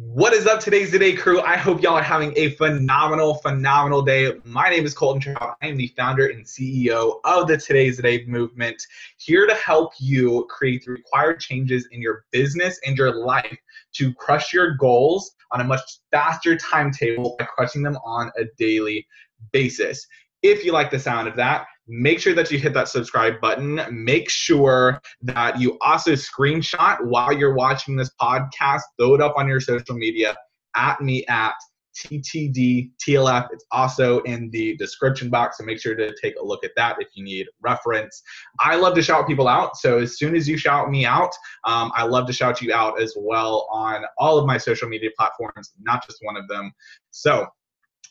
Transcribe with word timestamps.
What 0.00 0.32
is 0.32 0.46
up, 0.46 0.60
today's 0.60 0.92
today 0.92 1.12
crew? 1.12 1.40
I 1.40 1.56
hope 1.56 1.82
y'all 1.82 1.94
are 1.96 2.02
having 2.04 2.32
a 2.36 2.50
phenomenal, 2.50 3.34
phenomenal 3.34 4.00
day. 4.00 4.32
My 4.44 4.70
name 4.70 4.86
is 4.86 4.94
Colton 4.94 5.20
Trout. 5.20 5.56
I 5.60 5.66
am 5.66 5.76
the 5.76 5.92
founder 5.96 6.28
and 6.28 6.44
CEO 6.44 7.18
of 7.24 7.48
the 7.48 7.56
Today's 7.56 7.96
the 7.96 8.04
Day 8.04 8.24
movement, 8.24 8.80
here 9.16 9.44
to 9.44 9.54
help 9.56 9.94
you 9.98 10.46
create 10.48 10.84
the 10.84 10.92
required 10.92 11.40
changes 11.40 11.88
in 11.90 12.00
your 12.00 12.26
business 12.30 12.78
and 12.86 12.96
your 12.96 13.12
life 13.12 13.58
to 13.94 14.14
crush 14.14 14.52
your 14.52 14.76
goals 14.76 15.32
on 15.50 15.62
a 15.62 15.64
much 15.64 15.80
faster 16.12 16.56
timetable 16.56 17.34
by 17.36 17.46
crushing 17.46 17.82
them 17.82 17.96
on 18.04 18.30
a 18.38 18.44
daily 18.56 19.04
basis. 19.50 20.06
If 20.42 20.64
you 20.64 20.70
like 20.70 20.92
the 20.92 21.00
sound 21.00 21.26
of 21.26 21.34
that, 21.34 21.66
make 21.88 22.20
sure 22.20 22.34
that 22.34 22.50
you 22.50 22.58
hit 22.58 22.74
that 22.74 22.88
subscribe 22.88 23.40
button. 23.40 23.80
Make 23.90 24.28
sure 24.30 25.00
that 25.22 25.58
you 25.60 25.78
also 25.80 26.12
screenshot 26.12 27.04
while 27.04 27.32
you're 27.32 27.54
watching 27.54 27.96
this 27.96 28.10
podcast, 28.20 28.82
throw 28.98 29.14
it 29.14 29.20
up 29.20 29.34
on 29.36 29.48
your 29.48 29.60
social 29.60 29.96
media 29.96 30.36
at 30.76 31.00
me 31.00 31.26
at 31.26 31.54
TTD 31.98 32.90
TLF. 33.04 33.48
It's 33.52 33.64
also 33.72 34.20
in 34.20 34.50
the 34.50 34.76
description 34.76 35.30
box, 35.30 35.58
so 35.58 35.64
make 35.64 35.80
sure 35.80 35.94
to 35.96 36.14
take 36.22 36.34
a 36.40 36.44
look 36.44 36.64
at 36.64 36.70
that 36.76 36.96
if 37.00 37.08
you 37.14 37.24
need 37.24 37.46
reference. 37.60 38.22
I 38.60 38.76
love 38.76 38.94
to 38.94 39.02
shout 39.02 39.26
people 39.26 39.48
out, 39.48 39.76
so 39.76 39.98
as 39.98 40.18
soon 40.18 40.36
as 40.36 40.48
you 40.48 40.56
shout 40.56 40.90
me 40.90 41.04
out, 41.04 41.32
um, 41.64 41.90
I 41.94 42.04
love 42.04 42.26
to 42.28 42.32
shout 42.32 42.60
you 42.62 42.72
out 42.72 43.00
as 43.00 43.14
well 43.16 43.66
on 43.72 44.04
all 44.18 44.38
of 44.38 44.46
my 44.46 44.58
social 44.58 44.88
media 44.88 45.10
platforms, 45.16 45.72
not 45.80 46.06
just 46.06 46.18
one 46.22 46.36
of 46.36 46.46
them. 46.48 46.72
So, 47.10 47.46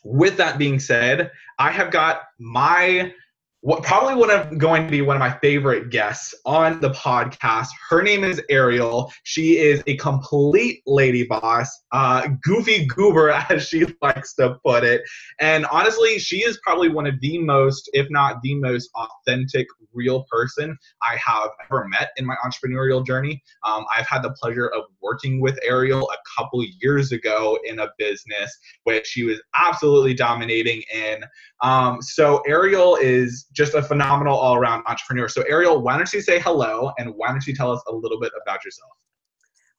with 0.04 0.36
that 0.36 0.58
being 0.58 0.78
said, 0.78 1.30
I 1.58 1.70
have 1.70 1.90
got 1.90 2.22
my 2.38 3.12
what 3.60 3.82
probably 3.82 4.14
one 4.14 4.30
of 4.30 4.56
going 4.56 4.84
to 4.84 4.90
be 4.90 5.02
one 5.02 5.16
of 5.16 5.20
my 5.20 5.36
favorite 5.40 5.90
guests 5.90 6.32
on 6.46 6.80
the 6.80 6.90
podcast. 6.90 7.66
Her 7.88 8.02
name 8.02 8.22
is 8.22 8.40
Ariel. 8.48 9.12
She 9.24 9.58
is 9.58 9.82
a 9.88 9.96
complete 9.96 10.80
lady 10.86 11.24
boss, 11.24 11.68
uh, 11.90 12.28
goofy 12.42 12.86
goober 12.86 13.30
as 13.50 13.66
she 13.66 13.86
likes 14.00 14.34
to 14.34 14.56
put 14.64 14.84
it. 14.84 15.02
And 15.40 15.66
honestly, 15.66 16.18
she 16.20 16.38
is 16.38 16.58
probably 16.62 16.88
one 16.88 17.06
of 17.06 17.20
the 17.20 17.38
most, 17.38 17.90
if 17.94 18.06
not 18.10 18.40
the 18.42 18.54
most 18.54 18.90
authentic, 18.94 19.66
real 19.92 20.24
person 20.30 20.76
I 21.02 21.16
have 21.16 21.50
ever 21.64 21.86
met 21.88 22.10
in 22.16 22.24
my 22.24 22.36
entrepreneurial 22.44 23.04
journey. 23.04 23.42
Um, 23.64 23.84
I've 23.94 24.06
had 24.06 24.22
the 24.22 24.30
pleasure 24.40 24.68
of 24.68 24.84
working 25.02 25.40
with 25.40 25.58
Ariel 25.64 26.08
a 26.10 26.40
couple 26.40 26.64
years 26.80 27.10
ago 27.10 27.58
in 27.64 27.80
a 27.80 27.88
business 27.98 28.56
which 28.84 29.06
she 29.06 29.24
was 29.24 29.40
absolutely 29.56 30.14
dominating 30.14 30.82
in. 30.94 31.24
Um, 31.62 32.00
so 32.00 32.40
Ariel 32.46 32.96
is 32.96 33.46
just 33.52 33.74
a 33.74 33.82
phenomenal 33.82 34.36
all 34.36 34.56
around 34.56 34.84
entrepreneur. 34.86 35.28
So, 35.28 35.42
Ariel, 35.48 35.80
why 35.80 35.96
don't 35.96 36.12
you 36.12 36.20
say 36.20 36.38
hello 36.38 36.92
and 36.98 37.10
why 37.14 37.28
don't 37.28 37.46
you 37.46 37.54
tell 37.54 37.72
us 37.72 37.82
a 37.88 37.94
little 37.94 38.20
bit 38.20 38.32
about 38.42 38.64
yourself? 38.64 38.90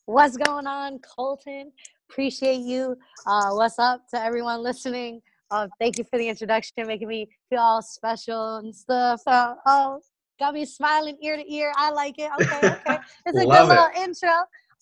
What's 0.06 0.38
going 0.38 0.68
on, 0.68 1.00
Colton? 1.00 1.72
Appreciate 2.10 2.62
you. 2.62 2.98
Uh, 3.28 3.52
what's 3.52 3.78
up 3.78 4.08
to 4.10 4.22
everyone 4.22 4.64
listening? 4.64 5.22
Uh, 5.52 5.68
thank 5.80 5.98
you 5.98 6.04
for 6.04 6.18
the 6.18 6.28
introduction, 6.28 6.88
making 6.88 7.08
me 7.08 7.28
feel 7.50 7.60
all 7.60 7.82
special 7.82 8.58
and 8.58 8.76
stuff. 8.76 9.22
Uh, 9.28 9.56
oh, 9.66 10.00
got 10.40 10.54
me 10.54 10.66
smiling 10.66 11.18
ear 11.22 11.38
to 11.38 11.54
ear. 11.54 11.72
I 11.76 11.92
like 11.92 12.16
it. 12.18 12.32
Okay, 12.42 12.68
okay. 12.68 13.00
It's 13.26 13.38
a 13.38 13.46
good 13.46 13.68
little 13.68 13.90
intro. 13.98 14.30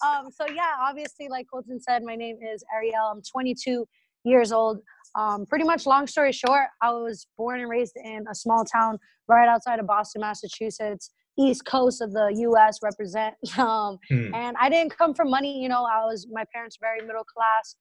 Um, 0.06 0.30
so 0.32 0.46
yeah, 0.54 0.74
obviously, 0.80 1.28
like 1.28 1.48
Colton 1.52 1.82
said, 1.82 2.04
my 2.04 2.16
name 2.16 2.38
is 2.42 2.64
Ariel. 2.74 3.12
I'm 3.12 3.22
22 3.22 3.86
years 4.24 4.52
old. 4.52 4.80
Um, 5.18 5.48
pretty 5.48 5.66
much, 5.66 5.88
long 5.88 6.06
story 6.06 6.32
short, 6.32 6.68
I 6.82 6.92
was 6.92 7.26
born 7.38 7.60
and 7.60 7.70
raised 7.70 7.98
in 7.98 8.26
a 8.30 8.36
small 8.36 8.64
town 8.64 9.00
right 9.28 9.50
outside 9.50 9.80
of 9.80 9.88
Boston, 9.88 10.22
Massachusetts, 10.22 11.10
east 11.40 11.66
coast 11.66 12.02
of 12.02 12.14
the 12.14 12.32
U.S. 12.42 12.80
represent. 12.84 13.36
Um, 13.58 13.98
hmm. 14.08 14.34
And 14.36 14.56
I 14.60 14.70
didn't 14.70 14.96
come 14.96 15.16
from 15.16 15.32
money. 15.32 15.62
You 15.62 15.70
know, 15.70 15.84
I 15.84 16.06
was 16.06 16.28
my 16.32 16.44
parents 16.54 16.78
very 16.80 17.02
middle 17.02 17.24
class, 17.24 17.76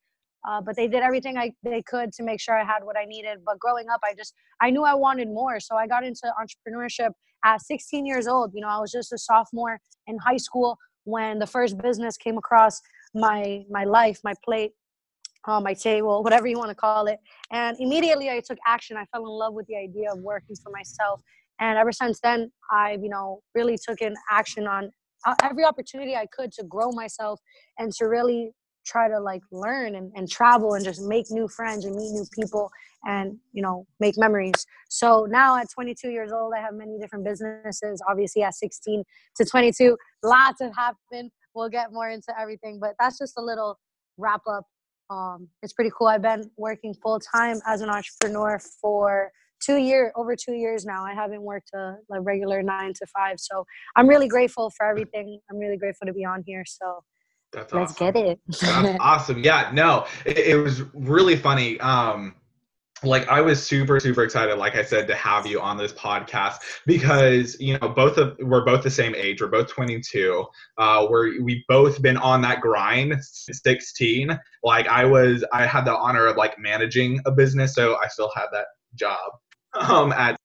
uh, 0.47 0.59
but 0.59 0.75
they 0.75 0.87
did 0.87 1.03
everything 1.03 1.37
I 1.37 1.51
they 1.63 1.83
could 1.83 2.11
to 2.13 2.23
make 2.23 2.41
sure 2.41 2.59
I 2.59 2.63
had 2.63 2.83
what 2.83 2.97
I 2.97 3.05
needed. 3.05 3.39
But 3.45 3.59
growing 3.59 3.87
up, 3.89 3.99
I 4.03 4.15
just 4.15 4.33
I 4.59 4.71
knew 4.71 4.83
I 4.83 4.95
wanted 4.95 5.27
more, 5.27 5.59
so 5.59 5.75
I 5.75 5.85
got 5.85 6.03
into 6.03 6.33
entrepreneurship 6.41 7.11
at 7.45 7.61
16 7.61 8.07
years 8.07 8.27
old. 8.27 8.51
You 8.55 8.61
know, 8.61 8.69
I 8.69 8.79
was 8.79 8.91
just 8.91 9.13
a 9.13 9.17
sophomore 9.19 9.79
in 10.07 10.17
high 10.17 10.37
school 10.37 10.77
when 11.03 11.37
the 11.37 11.47
first 11.47 11.77
business 11.77 12.17
came 12.17 12.39
across 12.39 12.81
my 13.13 13.63
my 13.69 13.83
life, 13.83 14.19
my 14.23 14.33
plate 14.43 14.71
on 15.47 15.63
my 15.63 15.73
table, 15.73 16.23
whatever 16.23 16.47
you 16.47 16.57
want 16.57 16.69
to 16.69 16.75
call 16.75 17.07
it. 17.07 17.19
And 17.51 17.77
immediately 17.79 18.29
I 18.29 18.41
took 18.45 18.57
action. 18.65 18.97
I 18.97 19.05
fell 19.05 19.23
in 19.23 19.31
love 19.31 19.53
with 19.53 19.67
the 19.67 19.77
idea 19.77 20.11
of 20.11 20.19
working 20.19 20.55
for 20.61 20.71
myself. 20.71 21.21
And 21.59 21.77
ever 21.77 21.91
since 21.91 22.19
then, 22.19 22.51
I've, 22.71 23.01
you 23.01 23.09
know, 23.09 23.41
really 23.55 23.77
taken 23.77 24.15
action 24.29 24.67
on 24.67 24.91
uh, 25.25 25.35
every 25.43 25.65
opportunity 25.65 26.15
I 26.15 26.27
could 26.27 26.51
to 26.53 26.63
grow 26.63 26.91
myself 26.91 27.39
and 27.79 27.91
to 27.93 28.05
really 28.05 28.51
try 28.85 29.09
to 29.09 29.19
like 29.19 29.41
learn 29.51 29.95
and, 29.95 30.11
and 30.15 30.29
travel 30.29 30.75
and 30.75 30.85
just 30.85 31.01
make 31.01 31.25
new 31.29 31.47
friends 31.47 31.83
and 31.85 31.95
meet 31.95 32.11
new 32.11 32.25
people 32.33 32.71
and 33.05 33.37
you 33.51 33.61
know 33.61 33.85
make 33.99 34.17
memories 34.17 34.65
so 34.89 35.27
now 35.29 35.57
at 35.57 35.67
22 35.69 36.09
years 36.09 36.31
old 36.31 36.53
i 36.55 36.61
have 36.61 36.73
many 36.73 36.97
different 36.97 37.25
businesses 37.25 38.01
obviously 38.09 38.43
at 38.43 38.55
16 38.55 39.03
to 39.35 39.45
22 39.45 39.97
lots 40.23 40.61
have 40.61 40.73
happened 40.73 41.29
we'll 41.53 41.67
get 41.69 41.91
more 41.91 42.09
into 42.09 42.33
everything 42.39 42.79
but 42.79 42.93
that's 42.97 43.17
just 43.19 43.33
a 43.37 43.41
little 43.41 43.77
wrap 44.17 44.41
up 44.49 44.65
um, 45.09 45.47
it's 45.63 45.73
pretty 45.73 45.91
cool. 45.97 46.07
I've 46.07 46.21
been 46.21 46.49
working 46.57 46.93
full 46.93 47.19
time 47.19 47.59
as 47.65 47.81
an 47.81 47.89
entrepreneur 47.89 48.59
for 48.81 49.31
two 49.59 49.77
year 49.77 50.11
over 50.15 50.35
two 50.35 50.53
years 50.53 50.85
now. 50.85 51.03
I 51.03 51.13
haven't 51.13 51.41
worked 51.41 51.71
a, 51.73 51.95
a, 52.11 52.21
regular 52.21 52.61
nine 52.61 52.93
to 52.93 53.05
five, 53.07 53.39
so 53.39 53.65
I'm 53.95 54.07
really 54.07 54.27
grateful 54.27 54.71
for 54.75 54.85
everything. 54.85 55.39
I'm 55.49 55.57
really 55.57 55.77
grateful 55.77 56.07
to 56.07 56.13
be 56.13 56.25
on 56.25 56.43
here. 56.45 56.63
So 56.65 57.03
That's 57.53 57.73
let's 57.73 57.91
awesome. 57.93 58.13
get 58.13 58.15
it. 58.15 58.39
That's 58.47 58.97
awesome. 58.99 59.43
Yeah, 59.43 59.71
no, 59.73 60.05
it, 60.25 60.37
it 60.37 60.55
was 60.57 60.83
really 60.93 61.35
funny. 61.35 61.79
Um, 61.79 62.35
like 63.03 63.27
I 63.27 63.41
was 63.41 63.65
super 63.65 63.99
super 63.99 64.23
excited 64.23 64.57
like 64.57 64.75
I 64.75 64.83
said 64.83 65.07
to 65.07 65.15
have 65.15 65.45
you 65.45 65.61
on 65.61 65.77
this 65.77 65.93
podcast 65.93 66.57
because 66.85 67.59
you 67.59 67.77
know 67.77 67.89
both 67.89 68.17
of 68.17 68.35
we're 68.39 68.65
both 68.65 68.83
the 68.83 68.89
same 68.89 69.13
age 69.15 69.41
we're 69.41 69.49
both 69.49 69.67
22 69.67 70.45
uh 70.77 71.07
we're 71.09 71.41
we 71.43 71.63
both 71.67 72.01
been 72.01 72.17
on 72.17 72.41
that 72.41 72.61
grind 72.61 73.15
16 73.21 74.39
like 74.63 74.87
I 74.87 75.05
was 75.05 75.45
I 75.53 75.65
had 75.65 75.85
the 75.85 75.95
honor 75.95 76.25
of 76.25 76.37
like 76.37 76.57
managing 76.57 77.19
a 77.25 77.31
business 77.31 77.75
so 77.75 77.97
I 78.03 78.07
still 78.07 78.31
had 78.35 78.47
that 78.51 78.65
job 78.95 79.31
um 79.75 80.11
at 80.13 80.37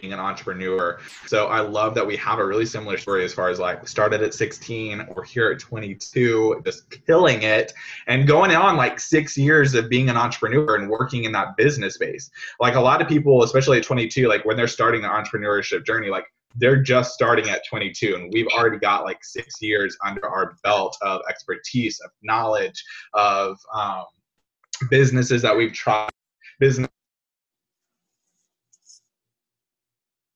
being 0.00 0.12
an 0.12 0.20
entrepreneur. 0.20 0.98
So 1.26 1.46
I 1.46 1.60
love 1.60 1.94
that 1.94 2.06
we 2.06 2.16
have 2.16 2.38
a 2.38 2.46
really 2.46 2.66
similar 2.66 2.98
story 2.98 3.24
as 3.24 3.32
far 3.32 3.48
as 3.48 3.58
like 3.58 3.80
we 3.80 3.88
started 3.88 4.22
at 4.22 4.34
16, 4.34 5.06
we're 5.14 5.24
here 5.24 5.50
at 5.50 5.58
22, 5.58 6.62
just 6.64 6.90
killing 7.06 7.42
it, 7.42 7.72
and 8.06 8.26
going 8.26 8.50
on 8.52 8.76
like 8.76 9.00
six 9.00 9.36
years 9.36 9.74
of 9.74 9.88
being 9.88 10.08
an 10.08 10.16
entrepreneur 10.16 10.76
and 10.76 10.88
working 10.88 11.24
in 11.24 11.32
that 11.32 11.56
business 11.56 11.94
space. 11.94 12.30
Like 12.60 12.74
a 12.74 12.80
lot 12.80 13.00
of 13.00 13.08
people, 13.08 13.42
especially 13.42 13.78
at 13.78 13.84
22, 13.84 14.28
like 14.28 14.44
when 14.44 14.56
they're 14.56 14.68
starting 14.68 15.02
their 15.02 15.10
entrepreneurship 15.10 15.84
journey, 15.86 16.08
like 16.08 16.24
they're 16.56 16.82
just 16.82 17.14
starting 17.14 17.48
at 17.48 17.62
22 17.68 18.14
and 18.14 18.32
we've 18.32 18.46
already 18.48 18.78
got 18.78 19.04
like 19.04 19.24
six 19.24 19.60
years 19.60 19.96
under 20.04 20.28
our 20.28 20.56
belt 20.62 20.96
of 21.02 21.20
expertise 21.28 22.00
of 22.04 22.10
knowledge 22.22 22.82
of 23.12 23.58
um, 23.74 24.04
businesses 24.88 25.42
that 25.42 25.56
we've 25.56 25.72
tried 25.72 26.10
business 26.60 26.88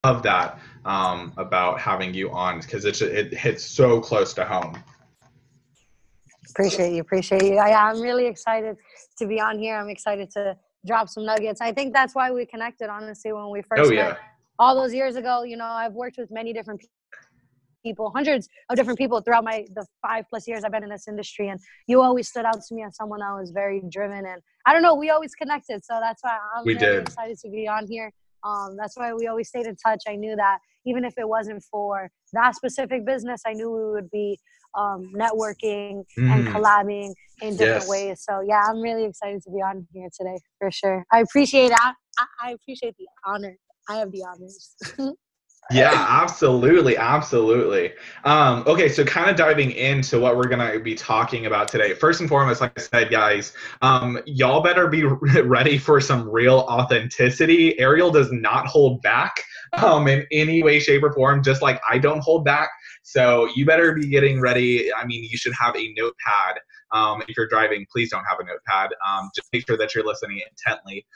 love 0.05 0.23
that 0.23 0.59
um, 0.85 1.33
about 1.37 1.81
having 1.81 2.15
you 2.15 2.31
on 2.31 2.61
because 2.61 2.85
it 2.85 3.01
it 3.03 3.35
hits 3.35 3.65
so 3.65 4.01
close 4.01 4.33
to 4.35 4.45
home. 4.45 4.77
Appreciate 6.51 6.95
you, 6.95 7.01
appreciate 7.01 7.43
you. 7.43 7.57
I, 7.57 7.91
I'm 7.91 8.01
really 8.01 8.27
excited 8.27 8.77
to 9.19 9.27
be 9.27 9.41
on 9.41 9.59
here. 9.59 9.77
I'm 9.77 9.89
excited 9.89 10.31
to 10.33 10.57
drop 10.87 11.09
some 11.09 11.25
nuggets. 11.27 11.61
I 11.61 11.73
think 11.73 11.93
that's 11.93 12.15
why 12.15 12.31
we 12.31 12.47
connected, 12.47 12.89
honestly, 12.89 13.33
when 13.33 13.51
we 13.51 13.61
first 13.63 13.83
oh, 13.83 13.93
yeah. 13.93 14.09
met 14.09 14.19
all 14.59 14.75
those 14.75 14.95
years 14.95 15.17
ago. 15.17 15.43
You 15.43 15.57
know, 15.57 15.67
I've 15.67 15.93
worked 15.93 16.17
with 16.17 16.31
many 16.31 16.53
different 16.53 16.81
people, 17.85 18.11
hundreds 18.15 18.49
of 18.71 18.77
different 18.77 18.99
people 18.99 19.21
throughout 19.21 19.45
my 19.45 19.67
the 19.75 19.85
five 20.01 20.25
plus 20.31 20.49
years 20.49 20.65
I've 20.65 20.73
been 20.73 20.85
in 20.85 20.91
this 20.91 21.09
industry, 21.09 21.49
and 21.49 21.61
you 21.89 22.01
always 22.03 22.29
stood 22.29 22.45
out 22.45 22.61
to 22.69 22.75
me 22.75 22.83
as 22.85 22.97
someone 22.97 23.21
that 23.21 23.33
was 23.33 23.51
very 23.51 23.83
driven. 23.91 24.25
And 24.27 24.41
I 24.65 24.73
don't 24.73 24.83
know, 24.83 24.95
we 24.95 25.11
always 25.11 25.35
connected, 25.35 25.85
so 25.85 25.99
that's 26.01 26.23
why 26.23 26.39
I'm 26.57 26.65
we 26.65 26.75
really 26.75 26.87
did. 26.87 27.03
excited 27.09 27.39
to 27.41 27.51
be 27.51 27.69
on 27.69 27.87
here. 27.89 28.13
Um, 28.45 28.77
that's 28.77 28.97
why 28.97 29.13
we 29.13 29.27
always 29.27 29.49
stayed 29.49 29.67
in 29.67 29.77
touch. 29.77 30.03
I 30.09 30.17
knew 30.17 30.37
that 30.37 30.59
even 30.87 31.05
if 31.05 31.15
it 31.19 31.29
wasn't 31.29 31.63
for 31.71 32.11
that 32.33 32.55
specific 32.55 33.05
business, 33.05 33.43
I 33.47 33.53
knew 33.53 33.71
we 33.71 33.91
would 33.93 34.11
be 34.11 34.39
um, 34.77 35.13
networking 35.15 36.05
mm. 36.19 36.31
and 36.31 36.47
collabing 36.49 37.13
in 37.41 37.57
different 37.57 37.83
yes. 37.83 37.89
ways. 37.89 38.25
So 38.29 38.41
yeah, 38.47 38.63
I'm 38.69 38.81
really 38.81 39.05
excited 39.05 39.43
to 39.43 39.51
be 39.51 39.59
on 39.59 39.87
here 39.93 40.09
today 40.17 40.39
for 40.59 40.71
sure. 40.71 41.05
I 41.13 41.21
appreciate 41.21 41.73
I, 41.73 41.93
I 42.43 42.51
appreciate 42.53 42.97
the 42.99 43.07
honor. 43.27 43.57
I 43.89 43.97
have 43.97 44.13
the 44.13 44.25
honors. 44.25 44.77
yeah 45.71 46.07
absolutely 46.09 46.97
absolutely 46.97 47.93
um, 48.25 48.65
okay 48.67 48.89
so 48.89 49.05
kind 49.05 49.29
of 49.29 49.37
diving 49.37 49.71
into 49.73 50.19
what 50.19 50.37
we're 50.37 50.49
gonna 50.49 50.79
be 50.81 50.95
talking 50.95 51.47
about 51.47 51.69
today 51.69 51.93
first 51.93 52.21
and 52.21 52.29
foremost 52.29 52.61
like 52.61 52.73
i 52.79 52.81
said 52.81 53.11
guys 53.11 53.53
um, 53.83 54.19
y'all 54.27 54.63
better 54.63 54.89
be 54.89 55.05
ready 55.43 55.77
for 55.77 56.01
some 56.01 56.29
real 56.29 56.61
authenticity 56.71 57.79
ariel 57.79 58.11
does 58.11 58.33
not 58.33 58.67
hold 58.67 59.03
back 59.03 59.43
um, 59.75 60.09
in 60.09 60.27
any 60.33 60.63
way 60.63 60.81
shape 60.81 61.03
or 61.03 61.13
form 61.13 61.43
just 61.43 61.61
like 61.61 61.81
i 61.89 61.99
don't 61.99 62.21
hold 62.21 62.45
back 62.45 62.71
So 63.09 63.49
you 63.55 63.65
better 63.65 63.95
be 63.95 64.07
getting 64.07 64.39
ready. 64.39 64.93
I 64.93 65.07
mean, 65.07 65.25
you 65.25 65.39
should 65.39 65.55
have 65.59 65.75
a 65.75 65.95
notepad. 65.97 66.61
Um, 66.93 67.23
if 67.27 67.39
you're 67.39 67.49
driving, 67.49 67.87
please 67.91 68.11
don't 68.11 68.25
have 68.25 68.39
a 68.39 68.45
notepad. 68.45 68.91
Um, 69.07 69.31
just 69.35 69.49
make 69.51 69.67
sure 69.67 69.79
that 69.79 69.95
you're 69.95 70.05
listening 70.05 70.43
intently 70.51 71.07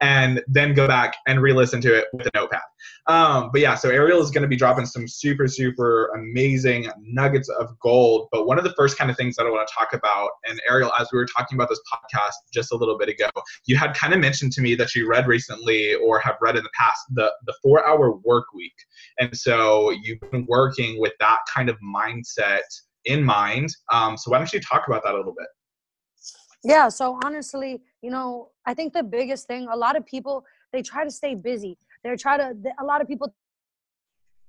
and 0.00 0.42
then 0.48 0.74
go 0.74 0.86
back 0.86 1.16
and 1.26 1.40
re-listen 1.40 1.80
to 1.82 1.94
it 1.94 2.06
with 2.12 2.26
a 2.26 2.30
notepad. 2.34 2.60
Um, 3.06 3.50
but 3.52 3.60
yeah, 3.60 3.74
so 3.74 3.90
Ariel 3.90 4.20
is 4.20 4.30
going 4.30 4.42
to 4.42 4.48
be 4.48 4.56
dropping 4.56 4.86
some 4.86 5.06
super, 5.06 5.46
super 5.46 6.06
amazing 6.14 6.88
nuggets 7.00 7.48
of 7.48 7.78
gold. 7.80 8.28
But 8.32 8.46
one 8.46 8.58
of 8.58 8.64
the 8.64 8.72
first 8.74 8.96
kind 8.96 9.10
of 9.10 9.16
things 9.16 9.36
that 9.36 9.46
I 9.46 9.50
want 9.50 9.66
to 9.68 9.74
talk 9.74 9.92
about, 9.92 10.30
and 10.48 10.60
Ariel, 10.68 10.90
as 10.98 11.08
we 11.12 11.18
were 11.18 11.26
talking 11.26 11.56
about 11.56 11.68
this 11.68 11.80
podcast 11.92 12.32
just 12.52 12.72
a 12.72 12.76
little 12.76 12.96
bit 12.96 13.08
ago, 13.08 13.28
you 13.66 13.76
had 13.76 13.94
kind 13.94 14.14
of 14.14 14.20
mentioned 14.20 14.52
to 14.52 14.60
me 14.60 14.74
that 14.76 14.94
you 14.94 15.08
read 15.08 15.26
recently 15.26 15.94
or 15.96 16.18
have 16.20 16.36
read 16.40 16.56
in 16.56 16.62
the 16.62 16.70
past 16.78 17.00
the 17.10 17.32
the 17.46 17.54
four 17.62 17.86
hour 17.86 18.12
work 18.24 18.44
week, 18.54 18.74
and 19.18 19.36
so 19.36 19.90
you've 20.02 20.20
been 20.30 20.46
working 20.48 21.00
with 21.00 21.12
that 21.20 21.38
kind 21.52 21.68
of 21.68 21.76
mindset 21.80 22.60
in 23.04 23.22
mind. 23.22 23.74
Um, 23.92 24.16
so 24.16 24.30
why 24.30 24.38
don't 24.38 24.52
you 24.52 24.60
talk 24.60 24.86
about 24.86 25.02
that 25.04 25.14
a 25.14 25.16
little 25.16 25.34
bit? 25.36 25.48
Yeah, 26.62 26.88
so 26.88 27.18
honestly, 27.24 27.80
you 28.02 28.10
know, 28.10 28.50
I 28.66 28.74
think 28.74 28.92
the 28.92 29.02
biggest 29.02 29.46
thing, 29.46 29.68
a 29.70 29.76
lot 29.76 29.96
of 29.96 30.06
people, 30.06 30.44
they 30.72 30.82
try 30.82 31.04
to 31.04 31.10
stay 31.10 31.34
busy. 31.34 31.76
They're 32.02 32.16
try 32.16 32.36
to, 32.36 32.54
a 32.80 32.84
lot 32.84 33.00
of 33.00 33.08
people 33.08 33.34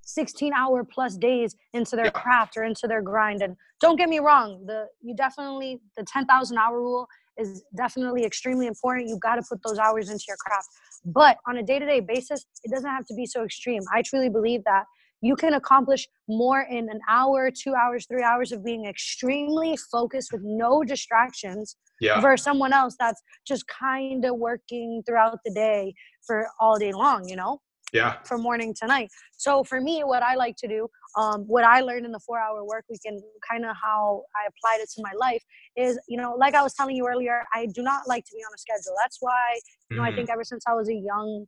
16 0.04 0.52
hour 0.52 0.84
plus 0.84 1.16
days 1.16 1.56
into 1.72 1.96
their 1.96 2.10
craft 2.10 2.56
or 2.56 2.64
into 2.64 2.86
their 2.86 3.02
grind. 3.02 3.42
And 3.42 3.56
don't 3.80 3.96
get 3.96 4.08
me 4.08 4.18
wrong, 4.18 4.64
the 4.66 4.86
you 5.00 5.14
definitely 5.14 5.80
the 5.96 6.04
10,000 6.04 6.58
hour 6.58 6.76
rule 6.76 7.06
is 7.38 7.62
definitely 7.76 8.24
extremely 8.24 8.66
important. 8.66 9.08
You 9.08 9.18
got 9.18 9.36
to 9.36 9.42
put 9.48 9.60
those 9.66 9.78
hours 9.78 10.10
into 10.10 10.24
your 10.28 10.36
craft. 10.38 10.68
But 11.04 11.38
on 11.48 11.56
a 11.56 11.62
day-to-day 11.62 12.00
basis, 12.00 12.44
it 12.62 12.70
doesn't 12.70 12.90
have 12.90 13.06
to 13.06 13.14
be 13.14 13.26
so 13.26 13.44
extreme. 13.44 13.82
I 13.92 14.02
truly 14.02 14.28
believe 14.28 14.64
that 14.64 14.84
you 15.22 15.36
can 15.36 15.54
accomplish 15.54 16.06
more 16.28 16.66
in 16.68 16.90
an 16.90 17.00
hour, 17.08 17.50
two 17.50 17.74
hours, 17.74 18.06
three 18.06 18.22
hours 18.22 18.52
of 18.52 18.64
being 18.64 18.84
extremely 18.84 19.76
focused 19.90 20.32
with 20.32 20.42
no 20.44 20.82
distractions 20.82 21.76
yeah. 22.00 22.20
versus 22.20 22.44
someone 22.44 22.72
else 22.72 22.96
that's 22.98 23.22
just 23.46 23.64
kind 23.68 24.24
of 24.24 24.36
working 24.36 25.02
throughout 25.06 25.38
the 25.44 25.52
day 25.52 25.94
for 26.26 26.48
all 26.60 26.76
day 26.78 26.92
long, 26.92 27.28
you 27.28 27.36
know? 27.36 27.60
Yeah. 27.92 28.16
From 28.24 28.40
morning 28.40 28.74
to 28.80 28.86
night. 28.86 29.10
So 29.36 29.62
for 29.62 29.80
me, 29.80 30.02
what 30.02 30.22
I 30.22 30.34
like 30.34 30.56
to 30.58 30.68
do, 30.68 30.88
um, 31.16 31.42
what 31.42 31.62
I 31.62 31.80
learned 31.82 32.06
in 32.06 32.12
the 32.12 32.20
four 32.20 32.40
hour 32.40 32.64
work 32.64 32.84
week 32.88 33.02
and 33.04 33.20
kind 33.48 33.66
of 33.66 33.76
how 33.80 34.24
I 34.34 34.48
applied 34.48 34.82
it 34.82 34.88
to 34.96 35.02
my 35.02 35.12
life 35.16 35.42
is, 35.76 36.00
you 36.08 36.16
know, 36.16 36.34
like 36.38 36.54
I 36.54 36.62
was 36.62 36.72
telling 36.72 36.96
you 36.96 37.06
earlier, 37.06 37.42
I 37.54 37.66
do 37.66 37.82
not 37.82 38.08
like 38.08 38.24
to 38.24 38.30
be 38.34 38.42
on 38.42 38.52
a 38.54 38.58
schedule. 38.58 38.94
That's 39.02 39.18
why, 39.20 39.60
you 39.90 39.98
know, 39.98 40.02
mm. 40.04 40.10
I 40.10 40.16
think 40.16 40.30
ever 40.30 40.42
since 40.42 40.64
I 40.66 40.72
was 40.72 40.88
a 40.88 40.94
young 40.94 41.46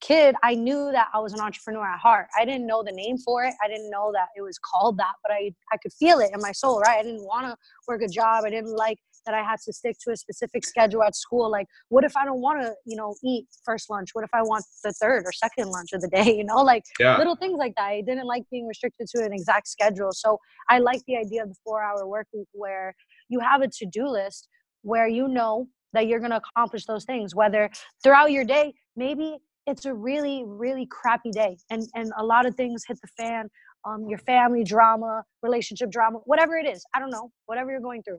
kid, 0.00 0.34
I 0.42 0.54
knew 0.54 0.90
that 0.92 1.08
I 1.12 1.18
was 1.18 1.32
an 1.32 1.40
entrepreneur 1.40 1.86
at 1.86 1.98
heart. 1.98 2.26
I 2.38 2.44
didn't 2.44 2.66
know 2.66 2.82
the 2.82 2.92
name 2.92 3.18
for 3.18 3.44
it. 3.44 3.54
I 3.62 3.68
didn't 3.68 3.90
know 3.90 4.10
that 4.12 4.28
it 4.36 4.42
was 4.42 4.58
called 4.58 4.98
that, 4.98 5.12
but 5.22 5.32
I, 5.32 5.52
I 5.72 5.76
could 5.76 5.92
feel 5.92 6.20
it 6.20 6.30
in 6.32 6.40
my 6.40 6.52
soul, 6.52 6.80
right? 6.80 6.98
I 6.98 7.02
didn't 7.02 7.24
want 7.24 7.46
to 7.46 7.56
work 7.86 8.02
a 8.02 8.08
job. 8.08 8.44
I 8.44 8.50
didn't 8.50 8.74
like 8.74 8.98
that 9.26 9.34
I 9.34 9.42
had 9.42 9.58
to 9.64 9.72
stick 9.72 9.96
to 10.04 10.12
a 10.12 10.16
specific 10.16 10.66
schedule 10.66 11.02
at 11.02 11.16
school. 11.16 11.50
Like, 11.50 11.66
what 11.88 12.04
if 12.04 12.16
I 12.16 12.24
don't 12.24 12.40
want 12.40 12.60
to, 12.60 12.74
you 12.84 12.96
know, 12.96 13.14
eat 13.24 13.46
first 13.64 13.88
lunch? 13.88 14.10
What 14.12 14.24
if 14.24 14.30
I 14.32 14.42
want 14.42 14.64
the 14.82 14.92
third 14.92 15.24
or 15.24 15.32
second 15.32 15.70
lunch 15.70 15.92
of 15.92 16.00
the 16.00 16.08
day? 16.08 16.24
You 16.44 16.44
know, 16.44 16.62
like 16.62 16.82
yeah. 16.98 17.16
little 17.16 17.36
things 17.36 17.58
like 17.58 17.74
that. 17.76 17.84
I 17.84 18.00
didn't 18.00 18.26
like 18.26 18.42
being 18.50 18.66
restricted 18.66 19.06
to 19.14 19.24
an 19.24 19.32
exact 19.32 19.68
schedule. 19.68 20.10
So 20.10 20.38
I 20.68 20.78
like 20.78 21.00
the 21.06 21.16
idea 21.16 21.42
of 21.42 21.48
the 21.50 21.54
four 21.64 21.82
hour 21.82 22.06
work 22.06 22.26
week 22.34 22.48
where 22.52 22.94
you 23.28 23.38
have 23.40 23.60
a 23.62 23.68
to 23.68 23.86
do 23.86 24.08
list 24.08 24.48
where 24.82 25.06
you 25.06 25.28
know 25.28 25.68
that 25.92 26.06
you're 26.06 26.18
going 26.18 26.32
to 26.32 26.36
accomplish 26.36 26.86
those 26.86 27.04
things, 27.04 27.34
whether 27.34 27.70
throughout 28.02 28.32
your 28.32 28.44
day, 28.44 28.74
maybe 28.96 29.38
it's 29.66 29.84
a 29.84 29.94
really 29.94 30.44
really 30.46 30.86
crappy 30.86 31.30
day 31.30 31.56
and 31.70 31.82
and 31.94 32.12
a 32.18 32.24
lot 32.24 32.46
of 32.46 32.54
things 32.54 32.84
hit 32.86 32.98
the 33.00 33.08
fan 33.16 33.48
um, 33.84 34.06
your 34.08 34.18
family 34.18 34.64
drama 34.64 35.24
relationship 35.42 35.90
drama 35.90 36.18
whatever 36.24 36.56
it 36.56 36.66
is 36.66 36.84
i 36.94 36.98
don't 36.98 37.10
know 37.10 37.30
whatever 37.46 37.70
you're 37.70 37.80
going 37.80 38.02
through 38.02 38.18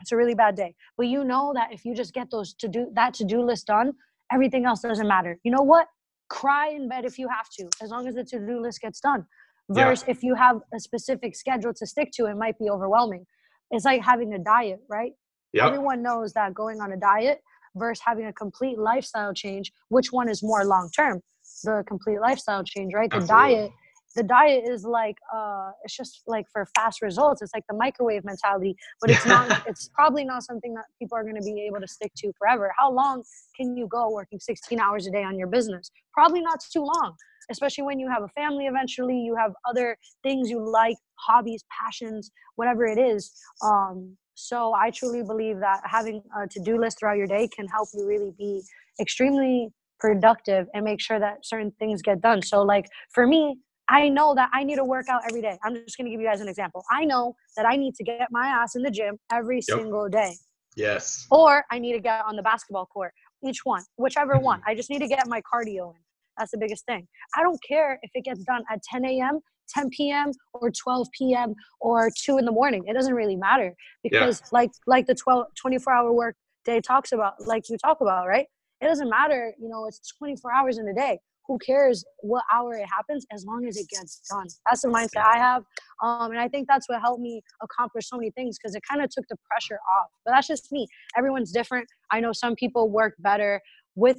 it's 0.00 0.12
a 0.12 0.16
really 0.16 0.34
bad 0.34 0.56
day. 0.56 0.74
But 0.96 1.06
you 1.06 1.24
know 1.24 1.52
that 1.54 1.72
if 1.72 1.84
you 1.84 1.94
just 1.94 2.14
get 2.14 2.30
those 2.30 2.54
to 2.54 2.68
do 2.68 2.88
that 2.94 3.14
to 3.14 3.24
do 3.24 3.42
list 3.42 3.66
done 3.66 3.92
everything 4.32 4.64
else 4.64 4.80
doesn't 4.80 5.08
matter. 5.08 5.38
You 5.42 5.50
know 5.50 5.62
what? 5.62 5.88
Cry 6.28 6.68
in 6.68 6.88
bed 6.88 7.04
if 7.04 7.18
you 7.18 7.28
have 7.28 7.48
to 7.58 7.68
as 7.82 7.90
long 7.90 8.06
as 8.06 8.14
the 8.14 8.24
to 8.24 8.38
do 8.38 8.60
list 8.60 8.80
gets 8.80 9.00
done 9.00 9.26
versus 9.68 10.04
yeah. 10.06 10.12
if 10.12 10.22
you 10.22 10.34
have 10.34 10.60
a 10.72 10.80
specific 10.80 11.34
schedule 11.36 11.74
to 11.74 11.86
stick 11.86 12.10
to 12.14 12.26
it 12.26 12.36
might 12.36 12.58
be 12.58 12.70
overwhelming. 12.70 13.26
It's 13.70 13.84
like 13.84 14.02
having 14.02 14.32
a 14.34 14.38
diet 14.38 14.80
right? 14.88 15.12
Yep. 15.52 15.66
everyone 15.66 16.00
knows 16.00 16.32
that 16.34 16.54
going 16.54 16.80
on 16.80 16.92
a 16.92 16.96
diet 16.96 17.40
versus 17.76 18.02
having 18.04 18.26
a 18.26 18.32
complete 18.32 18.78
lifestyle 18.78 19.32
change 19.32 19.72
which 19.88 20.12
one 20.12 20.28
is 20.28 20.42
more 20.42 20.64
long 20.64 20.90
term 20.90 21.20
the 21.64 21.84
complete 21.86 22.20
lifestyle 22.20 22.64
change 22.64 22.92
right? 22.94 23.10
The 23.10 23.18
Absolutely. 23.18 23.54
diet 23.54 23.70
the 24.16 24.22
diet 24.24 24.64
is 24.66 24.84
like 24.84 25.16
uh 25.34 25.70
it's 25.84 25.96
just 25.96 26.22
like 26.26 26.46
for 26.52 26.66
fast 26.74 27.00
results 27.00 27.42
it's 27.42 27.54
like 27.54 27.64
the 27.68 27.76
microwave 27.76 28.24
mentality 28.24 28.74
but 29.00 29.08
it's 29.08 29.24
not 29.24 29.48
it's 29.66 29.88
probably 29.94 30.24
not 30.24 30.42
something 30.42 30.74
that 30.74 30.84
people 30.98 31.16
are 31.16 31.22
going 31.22 31.36
to 31.36 31.42
be 31.42 31.64
able 31.66 31.80
to 31.80 31.86
stick 31.86 32.12
to 32.16 32.32
forever. 32.38 32.72
How 32.78 32.92
long 32.92 33.22
can 33.56 33.76
you 33.76 33.86
go 33.86 34.10
working 34.10 34.40
16 34.40 34.80
hours 34.80 35.06
a 35.06 35.10
day 35.10 35.22
on 35.22 35.38
your 35.38 35.48
business? 35.48 35.90
Probably 36.12 36.40
not 36.40 36.60
too 36.72 36.82
long 36.82 37.14
especially 37.50 37.82
when 37.82 37.98
you 37.98 38.08
have 38.08 38.22
a 38.22 38.28
family 38.28 38.66
eventually 38.66 39.16
you 39.16 39.34
have 39.34 39.52
other 39.68 39.96
things 40.22 40.48
you 40.50 40.64
like 40.64 40.96
hobbies 41.16 41.64
passions 41.82 42.30
whatever 42.56 42.84
it 42.84 42.98
is 42.98 43.32
um 43.64 44.16
so 44.40 44.72
I 44.74 44.90
truly 44.90 45.22
believe 45.22 45.60
that 45.60 45.80
having 45.84 46.22
a 46.36 46.46
to-do 46.46 46.78
list 46.78 46.98
throughout 46.98 47.16
your 47.16 47.26
day 47.26 47.48
can 47.48 47.66
help 47.68 47.88
you 47.94 48.06
really 48.06 48.32
be 48.38 48.62
extremely 49.00 49.70
productive 49.98 50.66
and 50.74 50.84
make 50.84 51.00
sure 51.00 51.20
that 51.20 51.44
certain 51.44 51.72
things 51.78 52.02
get 52.02 52.20
done. 52.20 52.42
So 52.42 52.62
like 52.62 52.86
for 53.12 53.26
me, 53.26 53.58
I 53.88 54.08
know 54.08 54.34
that 54.36 54.50
I 54.54 54.62
need 54.62 54.76
to 54.76 54.84
work 54.84 55.08
out 55.08 55.22
every 55.28 55.42
day. 55.42 55.58
I'm 55.64 55.74
just 55.74 55.98
going 55.98 56.06
to 56.06 56.10
give 56.10 56.20
you 56.20 56.26
guys 56.26 56.40
an 56.40 56.48
example. 56.48 56.84
I 56.90 57.04
know 57.04 57.34
that 57.56 57.66
I 57.66 57.76
need 57.76 57.94
to 57.96 58.04
get 58.04 58.28
my 58.30 58.46
ass 58.46 58.76
in 58.76 58.82
the 58.82 58.90
gym 58.90 59.18
every 59.32 59.60
yep. 59.68 59.78
single 59.78 60.08
day. 60.08 60.32
Yes. 60.76 61.26
Or 61.30 61.64
I 61.70 61.78
need 61.80 61.92
to 61.94 62.00
get 62.00 62.24
on 62.24 62.36
the 62.36 62.42
basketball 62.42 62.86
court. 62.86 63.12
Each 63.44 63.64
one, 63.64 63.82
whichever 63.96 64.34
mm-hmm. 64.34 64.44
one. 64.44 64.62
I 64.66 64.74
just 64.74 64.90
need 64.90 65.00
to 65.00 65.08
get 65.08 65.26
my 65.26 65.42
cardio 65.42 65.90
in. 65.90 66.00
That's 66.38 66.52
the 66.52 66.58
biggest 66.58 66.86
thing. 66.86 67.06
I 67.36 67.42
don't 67.42 67.60
care 67.66 67.98
if 68.02 68.10
it 68.14 68.24
gets 68.24 68.44
done 68.44 68.62
at 68.70 68.80
10 68.84 69.04
a.m. 69.04 69.40
10 69.74 69.90
p.m. 69.90 70.32
or 70.54 70.70
12 70.70 71.08
p.m. 71.16 71.54
or 71.80 72.10
2 72.24 72.38
in 72.38 72.44
the 72.44 72.52
morning. 72.52 72.84
It 72.86 72.94
doesn't 72.94 73.14
really 73.14 73.36
matter 73.36 73.74
because 74.02 74.40
yeah. 74.40 74.48
like 74.52 74.70
like 74.86 75.06
the 75.06 75.14
12 75.14 75.46
24 75.60 75.92
hour 75.92 76.12
work 76.12 76.36
day 76.64 76.80
talks 76.80 77.12
about 77.12 77.34
like 77.46 77.68
you 77.68 77.76
talk 77.78 78.00
about, 78.00 78.26
right? 78.26 78.46
It 78.80 78.86
doesn't 78.86 79.10
matter, 79.10 79.52
you 79.60 79.68
know, 79.68 79.86
it's 79.86 80.00
24 80.18 80.52
hours 80.54 80.78
in 80.78 80.88
a 80.88 80.94
day. 80.94 81.18
Who 81.46 81.58
cares 81.58 82.04
what 82.20 82.44
hour 82.52 82.74
it 82.74 82.86
happens 82.86 83.26
as 83.32 83.44
long 83.44 83.66
as 83.66 83.76
it 83.76 83.86
gets 83.88 84.20
done? 84.30 84.46
That's 84.66 84.82
the 84.82 84.88
mindset 84.88 85.24
I 85.26 85.36
have. 85.36 85.64
Um, 86.02 86.30
and 86.30 86.38
I 86.38 86.48
think 86.48 86.68
that's 86.68 86.88
what 86.88 87.00
helped 87.00 87.20
me 87.20 87.42
accomplish 87.60 88.08
so 88.08 88.16
many 88.16 88.30
things 88.30 88.56
because 88.56 88.74
it 88.76 88.82
kind 88.88 89.02
of 89.02 89.10
took 89.10 89.24
the 89.28 89.36
pressure 89.50 89.78
off. 89.98 90.06
But 90.24 90.32
that's 90.32 90.46
just 90.46 90.70
me. 90.70 90.86
Everyone's 91.18 91.50
different. 91.50 91.88
I 92.12 92.20
know 92.20 92.32
some 92.32 92.54
people 92.54 92.88
work 92.88 93.14
better 93.18 93.60
with 93.96 94.18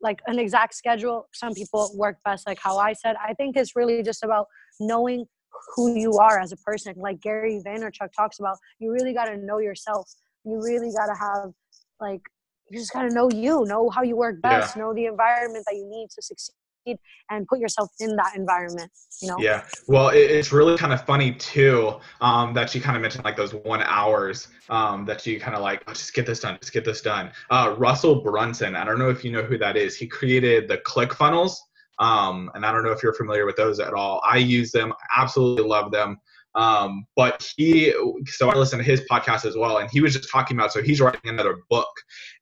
like 0.00 0.20
an 0.26 0.38
exact 0.38 0.74
schedule. 0.74 1.28
Some 1.34 1.54
people 1.54 1.90
work 1.94 2.16
best 2.24 2.46
like 2.46 2.58
how 2.62 2.78
I 2.78 2.92
said. 2.92 3.16
I 3.24 3.34
think 3.34 3.56
it's 3.56 3.74
really 3.74 4.02
just 4.02 4.22
about 4.22 4.46
knowing 4.80 5.26
who 5.74 5.94
you 5.98 6.18
are 6.18 6.38
as 6.38 6.52
a 6.52 6.56
person. 6.58 6.94
Like 6.96 7.20
Gary 7.20 7.60
Vaynerchuk 7.66 8.12
talks 8.16 8.38
about, 8.38 8.56
you 8.78 8.92
really 8.92 9.12
got 9.12 9.26
to 9.26 9.36
know 9.36 9.58
yourself. 9.58 10.10
You 10.44 10.60
really 10.62 10.92
got 10.92 11.06
to 11.06 11.18
have 11.18 11.52
like 12.00 12.22
you 12.70 12.78
just 12.78 12.92
got 12.92 13.02
to 13.02 13.10
know 13.10 13.30
you, 13.30 13.64
know 13.64 13.88
how 13.88 14.02
you 14.02 14.16
work 14.16 14.42
best, 14.42 14.76
yeah. 14.76 14.82
know 14.82 14.94
the 14.94 15.06
environment 15.06 15.64
that 15.66 15.74
you 15.74 15.88
need 15.88 16.08
to 16.10 16.22
succeed 16.22 16.54
and 17.30 17.46
put 17.46 17.58
yourself 17.58 17.90
in 18.00 18.16
that 18.16 18.32
environment 18.36 18.90
you 19.20 19.28
know? 19.28 19.36
Yeah. 19.38 19.64
Well 19.86 20.10
it, 20.10 20.18
it's 20.18 20.52
really 20.52 20.76
kind 20.76 20.92
of 20.92 21.04
funny 21.04 21.32
too 21.32 21.98
um, 22.20 22.54
that 22.54 22.74
you 22.74 22.80
kind 22.80 22.96
of 22.96 23.02
mentioned 23.02 23.24
like 23.24 23.36
those 23.36 23.54
one 23.54 23.82
hours 23.82 24.48
um, 24.68 25.04
that 25.06 25.26
you 25.26 25.40
kind 25.40 25.56
of 25.56 25.62
like 25.62 25.82
oh, 25.86 25.92
just 25.92 26.14
get 26.14 26.26
this 26.26 26.40
done 26.40 26.58
just 26.60 26.72
get 26.72 26.84
this 26.84 27.00
done. 27.00 27.30
Uh, 27.50 27.74
russell 27.78 28.22
brunson 28.22 28.74
i 28.76 28.84
don't 28.84 28.98
know 28.98 29.10
if 29.10 29.24
you 29.24 29.32
know 29.32 29.42
who 29.42 29.58
that 29.58 29.76
is. 29.76 29.96
He 29.96 30.06
created 30.06 30.68
the 30.68 30.78
ClickFunnels 30.78 31.56
um, 31.98 32.50
and 32.54 32.64
i 32.64 32.72
don't 32.72 32.84
know 32.84 32.92
if 32.92 33.02
you're 33.02 33.14
familiar 33.14 33.46
with 33.46 33.56
those 33.56 33.80
at 33.80 33.94
all. 33.94 34.20
I 34.24 34.38
use 34.38 34.70
them 34.70 34.92
absolutely 35.16 35.64
love 35.64 35.90
them. 35.90 36.18
Um, 36.54 37.06
but 37.14 37.52
he, 37.56 37.94
so 38.26 38.50
I 38.50 38.56
listened 38.56 38.82
to 38.82 38.90
his 38.90 39.02
podcast 39.02 39.44
as 39.44 39.56
well, 39.56 39.78
and 39.78 39.88
he 39.90 40.00
was 40.00 40.14
just 40.14 40.28
talking 40.30 40.56
about, 40.56 40.72
so 40.72 40.82
he's 40.82 41.00
writing 41.00 41.20
another 41.30 41.58
book. 41.70 41.90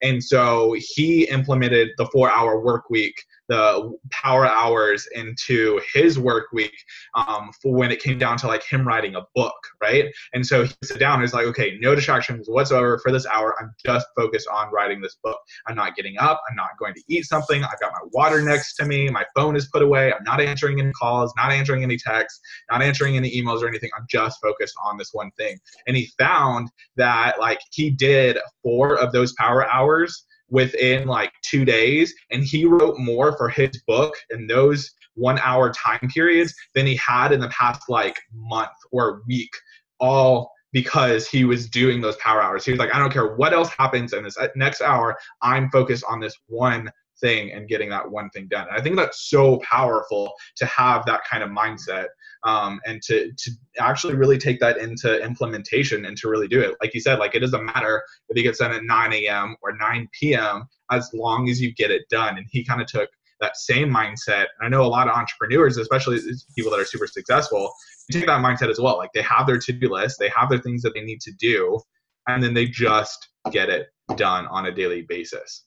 And 0.01 0.23
so 0.23 0.75
he 0.79 1.25
implemented 1.29 1.91
the 1.99 2.07
four 2.07 2.31
hour 2.31 2.61
work 2.61 2.89
week 2.89 3.15
the 3.49 3.97
power 4.11 4.47
hours 4.47 5.07
into 5.15 5.81
his 5.95 6.19
work 6.19 6.47
week 6.53 6.75
um, 7.15 7.51
for 7.63 7.73
when 7.73 7.91
it 7.91 8.03
came 8.03 8.19
down 8.19 8.37
to 8.39 8.47
like 8.47 8.65
him 8.65 8.87
writing 8.87 9.15
a 9.15 9.23
book, 9.35 9.55
right? 9.81 10.07
And 10.35 10.45
so 10.45 10.65
he 10.65 10.75
sat 10.83 10.99
down 10.99 11.15
and 11.15 11.23
he's 11.23 11.33
like, 11.33 11.47
okay, 11.47 11.79
no 11.81 11.95
distractions 11.95 12.49
whatsoever 12.49 12.99
for 12.99 13.13
this 13.13 13.27
hour. 13.27 13.55
I'm 13.61 13.73
just 13.85 14.07
focused 14.17 14.49
on 14.53 14.73
writing 14.73 15.01
this 15.01 15.17
book. 15.23 15.39
I'm 15.67 15.77
not 15.77 15.97
getting 15.97 16.17
up. 16.19 16.41
I'm 16.49 16.57
not 16.57 16.71
going 16.79 16.95
to 16.95 17.03
eat 17.09 17.25
something. 17.25 17.63
I've 17.63 17.81
got 17.81 17.93
my 17.93 18.09
water 18.13 18.43
next 18.43 18.75
to 18.77 18.85
me. 18.85 19.09
My 19.11 19.25
phone 19.35 19.57
is 19.57 19.69
put 19.69 19.83
away. 19.83 20.13
I'm 20.13 20.25
not 20.25 20.41
answering 20.41 20.81
any 20.81 20.93
calls, 20.93 21.33
not 21.37 21.53
answering 21.53 21.83
any 21.83 21.97
texts, 21.97 22.41
not 22.71 22.83
answering 22.83 23.17
any 23.17 23.31
emails 23.31 23.63
or 23.63 23.69
anything. 23.69 23.91
I'm 23.97 24.07
just 24.09 24.41
focused 24.43 24.75
on 24.85 24.97
this 24.97 25.11
one 25.13 25.31
thing. 25.39 25.59
And 25.87 25.97
he 25.97 26.11
found 26.19 26.71
that 26.97 27.39
like 27.39 27.61
he 27.71 27.91
did 27.91 28.39
four 28.63 28.97
of 28.99 29.13
those 29.13 29.33
power 29.35 29.69
hours 29.71 30.25
within 30.49 31.07
like 31.07 31.33
two 31.43 31.65
days 31.65 32.15
and 32.31 32.45
he 32.45 32.65
wrote 32.65 32.99
more 32.99 33.37
for 33.37 33.49
his 33.49 33.83
book 33.87 34.15
in 34.31 34.47
those 34.47 34.93
one 35.15 35.39
hour 35.41 35.73
time 35.73 36.09
periods 36.13 36.55
than 36.75 36.87
he 36.87 36.97
had 36.97 37.33
in 37.33 37.41
the 37.41 37.49
past 37.49 37.83
like 37.89 38.17
month 38.33 38.71
or 38.93 39.23
week 39.27 39.51
all 39.99 40.51
because 40.73 41.27
he 41.29 41.45
was 41.45 41.69
doing 41.69 42.01
those 42.01 42.17
power 42.17 42.43
hours 42.43 42.65
he 42.65 42.71
was 42.71 42.79
like 42.79 42.95
i 42.95 42.99
don't 42.99 43.13
care 43.13 43.35
what 43.37 43.53
else 43.53 43.71
happens 43.71 44.13
in 44.13 44.23
this 44.23 44.37
uh, 44.37 44.49
next 44.55 44.81
hour 44.81 45.17
i'm 45.43 45.71
focused 45.71 46.05
on 46.09 46.21
this 46.21 46.37
one 46.47 46.91
thing 47.21 47.53
and 47.53 47.69
getting 47.69 47.89
that 47.91 48.09
one 48.11 48.31
thing 48.31 48.49
done. 48.49 48.67
And 48.69 48.79
I 48.79 48.83
think 48.83 48.97
that's 48.97 49.29
so 49.29 49.59
powerful 49.59 50.33
to 50.57 50.67
have 50.67 51.05
that 51.07 51.23
kind 51.29 51.43
of 51.43 51.51
mindset 51.51 52.07
um, 52.47 52.81
and 52.87 53.03
to 53.03 53.33
to 53.37 53.51
actually 53.79 54.15
really 54.15 54.39
take 54.39 54.61
that 54.61 54.79
into 54.79 55.23
implementation 55.23 56.07
and 56.07 56.17
to 56.19 56.29
really 56.29 56.49
do 56.49 56.61
it. 56.61 56.77
Like 56.81 56.95
you 56.95 57.01
said, 57.01 57.19
like 57.19 57.35
it 57.35 57.41
doesn't 57.41 57.65
matter 57.65 58.03
if 58.29 58.39
it 58.39 58.43
gets 58.43 58.59
done 58.59 58.73
at 58.73 58.85
9 58.85 59.13
a.m. 59.13 59.57
or 59.63 59.77
9 59.77 60.09
p.m. 60.19 60.67
as 60.91 61.11
long 61.13 61.51
as 61.51 61.61
you 61.61 61.75
get 61.75 61.91
it 61.91 62.09
done. 62.09 62.39
And 62.39 62.47
he 62.49 62.65
kind 62.65 62.81
of 62.81 62.87
took 62.87 63.11
that 63.41 63.57
same 63.57 63.91
mindset. 63.91 64.47
And 64.59 64.63
I 64.63 64.69
know 64.69 64.83
a 64.83 64.87
lot 64.87 65.09
of 65.09 65.15
entrepreneurs, 65.15 65.77
especially 65.77 66.19
people 66.57 66.71
that 66.71 66.81
are 66.81 66.85
super 66.85 67.09
successful, 67.09 67.73
take 68.11 68.27
that 68.27 68.41
mindset 68.41 68.71
as 68.71 68.79
well. 68.79 68.97
Like 68.97 69.13
they 69.13 69.23
have 69.23 69.47
their 69.47 69.59
to-do 69.59 69.89
list, 69.89 70.19
they 70.19 70.31
have 70.35 70.49
their 70.49 70.61
things 70.61 70.83
that 70.83 70.95
they 70.95 71.03
need 71.03 71.21
to 71.23 71.33
do, 71.33 71.81
and 72.29 72.43
then 72.43 72.55
they 72.55 72.67
just 72.67 73.29
get 73.51 73.69
it 73.69 73.89
done 74.15 74.47
on 74.47 74.67
a 74.67 74.73
daily 74.73 75.03
basis. 75.03 75.65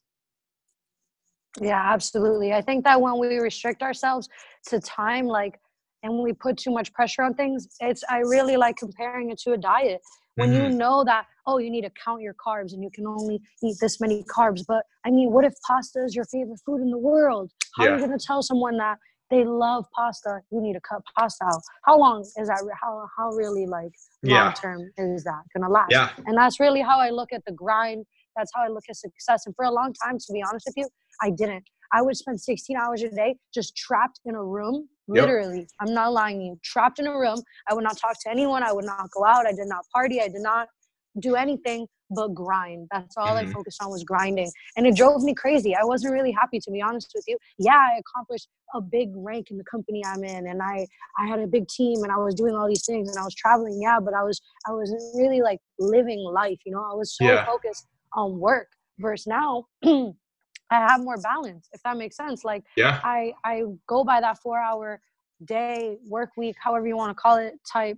Yeah, 1.59 1.81
absolutely. 1.83 2.53
I 2.53 2.61
think 2.61 2.85
that 2.85 3.01
when 3.01 3.17
we 3.17 3.37
restrict 3.37 3.81
ourselves 3.81 4.29
to 4.67 4.79
time, 4.79 5.25
like, 5.25 5.59
and 6.03 6.13
when 6.13 6.23
we 6.23 6.33
put 6.33 6.57
too 6.57 6.71
much 6.71 6.93
pressure 6.93 7.23
on 7.23 7.33
things, 7.33 7.67
it's, 7.79 8.03
I 8.09 8.19
really 8.19 8.57
like 8.57 8.77
comparing 8.77 9.31
it 9.31 9.39
to 9.39 9.51
a 9.51 9.57
diet. 9.57 10.01
When 10.35 10.51
mm-hmm. 10.51 10.71
you 10.71 10.77
know 10.77 11.03
that, 11.03 11.25
oh, 11.45 11.57
you 11.57 11.69
need 11.69 11.81
to 11.81 11.91
count 12.03 12.21
your 12.21 12.33
carbs 12.33 12.71
and 12.73 12.81
you 12.81 12.89
can 12.93 13.05
only 13.05 13.41
eat 13.61 13.75
this 13.81 13.99
many 13.99 14.23
carbs. 14.23 14.63
But 14.65 14.83
I 15.05 15.11
mean, 15.11 15.31
what 15.31 15.43
if 15.43 15.53
pasta 15.67 16.03
is 16.05 16.15
your 16.15 16.25
favorite 16.25 16.59
food 16.65 16.81
in 16.81 16.91
the 16.91 16.97
world? 16.97 17.51
How 17.75 17.83
yeah. 17.83 17.89
are 17.89 17.99
you 17.99 18.05
going 18.05 18.17
to 18.17 18.25
tell 18.25 18.41
someone 18.41 18.77
that 18.77 18.97
they 19.29 19.43
love 19.43 19.85
pasta? 19.93 20.39
You 20.51 20.61
need 20.61 20.73
to 20.73 20.81
cut 20.81 21.01
pasta 21.17 21.43
out. 21.43 21.61
How 21.83 21.99
long 21.99 22.21
is 22.21 22.47
that? 22.47 22.63
How, 22.81 23.05
how 23.17 23.31
really 23.31 23.65
like 23.65 23.91
long 24.23 24.53
term 24.53 24.89
is 24.97 25.25
that 25.25 25.41
going 25.53 25.67
to 25.67 25.69
last? 25.69 25.91
Yeah. 25.91 26.09
And 26.25 26.37
that's 26.37 26.59
really 26.59 26.81
how 26.81 26.99
I 26.99 27.09
look 27.09 27.33
at 27.33 27.43
the 27.45 27.51
grind. 27.51 28.05
That's 28.37 28.51
how 28.55 28.63
I 28.63 28.69
look 28.69 28.83
at 28.89 28.95
success. 28.95 29.45
And 29.45 29.53
for 29.55 29.65
a 29.65 29.71
long 29.71 29.93
time, 30.05 30.17
to 30.17 30.33
be 30.33 30.41
honest 30.47 30.65
with 30.67 30.77
you, 30.77 30.87
I 31.21 31.31
didn't. 31.31 31.65
I 31.91 32.01
would 32.01 32.15
spend 32.15 32.39
16 32.39 32.77
hours 32.77 33.01
a 33.03 33.09
day 33.09 33.35
just 33.53 33.75
trapped 33.75 34.19
in 34.25 34.35
a 34.35 34.43
room. 34.43 34.87
Literally, 35.07 35.59
yep. 35.59 35.67
I'm 35.81 35.93
not 35.93 36.13
lying 36.13 36.39
to 36.39 36.45
you. 36.45 36.59
Trapped 36.63 36.99
in 36.99 37.07
a 37.07 37.17
room. 37.17 37.41
I 37.67 37.73
would 37.73 37.83
not 37.83 37.97
talk 37.97 38.15
to 38.23 38.29
anyone. 38.29 38.61
I 38.61 38.71
would 38.71 38.85
not 38.85 39.09
go 39.15 39.25
out. 39.25 39.47
I 39.47 39.51
did 39.51 39.67
not 39.67 39.83
party. 39.93 40.21
I 40.21 40.27
did 40.27 40.41
not 40.41 40.67
do 41.19 41.35
anything 41.35 41.87
but 42.11 42.33
grind. 42.33 42.87
That's 42.91 43.15
all 43.17 43.35
mm-hmm. 43.35 43.49
I 43.49 43.53
focused 43.53 43.81
on 43.83 43.89
was 43.89 44.03
grinding. 44.03 44.51
And 44.75 44.87
it 44.87 44.95
drove 44.95 45.23
me 45.23 45.33
crazy. 45.33 45.75
I 45.75 45.83
wasn't 45.83 46.13
really 46.13 46.31
happy 46.31 46.59
to 46.59 46.71
be 46.71 46.81
honest 46.81 47.11
with 47.13 47.23
you. 47.27 47.37
Yeah, 47.57 47.75
I 47.75 47.99
accomplished 47.99 48.47
a 48.73 48.81
big 48.81 49.09
rank 49.15 49.51
in 49.51 49.57
the 49.57 49.63
company 49.63 50.01
I'm 50.05 50.23
in 50.23 50.47
and 50.47 50.61
I 50.61 50.87
I 51.19 51.27
had 51.27 51.39
a 51.39 51.47
big 51.47 51.67
team 51.67 52.03
and 52.03 52.11
I 52.11 52.17
was 52.17 52.35
doing 52.35 52.55
all 52.55 52.67
these 52.67 52.85
things 52.85 53.09
and 53.09 53.17
I 53.17 53.23
was 53.23 53.35
traveling, 53.35 53.79
yeah, 53.81 53.99
but 53.99 54.13
I 54.13 54.23
was 54.23 54.41
I 54.67 54.71
wasn't 54.71 55.01
really 55.15 55.41
like 55.41 55.59
living 55.79 56.19
life, 56.19 56.59
you 56.65 56.71
know. 56.71 56.81
I 56.81 56.95
was 56.95 57.15
so 57.15 57.25
yeah. 57.25 57.45
focused 57.45 57.87
on 58.13 58.39
work 58.39 58.67
versus 58.99 59.27
now 59.27 59.65
I 60.71 60.75
have 60.75 61.01
more 61.01 61.17
balance, 61.17 61.67
if 61.73 61.81
that 61.83 61.97
makes 61.97 62.15
sense. 62.15 62.43
Like 62.43 62.63
yeah. 62.77 62.99
I 63.03 63.33
I 63.43 63.63
go 63.87 64.03
by 64.03 64.21
that 64.21 64.39
four 64.39 64.59
hour 64.59 65.01
day, 65.45 65.97
work 66.07 66.31
week, 66.37 66.55
however 66.59 66.87
you 66.87 66.97
want 66.97 67.15
to 67.15 67.21
call 67.21 67.37
it, 67.37 67.55
type 67.71 67.97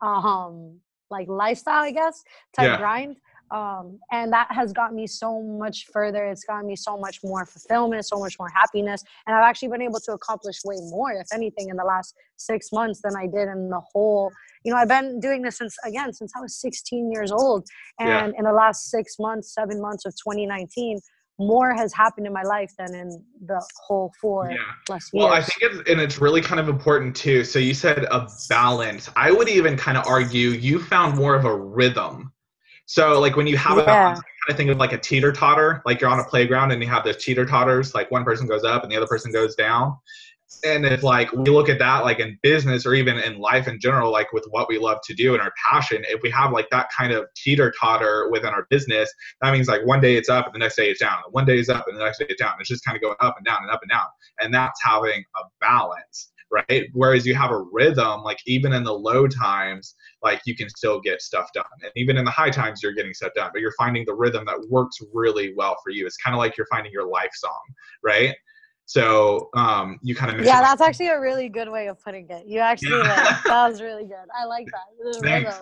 um 0.00 0.80
like 1.10 1.28
lifestyle, 1.28 1.84
I 1.84 1.92
guess, 1.92 2.22
type 2.54 2.66
yeah. 2.66 2.76
grind. 2.78 3.16
Um, 3.50 4.00
and 4.10 4.32
that 4.32 4.50
has 4.50 4.72
got 4.72 4.92
me 4.92 5.06
so 5.06 5.40
much 5.40 5.86
further. 5.92 6.24
It's 6.24 6.44
gotten 6.44 6.66
me 6.66 6.74
so 6.74 6.98
much 6.98 7.20
more 7.22 7.46
fulfillment, 7.46 8.04
so 8.04 8.18
much 8.18 8.36
more 8.38 8.48
happiness. 8.48 9.04
And 9.26 9.36
I've 9.36 9.44
actually 9.44 9.68
been 9.68 9.82
able 9.82 10.00
to 10.00 10.12
accomplish 10.12 10.58
way 10.64 10.76
more, 10.80 11.12
if 11.12 11.28
anything, 11.32 11.68
in 11.68 11.76
the 11.76 11.84
last 11.84 12.14
six 12.36 12.72
months 12.72 13.02
than 13.02 13.14
I 13.16 13.26
did 13.26 13.48
in 13.48 13.70
the 13.70 13.80
whole. 13.92 14.32
You 14.64 14.72
know, 14.72 14.78
I've 14.78 14.88
been 14.88 15.20
doing 15.20 15.42
this 15.42 15.58
since 15.58 15.76
again 15.84 16.12
since 16.12 16.32
I 16.36 16.40
was 16.40 16.56
16 16.60 17.12
years 17.12 17.30
old, 17.30 17.68
and 18.00 18.32
yeah. 18.34 18.38
in 18.38 18.44
the 18.44 18.52
last 18.52 18.90
six 18.90 19.16
months, 19.20 19.54
seven 19.54 19.80
months 19.80 20.04
of 20.06 20.12
2019, 20.14 20.98
more 21.38 21.74
has 21.74 21.92
happened 21.92 22.26
in 22.26 22.32
my 22.32 22.42
life 22.42 22.72
than 22.78 22.94
in 22.94 23.22
the 23.44 23.62
whole 23.86 24.12
four 24.20 24.50
yeah. 24.50 24.56
plus 24.86 25.10
years. 25.12 25.22
Well, 25.22 25.32
I 25.32 25.42
think 25.42 25.58
it's 25.60 25.90
and 25.90 26.00
it's 26.00 26.18
really 26.18 26.40
kind 26.40 26.60
of 26.60 26.68
important 26.68 27.14
too. 27.14 27.44
So 27.44 27.58
you 27.58 27.74
said 27.74 28.04
a 28.04 28.28
balance. 28.48 29.10
I 29.16 29.30
would 29.30 29.48
even 29.48 29.76
kind 29.76 29.98
of 29.98 30.06
argue 30.06 30.50
you 30.50 30.78
found 30.82 31.16
more 31.16 31.34
of 31.34 31.44
a 31.44 31.54
rhythm. 31.54 32.32
So 32.86 33.20
like 33.20 33.36
when 33.36 33.46
you 33.46 33.56
have 33.56 33.76
yeah. 33.76 33.82
a 33.82 33.86
balance, 33.86 34.18
I 34.20 34.22
kind 34.22 34.50
of 34.50 34.56
think 34.56 34.70
of 34.70 34.78
like 34.78 34.92
a 34.92 34.98
teeter 34.98 35.32
totter. 35.32 35.82
Like 35.84 36.00
you're 36.00 36.10
on 36.10 36.20
a 36.20 36.24
playground 36.24 36.72
and 36.72 36.82
you 36.82 36.88
have 36.88 37.04
those 37.04 37.22
teeter 37.22 37.44
totters. 37.44 37.94
Like 37.94 38.10
one 38.10 38.24
person 38.24 38.46
goes 38.46 38.64
up 38.64 38.82
and 38.82 38.90
the 38.90 38.96
other 38.96 39.06
person 39.06 39.32
goes 39.32 39.54
down 39.54 39.96
and 40.64 40.86
if 40.86 41.02
like 41.02 41.30
we 41.32 41.50
look 41.50 41.68
at 41.68 41.78
that 41.78 42.04
like 42.04 42.20
in 42.20 42.38
business 42.42 42.86
or 42.86 42.94
even 42.94 43.18
in 43.18 43.38
life 43.38 43.66
in 43.66 43.80
general 43.80 44.12
like 44.12 44.32
with 44.32 44.46
what 44.50 44.68
we 44.68 44.78
love 44.78 44.98
to 45.04 45.12
do 45.12 45.34
and 45.34 45.42
our 45.42 45.52
passion 45.70 46.04
if 46.08 46.22
we 46.22 46.30
have 46.30 46.52
like 46.52 46.68
that 46.70 46.88
kind 46.96 47.12
of 47.12 47.26
teeter 47.34 47.72
totter 47.78 48.28
within 48.30 48.50
our 48.50 48.66
business 48.70 49.12
that 49.42 49.52
means 49.52 49.68
like 49.68 49.84
one 49.84 50.00
day 50.00 50.16
it's 50.16 50.28
up 50.28 50.46
and 50.46 50.54
the 50.54 50.58
next 50.58 50.76
day 50.76 50.90
it's 50.90 51.00
down. 51.00 51.18
One 51.30 51.44
day 51.44 51.58
is 51.58 51.68
up 51.68 51.86
and 51.88 51.98
the 51.98 52.04
next 52.04 52.18
day 52.18 52.26
it's 52.28 52.40
down. 52.40 52.54
It's 52.58 52.68
just 52.68 52.84
kind 52.84 52.96
of 52.96 53.02
going 53.02 53.16
up 53.20 53.36
and 53.36 53.44
down 53.44 53.62
and 53.62 53.70
up 53.70 53.80
and 53.82 53.90
down. 53.90 54.06
And 54.40 54.52
that's 54.52 54.80
having 54.82 55.24
a 55.36 55.42
balance 55.60 56.32
right? 56.52 56.84
Whereas 56.92 57.26
you 57.26 57.34
have 57.34 57.50
a 57.50 57.64
rhythm 57.72 58.22
like 58.22 58.38
even 58.46 58.72
in 58.72 58.84
the 58.84 58.92
low 58.92 59.26
times 59.26 59.96
like 60.22 60.40
you 60.46 60.54
can 60.54 60.68
still 60.68 61.00
get 61.00 61.20
stuff 61.20 61.50
done. 61.52 61.64
And 61.82 61.90
even 61.96 62.16
in 62.16 62.24
the 62.24 62.30
high 62.30 62.50
times 62.50 62.82
you're 62.84 62.92
getting 62.92 63.12
stuff 63.14 63.32
done 63.34 63.50
but 63.52 63.60
you're 63.60 63.74
finding 63.76 64.04
the 64.06 64.14
rhythm 64.14 64.44
that 64.46 64.64
works 64.70 64.98
really 65.12 65.52
well 65.56 65.76
for 65.82 65.90
you. 65.90 66.06
It's 66.06 66.16
kind 66.16 66.34
of 66.34 66.38
like 66.38 66.56
you're 66.56 66.68
finding 66.70 66.92
your 66.92 67.08
life 67.08 67.32
song 67.34 67.62
right 68.02 68.34
so 68.88 69.50
um, 69.54 69.98
you 70.00 70.14
kind 70.14 70.38
of 70.38 70.44
yeah, 70.44 70.60
that's 70.60 70.80
actually 70.80 71.08
a 71.08 71.20
really 71.20 71.48
good 71.48 71.68
way 71.68 71.88
of 71.88 72.00
putting 72.00 72.30
it. 72.30 72.46
You 72.46 72.60
actually 72.60 72.92
like, 72.92 73.42
that 73.44 73.68
was 73.68 73.82
really 73.82 74.04
good. 74.04 74.14
I 74.32 74.44
like 74.44 74.66
that. 74.66 75.52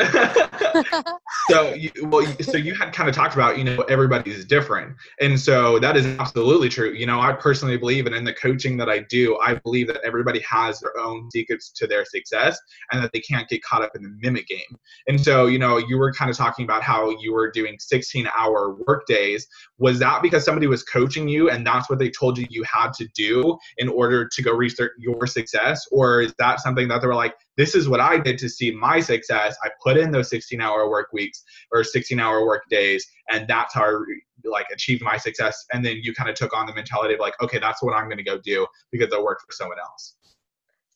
Thanks. 0.93 1.11
so 1.51 1.73
you, 1.73 1.91
well, 2.03 2.27
so 2.43 2.59
you 2.59 2.75
had 2.75 2.93
kind 2.93 3.09
of 3.09 3.15
talked 3.15 3.35
about 3.35 3.57
you 3.57 3.65
know 3.65 3.81
everybody's 3.89 4.45
different, 4.45 4.95
and 5.23 5.41
so 5.41 5.79
that 5.79 5.97
is 5.97 6.05
absolutely 6.05 6.69
true. 6.69 6.93
You 6.93 7.07
know, 7.07 7.19
I 7.19 7.33
personally 7.33 7.79
believe, 7.79 8.05
and 8.05 8.15
in 8.15 8.25
the 8.25 8.35
coaching 8.35 8.77
that 8.77 8.91
I 8.91 8.99
do, 8.99 9.39
I 9.39 9.55
believe 9.55 9.87
that 9.87 10.03
everybody 10.05 10.41
has 10.41 10.81
their 10.81 10.97
own 10.99 11.31
secrets 11.31 11.71
to 11.77 11.87
their 11.87 12.05
success, 12.05 12.61
and 12.93 13.03
that 13.03 13.11
they 13.15 13.21
can't 13.21 13.49
get 13.49 13.63
caught 13.63 13.81
up 13.81 13.97
in 13.97 14.03
the 14.03 14.15
mimic 14.21 14.47
game. 14.49 14.61
And 15.09 15.19
so 15.19 15.47
you 15.47 15.59
know, 15.59 15.79
you 15.79 15.97
were 15.97 16.13
kind 16.13 16.31
of 16.31 16.37
talking 16.37 16.65
about 16.65 16.83
how 16.83 17.09
you 17.19 17.33
were 17.33 17.51
doing 17.51 17.79
16-hour 17.79 18.77
work 18.87 19.07
days. 19.07 19.47
Was 19.79 19.99
that 19.99 20.23
because 20.23 20.45
somebody 20.45 20.67
was 20.67 20.85
coaching 20.85 21.27
you, 21.29 21.51
and 21.51 21.67
that's 21.67 21.91
what 21.91 21.99
they 21.99 22.11
told 22.11 22.39
you 22.39 22.47
you 22.49 22.63
had 22.63 22.93
to 22.95 23.09
do 23.15 23.59
in 23.79 23.89
order 23.89 24.29
to 24.29 24.43
go 24.43 24.57
their, 24.79 24.93
your 24.99 25.27
success? 25.27 25.87
Or 25.91 26.21
is 26.21 26.33
that 26.39 26.61
something 26.61 26.87
that 26.89 27.01
they 27.01 27.09
were 27.09 27.15
like, 27.15 27.35
this 27.57 27.75
is 27.75 27.89
what 27.89 28.01
I 28.01 28.19
did 28.19 28.39
to 28.39 28.49
see 28.49 28.71
my 28.71 29.01
success. 29.01 29.57
I 29.65 29.71
put 29.83 29.97
in 29.97 30.11
those 30.11 30.31
16 30.31 30.61
hour 30.61 30.89
work 30.89 31.13
weeks 31.13 31.43
or 31.73 31.83
16 31.83 32.21
hour 32.21 32.47
work 32.47 32.63
days, 32.71 33.05
and 33.31 33.49
that's 33.49 33.75
how 33.75 33.85
I 33.85 34.03
like 34.45 34.67
achieved 34.73 35.03
my 35.03 35.17
success. 35.17 35.65
And 35.73 35.85
then 35.85 35.99
you 36.03 36.15
kind 36.15 36.31
of 36.31 36.37
took 36.37 36.57
on 36.57 36.67
the 36.67 36.75
mentality 36.75 37.15
of 37.15 37.21
like, 37.21 37.35
okay, 37.43 37.59
that's 37.59 37.83
what 37.83 37.95
I'm 37.95 38.05
going 38.05 38.19
to 38.19 38.25
go 38.25 38.39
do 38.39 38.67
because 38.93 39.13
it 39.13 39.23
worked 39.23 39.43
for 39.43 39.53
someone 39.53 39.79
else. 39.79 40.17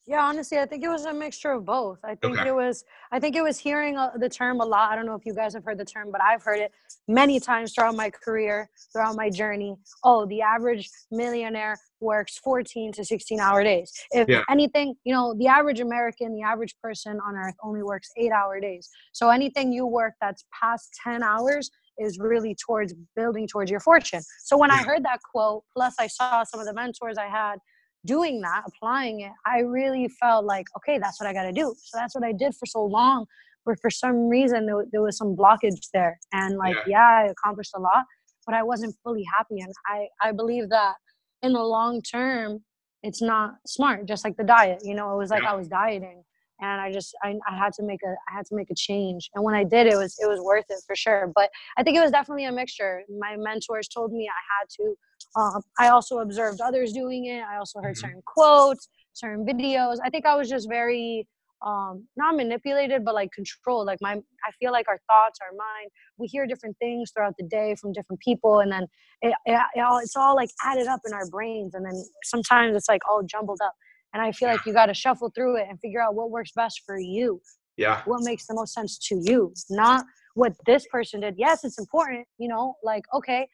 Yeah, 0.08 0.24
honestly, 0.24 0.58
I 0.58 0.64
think 0.64 0.82
it 0.82 0.88
was 0.88 1.04
a 1.04 1.12
mixture 1.12 1.52
of 1.52 1.66
both. 1.66 1.98
I 2.02 2.14
think 2.14 2.38
okay. 2.38 2.48
it 2.48 2.54
was 2.54 2.82
I 3.12 3.20
think 3.20 3.36
it 3.36 3.42
was 3.42 3.58
hearing 3.58 3.98
uh, 3.98 4.12
the 4.18 4.28
term 4.28 4.58
a 4.60 4.64
lot. 4.64 4.90
I 4.90 4.96
don't 4.96 5.04
know 5.04 5.14
if 5.14 5.26
you 5.26 5.34
guys 5.34 5.52
have 5.52 5.64
heard 5.64 5.76
the 5.76 5.84
term, 5.84 6.10
but 6.10 6.22
I've 6.22 6.42
heard 6.42 6.60
it 6.60 6.72
many 7.08 7.38
times 7.38 7.74
throughout 7.74 7.94
my 7.94 8.08
career, 8.08 8.70
throughout 8.90 9.16
my 9.16 9.28
journey. 9.28 9.76
Oh, 10.02 10.24
the 10.24 10.40
average 10.40 10.88
millionaire 11.10 11.76
works 12.00 12.38
14 12.38 12.92
to 12.92 13.04
16 13.04 13.38
hour 13.38 13.62
days. 13.62 13.92
If 14.12 14.28
yeah. 14.30 14.44
anything, 14.48 14.94
you 15.04 15.12
know, 15.12 15.34
the 15.38 15.46
average 15.46 15.80
American, 15.80 16.34
the 16.34 16.42
average 16.42 16.74
person 16.82 17.18
on 17.26 17.36
earth 17.36 17.56
only 17.62 17.82
works 17.82 18.08
8-hour 18.18 18.60
days. 18.60 18.88
So 19.12 19.28
anything 19.28 19.72
you 19.72 19.86
work 19.86 20.14
that's 20.22 20.42
past 20.58 20.88
10 21.04 21.22
hours 21.22 21.70
is 21.98 22.18
really 22.18 22.54
towards 22.54 22.94
building 23.14 23.46
towards 23.46 23.70
your 23.70 23.80
fortune. 23.80 24.22
So 24.44 24.56
when. 24.56 24.70
I 24.70 24.82
heard 24.84 25.04
that 25.04 25.20
quote, 25.34 25.64
plus 25.76 25.94
I 25.98 26.06
saw 26.06 26.44
some 26.44 26.60
of 26.60 26.66
the 26.66 26.72
mentors 26.72 27.18
I 27.18 27.26
had 27.26 27.58
doing 28.06 28.40
that, 28.40 28.62
applying 28.66 29.20
it, 29.20 29.32
I 29.46 29.60
really 29.60 30.08
felt 30.20 30.44
like, 30.44 30.66
okay, 30.76 30.98
that's 30.98 31.20
what 31.20 31.28
I 31.28 31.32
got 31.32 31.44
to 31.44 31.52
do. 31.52 31.74
So 31.76 31.98
that's 31.98 32.14
what 32.14 32.24
I 32.24 32.32
did 32.32 32.54
for 32.54 32.66
so 32.66 32.84
long. 32.84 33.26
But 33.64 33.80
for 33.80 33.90
some 33.90 34.28
reason, 34.28 34.66
there, 34.66 34.84
there 34.92 35.02
was 35.02 35.16
some 35.16 35.36
blockage 35.36 35.88
there. 35.92 36.18
And 36.32 36.56
like, 36.56 36.76
yeah. 36.86 37.22
yeah, 37.22 37.24
I 37.24 37.30
accomplished 37.30 37.72
a 37.74 37.80
lot, 37.80 38.04
but 38.46 38.54
I 38.54 38.62
wasn't 38.62 38.94
fully 39.04 39.24
happy. 39.36 39.60
And 39.60 39.72
I, 39.86 40.06
I 40.22 40.32
believe 40.32 40.70
that 40.70 40.94
in 41.42 41.52
the 41.52 41.62
long 41.62 42.00
term, 42.02 42.64
it's 43.02 43.22
not 43.22 43.54
smart, 43.66 44.06
just 44.06 44.24
like 44.24 44.36
the 44.36 44.44
diet. 44.44 44.80
You 44.82 44.94
know, 44.94 45.12
it 45.14 45.18
was 45.18 45.30
like 45.30 45.42
yeah. 45.42 45.52
I 45.52 45.54
was 45.54 45.68
dieting 45.68 46.24
and 46.60 46.80
I 46.80 46.92
just 46.92 47.14
I, 47.22 47.36
I 47.48 47.56
had 47.56 47.72
to 47.74 47.82
make 47.82 48.00
a 48.02 48.14
I 48.28 48.36
had 48.36 48.46
to 48.46 48.54
make 48.54 48.70
a 48.70 48.74
change. 48.74 49.30
And 49.34 49.44
when 49.44 49.54
I 49.54 49.64
did, 49.64 49.86
it 49.86 49.96
was 49.96 50.16
it 50.18 50.28
was 50.28 50.40
worth 50.40 50.64
it 50.68 50.80
for 50.86 50.96
sure. 50.96 51.30
But 51.34 51.50
I 51.76 51.82
think 51.82 51.96
it 51.96 52.00
was 52.00 52.10
definitely 52.10 52.44
a 52.44 52.52
mixture. 52.52 53.02
My 53.18 53.36
mentors 53.36 53.88
told 53.88 54.12
me 54.12 54.28
I 54.28 54.42
had 54.60 54.68
to 54.80 54.94
um, 55.36 55.62
I 55.78 55.88
also 55.88 56.18
observed 56.18 56.60
others 56.60 56.92
doing 56.92 57.26
it. 57.26 57.42
I 57.42 57.56
also 57.56 57.80
heard 57.80 57.96
mm-hmm. 57.96 58.06
certain 58.06 58.22
quotes, 58.24 58.88
certain 59.12 59.44
videos. 59.44 59.96
I 60.04 60.10
think 60.10 60.26
I 60.26 60.36
was 60.36 60.48
just 60.48 60.68
very 60.68 61.26
um 61.66 62.06
not 62.16 62.36
manipulated 62.36 63.04
but 63.04 63.16
like 63.16 63.32
controlled 63.32 63.84
like 63.84 63.98
my 64.00 64.12
i 64.12 64.50
feel 64.60 64.70
like 64.70 64.86
our 64.86 64.98
thoughts 65.08 65.40
our 65.42 65.56
mind 65.56 65.90
we 66.16 66.28
hear 66.28 66.46
different 66.46 66.76
things 66.78 67.10
throughout 67.10 67.34
the 67.36 67.44
day 67.46 67.74
from 67.80 67.92
different 67.92 68.20
people 68.20 68.60
and 68.60 68.70
then 68.70 68.84
it, 69.22 69.34
it, 69.44 69.60
it 69.74 69.80
all, 69.80 69.98
it's 69.98 70.14
all 70.14 70.36
like 70.36 70.50
added 70.64 70.86
up 70.86 71.00
in 71.04 71.12
our 71.12 71.28
brains 71.30 71.74
and 71.74 71.84
then 71.84 72.00
sometimes 72.22 72.76
it's 72.76 72.88
like 72.88 73.00
all 73.10 73.24
jumbled 73.24 73.58
up 73.60 73.72
and 74.12 74.22
i 74.22 74.32
feel 74.32 74.48
like 74.48 74.64
you 74.66 74.72
got 74.72 74.86
to 74.86 74.94
shuffle 74.94 75.30
through 75.34 75.56
it 75.56 75.66
and 75.68 75.78
figure 75.80 76.00
out 76.02 76.14
what 76.14 76.30
works 76.30 76.52
best 76.54 76.82
for 76.86 76.98
you 76.98 77.40
yeah 77.76 78.02
what 78.06 78.20
makes 78.22 78.46
the 78.46 78.54
most 78.54 78.72
sense 78.74 78.98
to 78.98 79.20
you 79.22 79.52
not 79.70 80.04
what 80.34 80.52
this 80.66 80.86
person 80.90 81.20
did 81.20 81.34
yes 81.36 81.64
it's 81.64 81.78
important 81.78 82.26
you 82.38 82.48
know 82.48 82.74
like 82.82 83.02
okay 83.14 83.48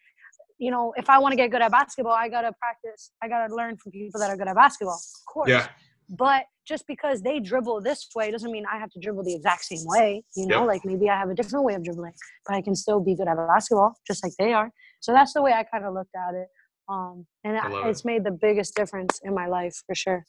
you 0.59 0.71
know 0.71 0.93
if 0.97 1.09
i 1.11 1.19
want 1.19 1.33
to 1.33 1.37
get 1.37 1.51
good 1.51 1.63
at 1.63 1.71
basketball 1.71 2.13
i 2.13 2.29
gotta 2.29 2.53
practice 2.61 3.11
i 3.23 3.29
gotta 3.29 3.53
learn 3.55 3.77
from 3.77 3.91
people 3.93 4.21
that 4.21 4.31
are 4.31 4.37
good 4.37 4.49
at 4.49 4.55
basketball 4.55 4.95
of 4.95 5.33
course 5.33 5.49
yeah 5.51 5.67
but 6.11 6.45
just 6.69 6.87
because 6.87 7.23
they 7.23 7.41
dribble 7.41 7.81
this 7.81 8.07
way 8.15 8.31
doesn't 8.31 8.53
mean 8.53 8.65
I 8.71 8.79
have 8.79 8.91
to 8.91 9.01
dribble 9.01 9.25
the 9.25 9.35
exact 9.35 9.65
same 9.65 9.81
way. 9.85 10.23
You 10.37 10.47
know, 10.47 10.61
Yep. 10.61 10.67
like 10.69 10.85
maybe 10.85 11.09
I 11.09 11.19
have 11.19 11.31
a 11.31 11.35
different 11.35 11.65
way 11.65 11.73
of 11.75 11.83
dribbling, 11.83 12.13
but 12.47 12.55
I 12.55 12.61
can 12.61 12.75
still 12.75 13.01
be 13.01 13.15
good 13.15 13.27
at 13.27 13.37
basketball 13.39 13.95
just 14.07 14.23
like 14.23 14.35
they 14.39 14.53
are. 14.53 14.71
So 15.01 15.13
that's 15.13 15.33
the 15.33 15.41
way 15.41 15.53
I 15.53 15.63
kind 15.65 15.85
of 15.87 15.95
looked 15.95 16.15
at 16.15 16.35
it. 16.35 16.49
Um, 16.91 17.27
and 17.43 17.57
I 17.57 17.69
I- 17.71 17.89
it's 17.89 18.05
made 18.05 18.23
the 18.23 18.31
biggest 18.33 18.75
difference 18.75 19.19
in 19.25 19.35
my 19.35 19.47
life 19.47 19.75
for 19.87 19.95
sure. 19.95 20.25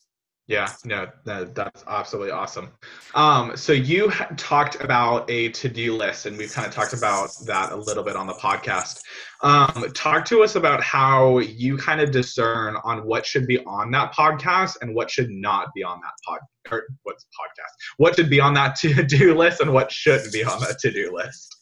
Yeah, 0.48 0.72
no, 0.84 1.08
that, 1.24 1.56
that's 1.56 1.84
absolutely 1.88 2.32
awesome. 2.32 2.70
Um, 3.16 3.58
so 3.58 3.74
you 3.74 4.12
talked 4.38 4.80
about 4.80 5.28
a 5.30 5.50
to-do 5.50 5.96
list, 5.96 6.28
and 6.28 6.38
we've 6.38 6.54
kind 6.54 6.68
of 6.68 6.74
talked 6.74 6.94
about 6.94 7.32
that 7.48 7.72
a 7.72 7.76
little 7.76 8.04
bit 8.04 8.16
on 8.16 8.28
the 8.28 8.34
podcast. 8.34 9.02
Um, 9.42 9.92
talk 9.96 10.24
to 10.26 10.44
us 10.44 10.56
about 10.56 10.84
how 10.84 11.40
you 11.40 11.78
kind 11.78 12.00
of 12.00 12.12
discern 12.12 12.78
on 12.84 13.08
what 13.08 13.26
should 13.26 13.48
be 13.48 13.58
on 13.66 13.90
that 13.92 14.14
podcast 14.14 14.76
and 14.82 14.94
what 14.94 15.10
should 15.10 15.32
not 15.32 15.70
be 15.74 15.84
on 15.84 16.00
that 16.02 16.14
pod 16.24 16.40
or 16.72 16.84
what's 17.04 17.26
podcast, 17.26 17.96
what 17.98 18.16
should 18.16 18.30
be 18.30 18.40
on 18.40 18.54
that 18.54 18.76
to-do 18.80 19.36
list 19.36 19.62
and 19.62 19.74
what 19.74 19.92
shouldn't 19.92 20.32
be 20.32 20.44
on 20.44 20.60
that 20.60 20.78
to-do 20.80 21.12
list. 21.12 21.55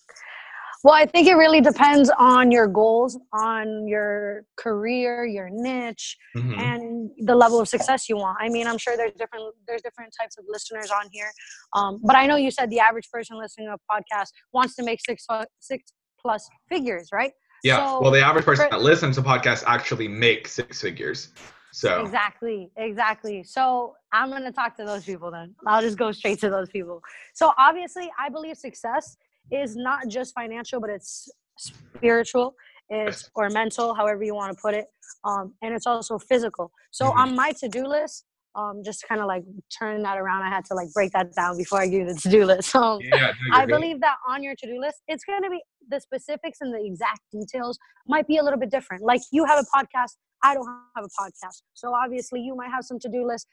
Well, 0.84 0.94
I 0.94 1.06
think 1.06 1.28
it 1.28 1.36
really 1.36 1.62
depends 1.62 2.12
on 2.20 2.52
your 2.52 2.68
goals, 2.68 3.18
on 3.32 3.88
your 3.88 4.44
career, 4.58 5.26
your 5.26 5.50
niche, 5.50 6.18
Mhm. 6.36 6.58
and 6.58 7.10
the 7.20 7.36
level 7.36 7.62
of 7.62 7.70
success 7.70 8.10
you 8.10 8.18
want. 8.18 8.38
I 8.42 8.50
mean, 8.50 8.68
I'm 8.68 8.78
sure 8.78 8.98
there's 8.98 9.14
different 9.14 9.56
there's 9.66 9.82
different 9.82 10.14
types 10.20 10.38
of 10.38 10.44
listeners 10.48 10.92
on 10.92 11.08
here, 11.12 11.32
um, 11.74 12.02
but 12.04 12.18
I 12.18 12.26
know 12.28 12.36
you 12.36 12.52
said 12.52 12.70
the 12.70 12.82
average 12.82 13.10
person 13.10 13.38
listening 13.38 13.68
to 13.70 13.76
a 13.76 13.80
podcast 13.94 14.30
wants 14.52 14.76
to 14.76 14.84
make 14.84 15.00
six 15.06 15.26
six 15.60 15.94
plus 16.20 16.50
figures, 16.68 17.10
right? 17.14 17.32
Yeah. 17.64 17.78
So- 17.78 18.02
well, 18.02 18.12
the 18.12 18.22
average 18.22 18.44
person 18.44 18.66
for- 18.66 18.72
that 18.76 18.82
listens 18.84 19.16
to 19.16 19.22
podcasts 19.22 19.64
actually 19.66 20.10
make 20.10 20.50
six 20.50 20.82
figures. 20.82 21.30
So 21.72 22.02
Exactly, 22.02 22.72
exactly. 22.78 23.44
So 23.44 23.96
I'm 24.12 24.30
gonna 24.30 24.52
talk 24.52 24.76
to 24.78 24.86
those 24.86 25.06
people 25.06 25.32
then. 25.32 25.56
I'll 25.66 25.82
just 25.82 25.98
go 25.98 26.12
straight 26.12 26.40
to 26.42 26.50
those 26.50 26.70
people. 26.70 27.02
So 27.34 27.52
obviously, 27.58 28.12
I 28.20 28.30
believe 28.30 28.58
success 28.58 29.18
is 29.52 29.76
not 29.76 30.08
just 30.08 30.34
financial, 30.34 30.80
but 30.80 30.90
it's 30.90 31.30
spiritual, 31.58 32.56
it's 32.90 33.30
or 33.36 33.50
mental, 33.50 33.94
however 33.94 34.24
you 34.24 34.36
want 34.36 34.56
to 34.56 34.62
put 34.62 34.74
it, 34.74 34.86
um, 35.24 35.54
and 35.62 35.74
it's 35.74 35.88
also 35.88 36.18
physical. 36.18 36.72
So 36.92 37.12
Mhm. 37.12 37.18
on 37.18 37.36
my 37.36 37.52
to-do 37.52 37.86
list, 37.88 38.26
um, 38.56 38.84
just 38.84 39.04
kind 39.08 39.20
of 39.20 39.28
like 39.28 39.44
turning 39.80 40.04
that 40.04 40.18
around, 40.18 40.44
I 40.44 40.50
had 40.50 40.64
to 40.66 40.76
like 40.76 40.92
break 40.94 41.12
that 41.14 41.34
down 41.34 41.58
before 41.58 41.80
I 41.82 41.88
give 41.88 42.02
you 42.08 42.14
the 42.14 42.20
to-do 42.20 42.46
list. 42.46 42.74
Um, 42.76 43.00
yeah, 43.02 43.32
I 43.52 43.66
good. 43.66 43.72
believe 43.76 44.00
that 44.02 44.18
on 44.28 44.44
your 44.44 44.56
to-do 44.56 44.80
list, 44.80 45.02
it's 45.08 45.24
going 45.24 45.42
to 45.44 45.50
be 45.50 45.62
the 45.88 46.00
specifics 46.00 46.60
and 46.62 46.74
the 46.74 46.84
exact 46.86 47.22
details 47.32 47.78
might 48.08 48.28
be 48.28 48.38
a 48.38 48.44
little 48.44 48.60
bit 48.60 48.70
different. 48.70 49.04
Like 49.04 49.22
you 49.32 49.46
have 49.46 49.60
a 49.60 49.66
podcast, 49.78 50.18
I 50.44 50.54
don't 50.54 50.68
have 50.96 51.06
a 51.06 51.10
podcast. 51.22 51.62
So 51.74 51.94
obviously 51.96 52.42
you 52.42 52.56
might 52.56 52.70
have 52.70 52.84
some 52.86 53.00
to-do 53.00 53.26
list, 53.26 53.48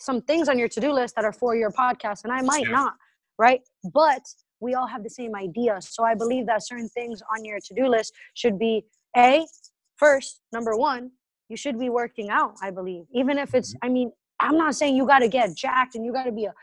some 0.00 0.20
things 0.22 0.48
on 0.48 0.58
your 0.58 0.68
to-do 0.68 0.92
list 0.92 1.14
that 1.16 1.24
are 1.24 1.32
for 1.32 1.54
your 1.54 1.70
podcast 1.70 2.24
and 2.24 2.32
I 2.32 2.40
might 2.42 2.64
Yeah. 2.66 2.72
not, 2.72 2.94
right? 3.38 3.60
But 3.92 4.22
we 4.62 4.74
all 4.74 4.86
have 4.86 5.02
the 5.02 5.10
same 5.10 5.34
idea. 5.34 5.78
So 5.80 6.04
I 6.04 6.14
believe 6.14 6.46
that 6.46 6.64
certain 6.64 6.88
things 6.88 7.20
on 7.36 7.44
your 7.44 7.58
to-do 7.58 7.88
list 7.88 8.14
should 8.34 8.58
be 8.58 8.84
A, 9.16 9.44
first, 9.96 10.40
number 10.52 10.76
1, 10.76 11.10
you 11.48 11.56
should 11.56 11.78
be 11.78 11.90
working 11.90 12.30
out, 12.30 12.54
I 12.62 12.70
believe. 12.70 13.04
Even 13.12 13.38
if 13.38 13.54
it's 13.54 13.74
mm-hmm. 13.74 13.86
I 13.86 13.88
mean, 13.88 14.12
I'm 14.40 14.56
not 14.56 14.74
saying 14.74 14.96
you 14.96 15.06
got 15.06 15.18
to 15.18 15.28
get 15.28 15.56
jacked 15.56 15.94
and 15.96 16.04
you 16.04 16.12
got 16.12 16.24
to 16.24 16.32
be 16.32 16.46
a 16.46 16.54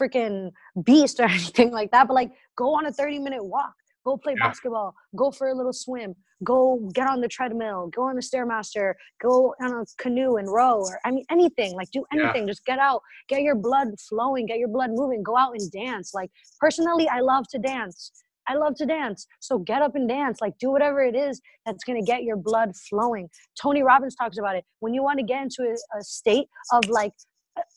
freaking 0.00 0.50
beast 0.84 1.18
or 1.18 1.24
anything 1.38 1.72
like 1.72 1.90
that, 1.90 2.06
but 2.06 2.14
like 2.14 2.30
go 2.56 2.74
on 2.74 2.86
a 2.86 2.92
30 2.92 3.18
minute 3.18 3.44
walk, 3.44 3.74
go 4.06 4.16
play 4.16 4.34
Yeah. 4.38 4.46
basketball, 4.48 4.94
go 5.16 5.30
for 5.30 5.48
a 5.48 5.54
little 5.54 5.72
swim, 5.72 6.14
go 6.44 6.60
get 6.94 7.06
on 7.08 7.20
the 7.20 7.28
treadmill, 7.28 7.88
go 7.88 8.02
on 8.04 8.14
the 8.14 8.22
stairmaster, 8.22 8.94
go 9.20 9.54
on 9.60 9.70
a 9.80 9.84
canoe 10.02 10.36
and 10.36 10.48
row, 10.50 10.78
or 10.80 11.00
I 11.04 11.10
mean 11.10 11.24
anything. 11.30 11.74
Like 11.74 11.90
do 11.90 12.04
Yeah. 12.12 12.20
anything. 12.20 12.46
Just 12.46 12.64
get 12.64 12.78
out, 12.78 13.02
get 13.28 13.42
your 13.42 13.56
blood 13.56 13.88
flowing, 14.08 14.46
get 14.46 14.58
your 14.58 14.68
blood 14.68 14.90
moving, 14.92 15.22
go 15.22 15.36
out 15.36 15.52
and 15.58 15.70
dance. 15.72 16.14
Like 16.14 16.30
personally, 16.60 17.08
I 17.08 17.20
love 17.20 17.44
to 17.54 17.58
dance. 17.58 17.98
I 18.48 18.54
love 18.54 18.76
to 18.76 18.86
dance. 18.86 19.26
So 19.40 19.58
get 19.58 19.82
up 19.82 19.96
and 19.96 20.08
dance. 20.08 20.40
Like 20.40 20.56
do 20.58 20.70
whatever 20.70 21.00
it 21.02 21.16
is 21.16 21.40
that's 21.64 21.82
gonna 21.82 22.06
get 22.12 22.22
your 22.22 22.36
blood 22.36 22.70
flowing. 22.88 23.28
Tony 23.60 23.82
Robbins 23.82 24.14
talks 24.14 24.38
about 24.38 24.54
it. 24.54 24.64
When 24.78 24.94
you 24.94 25.02
want 25.02 25.18
to 25.18 25.24
get 25.24 25.42
into 25.42 25.62
a, 25.64 25.74
a 25.98 26.02
state 26.04 26.46
of 26.72 26.88
like 26.88 27.12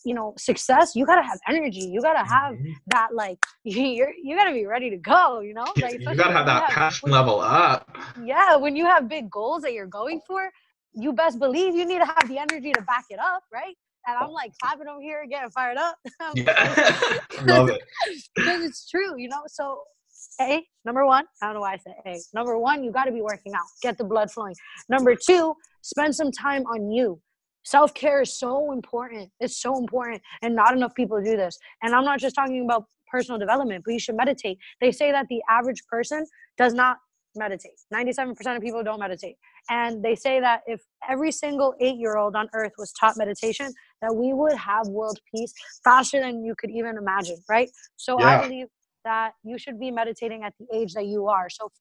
you 0.06 0.14
know 0.14 0.34
success 0.38 0.96
you 0.96 1.06
gotta 1.06 1.24
have 1.24 1.40
energy. 1.48 1.82
You 1.82 2.02
gotta 2.02 2.28
have 2.28 2.54
Mhm. 2.56 2.74
that 2.88 3.10
like 3.14 3.40
you're 3.64 4.12
you 4.22 4.36
gotta 4.36 4.52
be 4.54 4.66
ready 4.66 4.90
to 4.90 4.98
go 4.98 5.40
you 5.42 5.54
know? 5.54 5.66
Like 5.82 6.00
you 6.00 6.16
gotta 6.16 6.32
have 6.34 6.46
that 6.46 6.70
passion 6.70 7.10
when- 7.12 7.20
level 7.20 7.40
up. 7.40 7.90
yeah 8.24 8.56
when 8.56 8.76
you 8.76 8.86
have 8.86 9.08
big 9.08 9.30
goals 9.30 9.62
that 9.64 9.74
you're 9.74 9.88
going 9.88 10.22
for 10.28 10.50
you 10.94 11.14
best 11.14 11.40
believe 11.40 11.76
you 11.76 11.86
need 11.86 12.00
to 12.00 12.06
have 12.06 12.28
the 12.28 12.38
energy 12.38 12.72
to 12.74 12.82
back 12.84 13.06
it 13.10 13.20
up 13.20 13.44
right? 13.54 13.76
And 14.08 14.18
i'm 14.18 14.32
like 14.32 14.52
clapping 14.62 14.88
over 14.88 15.02
here 15.02 15.26
getting 15.30 15.50
fired 15.52 15.78
up. 15.78 15.96
Yeah. 16.36 17.20
Love 17.46 17.70
it. 17.70 17.82
because 18.36 18.64
it's 18.64 18.90
true 18.90 19.20
you 19.20 19.28
know? 19.30 19.42
So 19.48 19.82
a 20.42 20.62
number 20.86 21.06
one 21.06 21.26
i 21.42 21.46
don't 21.46 21.56
know 21.56 21.62
why 21.62 21.74
i 21.74 21.78
said 21.78 21.94
a. 22.06 22.18
Number 22.34 22.58
one 22.58 22.84
you 22.84 22.92
got 22.92 23.06
to 23.06 23.12
be 23.12 23.22
working 23.22 23.54
out. 23.54 23.68
Get 23.82 23.98
the 23.98 24.04
blood 24.04 24.30
flowing. 24.32 24.56
Number 24.90 25.16
two 25.16 25.56
spend 25.82 26.14
some 26.16 26.32
time 26.32 26.64
on 26.74 26.90
you 26.92 27.20
self-care 27.64 28.22
is 28.22 28.38
so 28.38 28.72
important. 28.72 29.30
It's 29.40 29.58
so 29.62 29.78
important 29.78 30.22
and 30.42 30.56
not 30.56 30.74
enough 30.76 30.94
people 30.96 31.22
do 31.22 31.36
this. 31.38 31.58
And 31.84 31.94
i'm 31.96 32.06
not 32.06 32.20
just 32.20 32.36
talking 32.36 32.64
about 32.66 32.86
personal 33.12 33.40
development 33.40 33.84
but 33.86 33.94
you 33.94 34.00
should 34.00 34.16
meditate. 34.16 34.58
They 34.82 34.92
say 34.92 35.12
that 35.12 35.28
the 35.30 35.42
average 35.50 35.84
person 35.90 36.26
does 36.58 36.74
not 36.74 36.98
meditate. 37.36 37.74
97% 37.94 38.56
of 38.56 38.62
people 38.62 38.84
don't 38.84 39.00
meditate. 39.00 39.36
And 39.70 40.04
they 40.04 40.16
say 40.16 40.40
that 40.40 40.62
if 40.66 40.82
every 41.10 41.32
single 41.32 41.76
eight 41.80 41.98
year 41.98 42.18
old 42.18 42.36
on 42.36 42.50
earth 42.54 42.72
was 42.78 42.92
taught 42.94 43.16
meditation 43.18 43.72
that 44.02 44.16
we 44.16 44.34
would 44.34 44.54
have 44.58 44.88
world 44.88 45.20
peace 45.34 45.54
faster 45.84 46.20
than 46.20 46.44
you 46.44 46.56
could 46.58 46.72
even 46.72 46.98
imagine 46.98 47.38
right? 47.50 47.70
So 47.98 48.20
Yeah. 48.20 48.28
i 48.30 48.42
believe 48.48 48.68
that 49.06 49.32
you 49.44 49.58
should 49.58 49.80
be 49.80 49.92
meditating 49.92 50.44
at 50.44 50.54
the 50.60 50.68
age 50.76 50.94
that 50.94 51.06
you 51.06 51.28
are. 51.28 51.50
So 51.50 51.72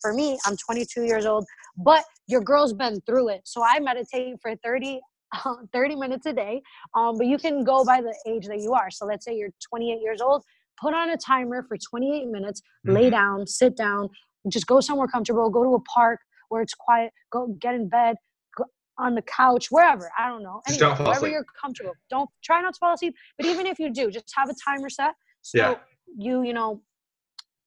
for 0.00 0.12
me 0.14 0.38
i'm 0.46 0.56
22 0.56 1.04
years 1.04 1.26
old 1.26 1.44
but 1.76 2.04
your 2.26 2.40
girl's 2.40 2.72
been 2.72 3.00
through 3.02 3.28
it. 3.30 3.42
So 3.44 3.62
i 3.64 3.78
meditate 3.80 4.36
for 4.42 4.54
30 4.56 5.00
30 5.72 5.96
minutes 5.96 6.26
a 6.26 6.32
day 6.32 6.62
um, 6.94 7.16
but 7.18 7.26
you 7.26 7.38
can 7.38 7.64
go 7.64 7.84
by 7.84 8.00
the 8.00 8.14
age 8.26 8.46
that 8.46 8.60
you 8.60 8.72
are. 8.74 8.90
So 8.90 9.06
let's 9.06 9.24
say 9.24 9.36
you're 9.36 9.50
28 9.68 10.00
years 10.02 10.20
old 10.20 10.42
put 10.80 10.92
on 10.94 11.10
a 11.10 11.16
timer 11.16 11.62
for 11.68 11.76
28 11.76 12.26
minutes 12.28 12.60
lay 12.84 13.08
Mhm. 13.08 13.10
down 13.12 13.46
sit 13.46 13.76
down 13.76 14.08
just 14.48 14.66
go 14.66 14.80
somewhere 14.80 15.06
comfortable 15.08 15.48
go 15.50 15.62
to 15.62 15.74
a 15.74 15.80
park 15.82 16.20
where 16.48 16.62
it's 16.62 16.74
quiet 16.74 17.12
go 17.30 17.46
get 17.60 17.74
in 17.74 17.88
bed 17.88 18.16
go 18.56 18.64
on 18.98 19.14
the 19.14 19.22
couch 19.22 19.68
wherever 19.70 20.10
i 20.18 20.28
don't 20.28 20.42
know. 20.42 20.60
Just 20.66 20.80
don't 20.80 20.98
wherever 21.00 21.28
you're 21.28 21.46
comfortable. 21.60 21.94
Don't 22.10 22.28
try 22.42 22.60
not 22.60 22.74
to 22.74 22.78
fall 22.78 22.94
asleep 22.94 23.14
but 23.36 23.46
even 23.46 23.66
if 23.66 23.78
you 23.78 23.90
do 23.92 24.10
just 24.10 24.30
have 24.36 24.48
a 24.50 24.54
timer 24.66 24.90
set 24.90 25.14
so 25.42 25.58
Yeah. 25.58 25.74
you 26.18 26.42
you 26.42 26.52
know 26.52 26.82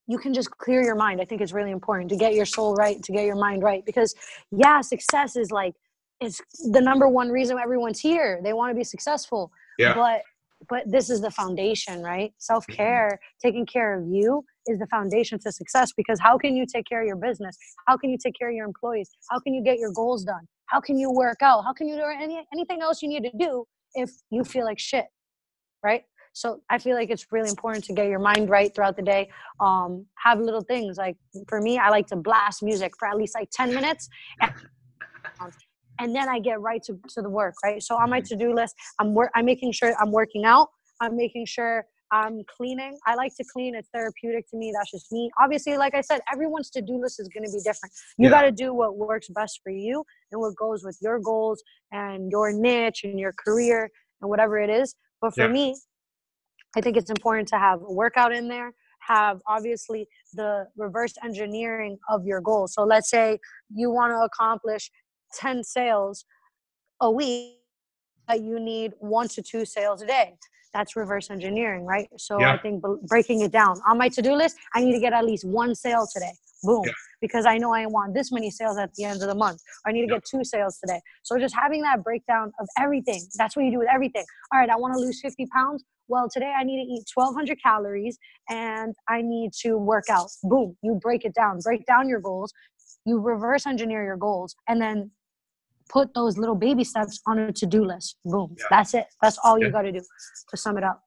you 0.10 0.17
can 0.17 0.34
just 0.34 0.49
clear 0.58 0.82
your 0.82 0.95
mind. 0.95 1.19
I 1.19 1.25
think 1.25 1.41
it's 1.41 1.51
really 1.51 1.71
important 1.71 2.10
to 2.12 2.15
get 2.15 2.34
your 2.34 2.45
soul 2.45 2.73
right 2.75 3.01
to 3.03 3.12
get 3.12 3.25
your 3.25 3.36
mind 3.36 3.62
right 3.62 3.84
because 3.86 4.15
yeah 4.51 4.80
success 4.82 5.36
is 5.36 5.51
like 5.51 5.75
it's 6.19 6.41
the 6.71 6.82
number 6.82 7.08
one 7.08 7.30
reason 7.30 7.58
everyone's 7.58 7.99
here. 7.99 8.41
They 8.43 8.53
want 8.53 8.71
to 8.71 8.75
be 8.75 8.84
successful. 8.84 9.51
Yeah. 9.77 9.93
but 9.93 10.21
but 10.69 10.84
this 10.88 11.12
is 11.12 11.21
the 11.21 11.30
foundation 11.30 12.01
right? 12.01 12.34
Self-care 12.39 13.19
taking 13.43 13.65
care 13.65 13.99
of 13.99 14.08
you 14.08 14.43
is 14.65 14.80
the 14.80 14.88
foundation 14.88 15.38
to 15.39 15.51
success 15.51 15.91
because 15.95 16.19
how 16.19 16.38
can 16.38 16.56
you 16.56 16.65
take 16.65 16.86
care 16.88 17.01
of 17.01 17.08
your 17.08 17.15
business? 17.15 17.56
How 17.88 17.95
can 17.95 18.10
you 18.10 18.17
take 18.17 18.34
care 18.38 18.49
of 18.49 18.56
your 18.56 18.65
employees? 18.65 19.10
How 19.30 19.39
can 19.39 19.53
you 19.53 19.63
get 19.63 19.77
your 19.77 19.91
goals 19.91 20.23
done? 20.23 20.47
How 20.65 20.82
can 20.82 20.97
you 20.97 21.12
work 21.12 21.38
out? 21.43 21.63
How 21.63 21.73
can 21.73 21.88
you 21.88 21.95
do 21.95 22.01
any, 22.01 22.43
anything 22.51 22.82
else 22.82 23.03
you 23.03 23.08
need 23.08 23.23
to 23.23 23.32
do 23.38 23.65
if 23.93 24.10
you 24.32 24.43
feel 24.43 24.65
like 24.65 24.80
shit 24.80 25.06
right? 25.84 26.03
So 26.34 26.62
i 26.69 26.77
feel 26.77 26.95
like 26.95 27.10
it's 27.10 27.25
really 27.32 27.49
important 27.49 27.84
to 27.86 27.93
get 27.93 28.08
your 28.08 28.19
mind 28.19 28.49
right 28.49 28.73
throughout 28.73 28.95
the 28.95 29.01
day. 29.01 29.30
Um 29.60 30.06
have 30.23 30.39
little 30.39 30.62
things 30.62 30.97
like 30.97 31.17
for 31.47 31.62
me 31.62 31.77
i 31.77 31.89
like 31.89 32.08
to 32.08 32.15
blast 32.15 32.62
music 32.63 32.93
for 32.99 33.08
at 33.08 33.17
least 33.17 33.36
like 33.36 33.49
10 33.51 33.73
minutes 33.73 34.10
and, 35.99 36.15
then 36.15 36.29
i 36.29 36.39
get 36.39 36.60
right 36.62 36.81
to, 36.83 36.99
to 37.10 37.21
the 37.21 37.29
work 37.29 37.55
right? 37.63 37.81
So 37.81 37.95
on 37.95 38.10
my 38.10 38.19
mm-hmm. 38.19 38.25
to-do 38.38 38.53
list 38.53 38.75
i'm 38.99 39.13
work 39.13 39.31
i'm 39.36 39.45
making 39.45 39.71
sure 39.71 39.93
i'm 39.99 40.12
working 40.12 40.45
out. 40.45 40.69
I'm 40.99 41.15
making 41.15 41.45
sure 41.45 41.86
i'm 42.12 42.41
cleaning. 42.55 42.97
I 43.05 43.15
like 43.15 43.36
to 43.36 43.43
clean. 43.53 43.75
It's 43.75 43.89
therapeutic 43.93 44.49
to 44.51 44.57
me. 44.57 44.73
That's 44.75 44.91
just 44.91 45.12
me. 45.12 45.29
Obviously 45.39 45.77
like 45.77 45.93
i 45.93 46.01
said 46.01 46.21
everyone's 46.33 46.69
to-do 46.71 46.99
list 46.99 47.19
is 47.19 47.27
going 47.27 47.45
to 47.45 47.51
be 47.51 47.60
different. 47.60 47.93
You 48.17 48.29
Yeah. 48.29 48.31
got 48.31 48.41
to 48.43 48.51
do 48.51 48.73
what 48.73 48.97
works 48.97 49.27
best 49.29 49.60
for 49.63 49.71
you 49.71 50.03
and 50.31 50.41
what 50.41 50.55
goes 50.55 50.83
with 50.83 50.97
your 51.01 51.19
goals 51.19 51.62
and 51.91 52.31
your 52.31 52.51
niche 52.51 53.01
and 53.03 53.19
your 53.19 53.33
career 53.33 53.89
and 54.21 54.29
whatever 54.29 54.57
it 54.57 54.69
is. 54.69 54.95
But 55.21 55.36
for 55.36 55.45
Yeah. 55.45 55.51
me 55.51 55.75
I 56.75 56.81
think 56.81 56.97
it's 56.97 57.10
important 57.10 57.47
to 57.49 57.57
have 57.57 57.81
a 57.81 57.91
workout 57.91 58.31
in 58.33 58.47
there, 58.47 58.71
have 58.99 59.39
obviously 59.47 60.07
the 60.33 60.67
reverse 60.75 61.13
engineering 61.23 61.97
of 62.10 62.25
your 62.25 62.41
goals. 62.41 62.73
So 62.73 62.83
let's 62.83 63.10
say 63.10 63.39
you 63.73 63.89
want 63.89 64.12
to 64.12 64.19
accomplish 64.19 64.91
10 65.36 65.63
sales 65.63 66.26
a 67.02 67.10
week, 67.12 67.56
but 68.28 68.42
you 68.42 68.60
need 68.60 68.94
one 69.00 69.28
to 69.30 69.42
two 69.42 69.66
sales 69.66 70.02
a 70.02 70.08
day. 70.08 70.36
That's 70.74 70.96
reverse 70.96 71.30
engineering, 71.32 71.86
right? 71.86 72.08
So 72.18 72.40
Yeah. 72.40 72.54
I 72.54 72.58
think 72.58 72.84
b- 72.84 72.96
breaking 73.08 73.42
it 73.42 73.52
down 73.52 73.80
on 73.88 73.98
my 73.98 74.10
to 74.10 74.22
do 74.22 74.34
list, 74.34 74.58
I 74.74 74.82
need 74.84 74.94
to 74.94 75.00
get 75.00 75.13
at 75.13 75.26
least 75.26 75.46
one 75.46 75.74
sale 75.76 76.08
today. 76.13 76.34
Boom. 76.63 76.84
Yeah. 76.86 76.92
Because 77.22 77.46
I 77.46 77.58
know 77.58 77.74
I 77.74 77.86
want 77.88 78.13
this 78.13 78.32
many 78.32 78.52
sales 78.52 78.78
at 78.78 78.94
the 78.96 79.06
end 79.06 79.22
of 79.22 79.28
the 79.28 79.36
month. 79.36 79.62
I 79.86 79.92
need 79.92 80.02
to 80.02 80.08
Yeah. 80.08 80.16
get 80.16 80.26
two 80.26 80.44
sales 80.44 80.78
today. 80.80 81.02
So 81.24 81.38
just 81.40 81.56
having 81.56 81.82
that 81.84 82.04
breakdown 82.04 82.52
of 82.60 82.68
everything. 82.78 83.22
That's 83.38 83.56
what 83.56 83.66
you 83.66 83.72
do 83.72 83.80
with 83.80 83.90
everything. 83.90 84.26
All 84.52 84.60
right, 84.60 84.70
I 84.70 84.76
want 84.76 84.94
to 84.94 85.00
lose 85.00 85.20
50 85.22 85.46
pounds. 85.48 85.84
Well, 86.10 86.30
today 86.30 86.54
I 86.56 86.63
need 86.63 86.84
to 86.84 86.92
eat 86.92 87.04
1200 87.13 87.62
calories 87.62 88.18
and 88.50 88.96
I 89.08 89.22
need 89.22 89.54
to 89.62 89.78
work 89.78 90.06
out. 90.10 90.30
Boom. 90.44 90.78
You 90.82 90.96
break 90.96 91.26
it 91.26 91.34
down. 91.34 91.60
Break 91.60 91.86
down 91.86 92.08
your 92.08 92.22
goals. 92.22 92.54
You 93.06 93.20
reverse 93.20 93.66
engineer 93.66 94.04
your 94.04 94.18
goals 94.18 94.56
and 94.68 94.82
then 94.82 95.12
put 95.89 96.13
those 96.13 96.38
little 96.38 96.56
baby 96.56 96.84
steps 96.84 97.19
on 97.28 97.39
a 97.39 97.52
to-do 97.52 97.86
list. 97.86 98.17
Boom. 98.26 98.56
Yeah. 98.58 98.65
That's 98.69 98.93
it. 98.93 99.08
That's 99.21 99.38
all 99.43 99.60
you 99.60 99.71
got 99.71 99.84
to 99.84 99.91
do 99.91 100.02
to 100.50 100.58
sum 100.58 100.78
it 100.78 100.84
up. 100.84 101.02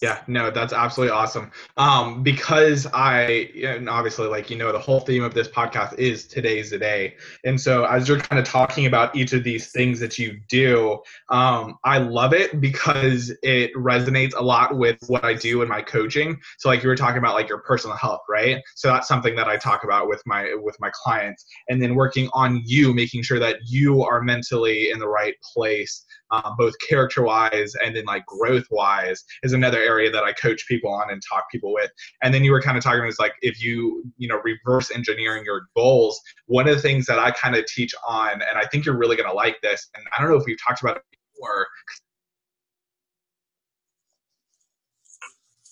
Yeah, 0.00 0.22
no, 0.28 0.50
that's 0.50 0.72
absolutely 0.72 1.12
awesome. 1.12 1.50
Um, 1.76 2.22
because 2.22 2.86
I, 2.94 3.50
and 3.62 3.88
obviously, 3.88 4.26
like, 4.26 4.48
you 4.48 4.56
know, 4.56 4.72
the 4.72 4.78
whole 4.78 5.00
theme 5.00 5.22
of 5.22 5.34
this 5.34 5.48
podcast 5.48 5.98
is 5.98 6.26
today's 6.26 6.70
the 6.70 6.78
day. 6.78 7.16
And 7.44 7.60
so, 7.60 7.84
as 7.84 8.08
you're 8.08 8.18
kind 8.18 8.38
of 8.38 8.46
talking 8.46 8.86
about 8.86 9.14
each 9.14 9.32
of 9.34 9.44
these 9.44 9.70
things 9.70 10.00
that 10.00 10.18
you 10.18 10.40
do, 10.48 11.00
um, 11.28 11.78
I 11.84 11.98
love 11.98 12.32
it 12.32 12.60
because 12.60 13.30
it 13.42 13.74
resonates 13.74 14.34
a 14.34 14.42
lot 14.42 14.78
with 14.78 14.98
what 15.08 15.24
I 15.24 15.34
do 15.34 15.60
in 15.62 15.68
my 15.68 15.82
coaching. 15.82 16.38
So, 16.58 16.68
like, 16.68 16.82
you 16.82 16.88
were 16.88 16.96
talking 16.96 17.18
about, 17.18 17.34
like, 17.34 17.48
your 17.48 17.58
personal 17.58 17.96
health, 17.96 18.22
right? 18.28 18.62
So, 18.76 18.88
that's 18.88 19.08
something 19.08 19.34
that 19.36 19.48
I 19.48 19.56
talk 19.58 19.84
about 19.84 20.08
with 20.08 20.22
my 20.24 20.54
with 20.62 20.76
my 20.80 20.90
clients, 20.94 21.44
and 21.68 21.82
then 21.82 21.94
working 21.94 22.30
on 22.32 22.62
you, 22.64 22.94
making 22.94 23.22
sure 23.22 23.38
that 23.40 23.58
you 23.66 24.02
are 24.02 24.22
mentally 24.22 24.90
in 24.90 24.98
the 24.98 25.08
right 25.08 25.34
place 25.54 26.06
um, 26.30 26.54
both 26.56 26.74
character 26.86 27.22
wise 27.22 27.74
and 27.82 27.96
then 27.96 28.04
like 28.04 28.24
growth 28.26 28.66
wise 28.70 29.24
is 29.42 29.52
another 29.52 29.80
area 29.80 30.10
that 30.10 30.24
I 30.24 30.32
coach 30.32 30.66
people 30.66 30.90
on 30.92 31.10
and 31.10 31.22
talk 31.28 31.50
people 31.50 31.72
with. 31.72 31.90
And 32.22 32.32
then 32.32 32.44
you 32.44 32.52
were 32.52 32.60
kind 32.60 32.76
of 32.76 32.82
talking 32.82 33.00
about 33.00 33.08
is 33.08 33.18
like 33.18 33.34
if 33.42 33.62
you 33.62 34.04
you 34.16 34.28
know 34.28 34.40
reverse 34.44 34.90
engineering 34.90 35.44
your 35.44 35.68
goals. 35.76 36.20
One 36.46 36.68
of 36.68 36.74
the 36.74 36.82
things 36.82 37.06
that 37.06 37.18
I 37.18 37.30
kind 37.30 37.56
of 37.56 37.66
teach 37.66 37.94
on, 38.06 38.32
and 38.32 38.56
I 38.56 38.66
think 38.66 38.84
you're 38.84 38.96
really 38.96 39.16
gonna 39.16 39.32
like 39.32 39.60
this. 39.62 39.88
And 39.94 40.04
I 40.16 40.20
don't 40.20 40.30
know 40.30 40.36
if 40.36 40.44
we've 40.46 40.58
talked 40.66 40.82
about 40.82 40.96
it 40.96 41.02
before. 41.34 41.66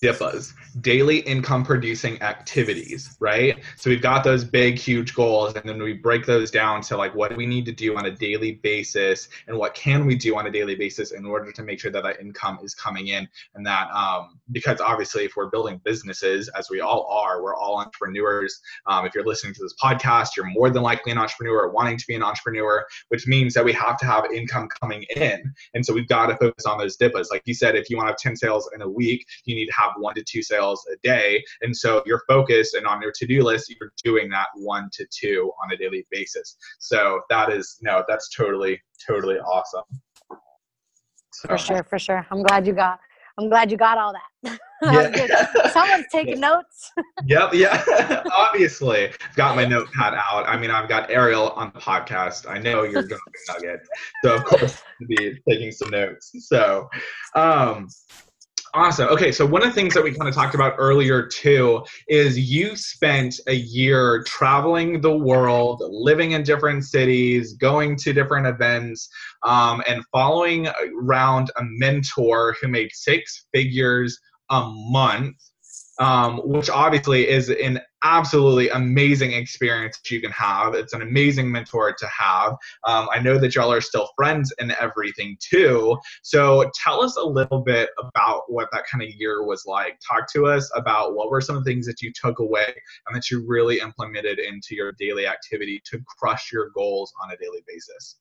DIPAs, 0.01 0.53
daily 0.81 1.19
income 1.19 1.63
producing 1.63 2.21
activities, 2.21 3.17
right? 3.19 3.57
So 3.77 3.89
we've 3.89 4.01
got 4.01 4.23
those 4.23 4.43
big, 4.43 4.77
huge 4.77 5.15
goals, 5.15 5.55
and 5.55 5.67
then 5.67 5.81
we 5.81 5.93
break 5.93 6.25
those 6.25 6.51
down 6.51 6.81
to 6.81 6.97
like 6.97 7.15
what 7.15 7.31
do 7.31 7.35
we 7.35 7.47
need 7.47 7.65
to 7.65 7.71
do 7.71 7.97
on 7.97 8.05
a 8.05 8.11
daily 8.11 8.53
basis, 8.53 9.27
and 9.47 9.57
what 9.57 9.73
can 9.73 10.05
we 10.05 10.15
do 10.15 10.37
on 10.37 10.45
a 10.45 10.51
daily 10.51 10.75
basis 10.75 11.11
in 11.11 11.25
order 11.25 11.51
to 11.51 11.63
make 11.63 11.79
sure 11.79 11.91
that 11.91 12.03
that 12.03 12.21
income 12.21 12.59
is 12.63 12.75
coming 12.75 13.07
in, 13.07 13.27
and 13.55 13.65
that 13.65 13.89
um, 13.91 14.39
because 14.51 14.79
obviously 14.81 15.25
if 15.25 15.35
we're 15.35 15.49
building 15.49 15.81
businesses, 15.83 16.47
as 16.49 16.69
we 16.69 16.79
all 16.79 17.07
are, 17.09 17.41
we're 17.41 17.55
all 17.55 17.79
entrepreneurs. 17.79 18.61
Um, 18.85 19.05
if 19.05 19.15
you're 19.15 19.25
listening 19.25 19.55
to 19.55 19.63
this 19.63 19.73
podcast, 19.81 20.29
you're 20.37 20.45
more 20.45 20.69
than 20.69 20.83
likely 20.83 21.11
an 21.11 21.17
entrepreneur 21.17 21.69
wanting 21.69 21.97
to 21.97 22.05
be 22.07 22.15
an 22.15 22.23
entrepreneur, 22.23 22.85
which 23.09 23.25
means 23.25 23.55
that 23.55 23.65
we 23.65 23.73
have 23.73 23.97
to 23.97 24.05
have 24.05 24.25
income 24.31 24.67
coming 24.79 25.03
in, 25.15 25.53
and 25.73 25.83
so 25.83 25.91
we've 25.91 26.07
got 26.07 26.27
to 26.27 26.37
focus 26.37 26.65
on 26.65 26.77
those 26.77 26.97
DIPAs. 26.97 27.31
Like 27.31 27.41
you 27.45 27.55
said, 27.55 27.75
if 27.75 27.89
you 27.89 27.97
want 27.97 28.07
to 28.07 28.11
have 28.11 28.17
10 28.17 28.35
sales 28.35 28.69
in 28.75 28.81
a 28.81 28.89
week, 28.89 29.25
you 29.45 29.55
need 29.55 29.65
to 29.65 29.73
have 29.73 29.86
one 29.97 30.15
to 30.15 30.23
two 30.23 30.41
sales 30.41 30.85
a 30.91 30.97
day. 31.03 31.43
And 31.61 31.75
so 31.75 32.03
you're 32.05 32.23
focused 32.27 32.73
and 32.75 32.85
on 32.85 33.01
your 33.01 33.11
to-do 33.15 33.43
list, 33.43 33.69
you're 33.69 33.91
doing 34.03 34.29
that 34.29 34.47
one 34.55 34.89
to 34.93 35.05
two 35.11 35.51
on 35.63 35.71
a 35.71 35.77
daily 35.77 36.05
basis. 36.11 36.57
So 36.79 37.21
that 37.29 37.51
is 37.51 37.77
no, 37.81 38.03
that's 38.07 38.29
totally, 38.35 38.81
totally 39.07 39.37
awesome. 39.37 39.83
So, 41.33 41.49
For 41.49 41.57
sure, 41.57 41.83
for 41.83 41.99
sure. 41.99 42.25
I'm 42.31 42.41
glad 42.41 42.65
you 42.65 42.73
got. 42.73 42.99
I'm 43.39 43.49
glad 43.49 43.69
you 43.69 43.77
got 43.77 43.97
all 43.97 44.13
that. 44.13 44.59
That 44.81 44.93
was 44.93 45.07
good. 45.07 45.29
Yeah. 45.31 45.71
Someone's 45.71 46.05
taking 46.11 46.39
notes. 46.39 46.91
yep, 47.25 47.49
yeah. 47.51 48.23
Obviously, 48.31 49.07
I've 49.07 49.35
got 49.35 49.55
my 49.55 49.65
notepad 49.65 50.13
out. 50.13 50.47
I 50.47 50.55
mean, 50.55 50.69
I've 50.69 50.87
got 50.87 51.09
Ariel 51.09 51.49
on 51.49 51.71
the 51.73 51.79
podcast. 51.79 52.47
I 52.47 52.59
know 52.59 52.83
you're 52.83 53.01
dropping 53.01 53.33
nuggets, 53.47 53.89
so 54.23 54.35
of 54.35 54.43
course, 54.43 54.83
to 55.01 55.07
be 55.07 55.35
taking 55.49 55.71
some 55.71 55.89
notes. 55.89 56.31
So, 56.41 56.87
um, 57.35 57.87
Awesome. 58.77 59.07
Okay, 59.09 59.31
so 59.31 59.43
one 59.43 59.63
of 59.63 59.69
the 59.69 59.73
things 59.73 59.95
that 59.95 60.03
we 60.03 60.11
kind 60.13 60.29
of 60.29 60.35
talked 60.35 60.53
about 60.53 60.75
earlier 60.77 61.25
too 61.25 61.83
is 62.07 62.37
you 62.37 62.75
spent 62.75 63.39
a 63.47 63.55
year 63.55 64.21
traveling 64.27 65.01
the 65.01 65.17
world, 65.17 65.81
living 65.89 66.33
in 66.33 66.43
different 66.43 66.85
cities, 66.85 67.53
going 67.53 67.95
to 67.95 68.13
different 68.13 68.45
events, 68.45 69.09
um, 69.43 69.81
and 69.87 70.03
following 70.11 70.67
around 71.01 71.49
a 71.57 71.63
mentor 71.63 72.55
who 72.61 72.67
made 72.67 72.89
six 72.93 73.47
figures 73.51 74.19
a 74.51 74.71
month, 74.91 75.37
um, 75.99 76.37
which 76.45 76.69
obviously 76.69 77.27
is 77.27 77.49
an 77.49 77.79
absolutely 78.03 78.69
amazing 78.69 79.33
experience 79.33 79.97
that 79.97 80.11
you 80.11 80.21
can 80.21 80.31
have. 80.31 80.73
It's 80.73 80.93
an 80.93 81.01
amazing 81.01 81.51
mentor 81.51 81.93
to 81.93 82.07
have. 82.07 82.53
Um, 82.83 83.09
I 83.11 83.19
know 83.19 83.37
that 83.37 83.55
y'all 83.55 83.71
are 83.71 83.81
still 83.81 84.09
friends 84.15 84.53
and 84.59 84.71
everything 84.79 85.37
too. 85.39 85.97
So 86.21 86.69
tell 86.75 87.01
us 87.01 87.17
a 87.17 87.23
little 87.23 87.59
bit 87.59 87.89
about 87.99 88.43
what 88.47 88.69
that 88.71 88.85
kind 88.85 89.03
of 89.03 89.09
year 89.15 89.43
was 89.43 89.65
like. 89.65 89.99
Talk 90.07 90.31
to 90.33 90.45
us 90.45 90.69
about 90.75 91.15
what 91.15 91.29
were 91.29 91.41
some 91.41 91.57
of 91.57 91.63
the 91.63 91.71
things 91.71 91.85
that 91.87 92.01
you 92.01 92.11
took 92.13 92.39
away 92.39 92.73
and 93.07 93.15
that 93.15 93.29
you 93.31 93.43
really 93.47 93.79
implemented 93.79 94.39
into 94.39 94.75
your 94.75 94.91
daily 94.99 95.27
activity 95.27 95.81
to 95.85 95.99
crush 96.19 96.51
your 96.51 96.69
goals 96.75 97.13
on 97.23 97.31
a 97.31 97.37
daily 97.37 97.63
basis. 97.67 98.17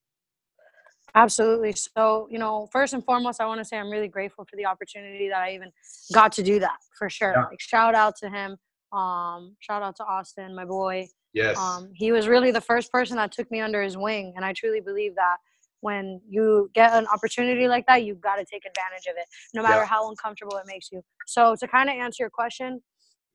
Absolutely. 1.14 1.72
So, 1.72 2.28
you 2.30 2.38
know, 2.38 2.68
first 2.70 2.92
and 2.92 3.02
foremost, 3.02 3.40
I 3.40 3.46
want 3.46 3.58
to 3.58 3.64
say 3.64 3.78
I'm 3.78 3.90
really 3.90 4.08
grateful 4.08 4.44
for 4.44 4.56
the 4.56 4.66
opportunity 4.66 5.30
that 5.30 5.40
I 5.40 5.54
even 5.54 5.72
got 6.12 6.30
to 6.32 6.42
do 6.42 6.60
that 6.60 6.76
for 6.98 7.08
sure. 7.08 7.32
Yeah. 7.34 7.44
Like, 7.44 7.60
shout 7.60 7.94
out 7.94 8.16
to 8.16 8.28
him. 8.28 8.58
Um, 8.92 9.56
shout 9.60 9.82
out 9.82 9.96
to 9.96 10.04
Austin, 10.04 10.54
my 10.54 10.64
boy. 10.64 11.08
Yes. 11.32 11.56
Um, 11.58 11.90
he 11.94 12.12
was 12.12 12.28
really 12.28 12.50
the 12.50 12.60
first 12.60 12.90
person 12.90 13.16
that 13.16 13.32
took 13.32 13.50
me 13.50 13.60
under 13.60 13.82
his 13.82 13.96
wing. 13.96 14.32
And 14.36 14.44
I 14.44 14.52
truly 14.52 14.80
believe 14.80 15.14
that 15.16 15.36
when 15.80 16.20
you 16.28 16.70
get 16.74 16.92
an 16.94 17.06
opportunity 17.12 17.68
like 17.68 17.86
that, 17.86 18.04
you've 18.04 18.20
got 18.20 18.36
to 18.36 18.44
take 18.44 18.64
advantage 18.64 19.06
of 19.08 19.16
it, 19.18 19.26
no 19.54 19.62
matter 19.62 19.80
Yeah. 19.82 19.86
how 19.86 20.08
uncomfortable 20.08 20.56
it 20.56 20.64
makes 20.66 20.90
you. 20.90 21.02
So, 21.26 21.54
to 21.60 21.68
kind 21.68 21.90
of 21.90 21.96
answer 21.96 22.22
your 22.22 22.30
question, 22.30 22.82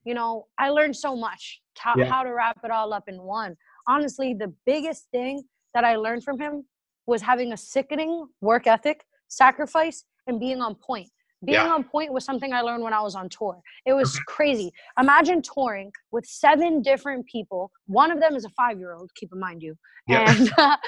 you 0.04 0.14
know, 0.14 0.48
I 0.58 0.70
learned 0.70 0.96
so 0.96 1.14
much 1.14 1.62
how, 1.78 1.94
Yeah. 1.96 2.06
how 2.06 2.24
to 2.24 2.30
wrap 2.34 2.58
it 2.64 2.70
all 2.70 2.92
up 2.92 3.04
in 3.08 3.22
one. 3.22 3.56
Honestly, 3.86 4.34
the 4.34 4.52
biggest 4.66 5.08
thing 5.12 5.44
that 5.74 5.84
I 5.84 5.96
learned 5.96 6.24
from 6.24 6.38
him 6.40 6.66
was 7.06 7.22
having 7.22 7.52
a 7.52 7.56
sickening 7.56 8.26
work 8.40 8.66
ethic, 8.66 9.04
sacrifice, 9.28 10.04
and 10.26 10.38
being 10.40 10.60
on 10.60 10.74
point. 10.74 11.10
Being 11.44 11.56
Yeah. 11.66 11.72
on 11.74 11.84
point 11.84 12.12
was 12.12 12.24
something 12.24 12.52
I 12.52 12.60
learned 12.60 12.82
when 12.84 12.92
I 12.92 13.00
was 13.00 13.14
on 13.14 13.28
tour. 13.28 13.60
It 13.84 13.92
was 13.94 14.16
crazy. 14.28 14.72
Imagine 14.98 15.42
touring 15.42 15.90
with 16.12 16.24
seven 16.26 16.82
different 16.82 17.26
people. 17.26 17.70
One 17.86 18.10
of 18.10 18.20
them 18.20 18.34
is 18.36 18.44
a 18.44 18.50
five-year-old. 18.50 19.10
Keep 19.16 19.30
in 19.32 19.40
mind, 19.40 19.62
you 19.62 19.74
Yeah. 20.08 20.30
and 20.30 20.50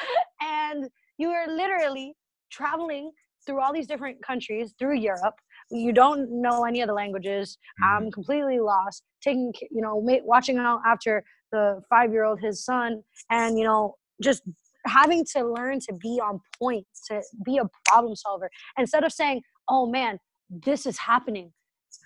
and 0.41 0.91
you 1.19 1.31
are 1.31 1.47
literally 1.49 2.15
traveling 2.51 3.11
through 3.47 3.61
all 3.61 3.73
these 3.73 3.87
different 3.87 4.23
countries 4.23 4.75
through 4.79 4.97
Europe. 4.97 5.35
You 5.71 5.93
don't 5.93 6.31
know 6.43 6.65
any 6.65 6.81
of 6.83 6.89
the 6.89 6.95
languages. 6.95 7.59
Mm-hmm. 7.83 8.05
I'm 8.07 8.11
completely 8.13 8.59
lost. 8.61 9.03
Taking, 9.23 9.53
you 9.71 9.83
know, 9.83 9.97
watching 10.25 10.59
out 10.59 10.81
after 10.87 11.25
the 11.53 11.81
five-year-old, 11.91 12.41
his 12.41 12.65
son, 12.65 13.03
and 13.31 13.59
you 13.59 13.65
know, 13.65 13.97
just 14.23 14.43
having 14.87 15.25
to 15.35 15.45
learn 15.45 15.81
to 15.81 15.93
be 15.95 16.21
on 16.23 16.41
point, 16.59 16.87
to 17.09 17.23
be 17.45 17.59
a 17.59 17.65
problem 17.89 18.15
solver, 18.15 18.51
instead 18.79 19.03
of 19.05 19.13
saying, 19.13 19.41
"Oh 19.69 19.87
man, 19.87 20.19
this 20.51 20.87
is 20.87 20.99
happening." 20.99 21.53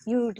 You, 0.06 0.32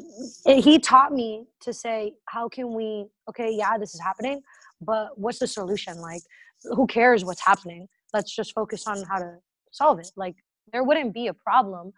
he 0.47 0.79
taught 0.79 1.13
me 1.13 1.47
to 1.61 1.73
say, 1.73 2.13
"How 2.27 2.49
can 2.49 2.75
we? 2.75 3.07
Okay, 3.29 3.51
yeah, 3.53 3.79
this 3.79 3.95
is 3.95 4.01
happening, 4.01 4.43
but 4.81 5.19
what's 5.19 5.39
the 5.39 5.47
solution? 5.47 6.01
Like, 6.01 6.23
who 6.65 6.87
cares 6.87 7.25
what's 7.25 7.45
happening? 7.45 7.89
Let's 8.13 8.35
just 8.35 8.55
focus 8.55 8.87
on 8.87 9.03
how 9.05 9.19
to 9.19 9.37
solve 9.73 9.99
it. 9.99 10.11
Like, 10.17 10.37
there 10.73 10.85
wouldn't 10.85 11.15
be 11.15 11.29
a 11.29 11.35
problem. 11.35 11.93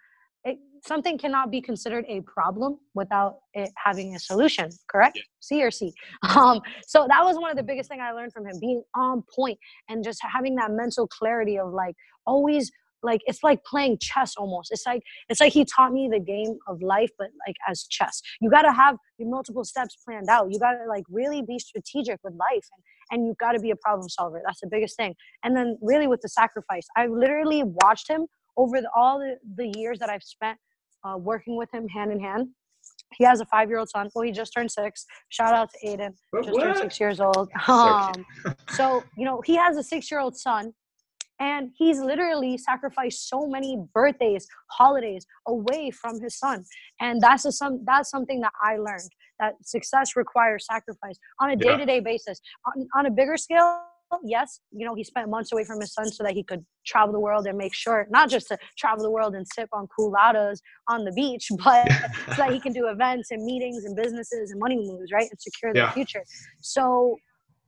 It, 0.44 0.58
something 0.86 1.18
cannot 1.18 1.50
be 1.50 1.60
considered 1.60 2.04
a 2.08 2.22
problem 2.22 2.78
without 2.94 3.36
it 3.52 3.70
having 3.76 4.14
a 4.14 4.18
solution. 4.18 4.70
Correct? 4.90 5.20
C 5.40 5.62
or 5.62 5.70
C. 5.70 5.92
Um, 6.22 6.60
so 6.86 7.06
that 7.08 7.22
was 7.24 7.36
one 7.36 7.50
of 7.50 7.56
the 7.56 7.62
biggest 7.62 7.90
thing 7.90 8.00
I 8.00 8.12
learned 8.12 8.32
from 8.32 8.46
him, 8.46 8.58
being 8.60 8.82
on 8.94 9.22
point 9.34 9.58
and 9.88 10.02
just 10.02 10.20
having 10.22 10.54
that 10.56 10.70
mental 10.70 11.06
clarity 11.06 11.58
of 11.58 11.72
like 11.72 11.94
always 12.26 12.70
like 13.02 13.20
it's 13.26 13.42
like 13.42 13.64
playing 13.64 13.98
chess 14.00 14.34
almost. 14.36 14.70
It's 14.72 14.86
like 14.86 15.02
it's 15.28 15.40
like 15.40 15.52
he 15.52 15.64
taught 15.64 15.92
me 15.92 16.08
the 16.10 16.20
game 16.20 16.58
of 16.68 16.82
life, 16.82 17.10
but 17.18 17.28
like 17.46 17.56
as 17.68 17.84
chess. 17.84 18.20
You 18.40 18.50
got 18.50 18.62
to 18.62 18.72
have 18.72 18.96
your 19.18 19.28
multiple 19.28 19.64
steps 19.64 19.96
planned 20.04 20.28
out. 20.28 20.52
You 20.52 20.58
got 20.58 20.72
to 20.72 20.86
like 20.88 21.04
really 21.10 21.42
be 21.42 21.58
strategic 21.58 22.18
with 22.24 22.34
life, 22.34 22.66
and 22.74 22.82
and 23.10 23.26
you've 23.26 23.38
got 23.38 23.52
to 23.52 23.60
be 23.60 23.70
a 23.70 23.76
problem 23.76 24.08
solver. 24.08 24.40
That's 24.44 24.60
the 24.60 24.68
biggest 24.68 24.96
thing. 24.96 25.14
And 25.44 25.56
then 25.56 25.78
really 25.82 26.06
with 26.06 26.20
the 26.20 26.28
sacrifice, 26.28 26.86
I 26.96 27.06
literally 27.06 27.62
watched 27.64 28.08
him 28.08 28.26
over 28.56 28.80
the, 28.80 28.88
all 28.94 29.18
the, 29.18 29.36
the 29.56 29.72
years 29.78 29.98
that 29.98 30.08
I've 30.08 30.22
spent 30.22 30.58
uh, 31.04 31.16
working 31.16 31.56
with 31.56 31.72
him 31.72 31.88
hand 31.88 32.12
in 32.12 32.20
hand. 32.20 32.48
He 33.16 33.24
has 33.24 33.40
a 33.40 33.46
five 33.46 33.68
year 33.68 33.78
old 33.78 33.88
son. 33.88 34.08
Well, 34.14 34.22
he 34.24 34.32
just 34.32 34.52
turned 34.52 34.70
six. 34.70 35.04
Shout 35.30 35.52
out 35.54 35.70
to 35.72 35.88
Aiden, 35.88 36.12
just 36.44 36.50
What? 36.52 36.62
turned 36.62 36.78
six 36.78 37.00
years 37.00 37.20
old. 37.20 37.48
Um, 37.66 38.24
so, 38.70 39.02
you 39.16 39.24
know, 39.24 39.42
he 39.44 39.56
has 39.56 39.76
a 39.76 39.82
six 39.82 40.10
year 40.10 40.20
old 40.20 40.36
son, 40.36 40.72
and 41.40 41.70
he's 41.76 41.98
literally 42.00 42.59
sacrificed 42.59 43.29
so 43.29 43.46
many 43.46 43.83
birthdays, 43.94 44.46
holidays 44.70 45.26
away 45.48 45.90
from 45.90 46.20
his 46.20 46.38
son. 46.38 46.64
And 47.00 47.20
that's 47.20 47.44
a, 47.46 47.53
some 47.53 47.83
that's 47.85 48.11
something 48.11 48.40
that 48.42 48.53
I 48.62 48.76
learned 48.76 49.11
that 49.40 49.55
success 49.64 50.16
requires 50.16 50.66
sacrifice 50.66 51.18
on 51.40 51.50
a 51.50 51.57
day 51.57 51.76
to 51.76 51.87
day 51.87 52.00
basis. 52.00 52.40
On, 52.66 52.87
on 52.94 53.07
a 53.07 53.11
bigger 53.11 53.38
scale, 53.38 53.81
yes, 54.24 54.61
you 54.70 54.85
know, 54.87 54.94
he 54.94 55.03
spent 55.03 55.31
months 55.31 55.53
away 55.53 55.64
from 55.64 55.81
his 55.81 55.94
son 55.94 56.11
so 56.11 56.22
that 56.24 56.33
he 56.35 56.42
could 56.42 56.64
travel 56.87 57.12
the 57.12 57.20
world 57.20 57.46
and 57.46 57.57
make 57.57 57.74
sure 57.74 58.07
not 58.11 58.29
just 58.29 58.48
to 58.48 58.59
travel 58.76 59.03
the 59.03 59.11
world 59.11 59.35
and 59.35 59.46
sip 59.48 59.68
on 59.72 59.88
cooladas 59.98 60.59
on 60.88 61.05
the 61.05 61.12
beach, 61.12 61.48
but 61.64 61.88
so 62.35 62.42
that 62.42 62.50
he 62.53 62.61
can 62.61 62.72
do 62.72 62.88
events 62.88 63.31
and 63.31 63.44
meetings 63.44 63.85
and 63.85 63.96
businesses 63.96 64.50
and 64.50 64.61
money 64.61 64.76
moves, 64.76 65.11
right? 65.12 65.29
And 65.31 65.40
secure 65.40 65.72
Yeah. 65.74 65.90
future. 65.92 66.24
So 66.61 67.16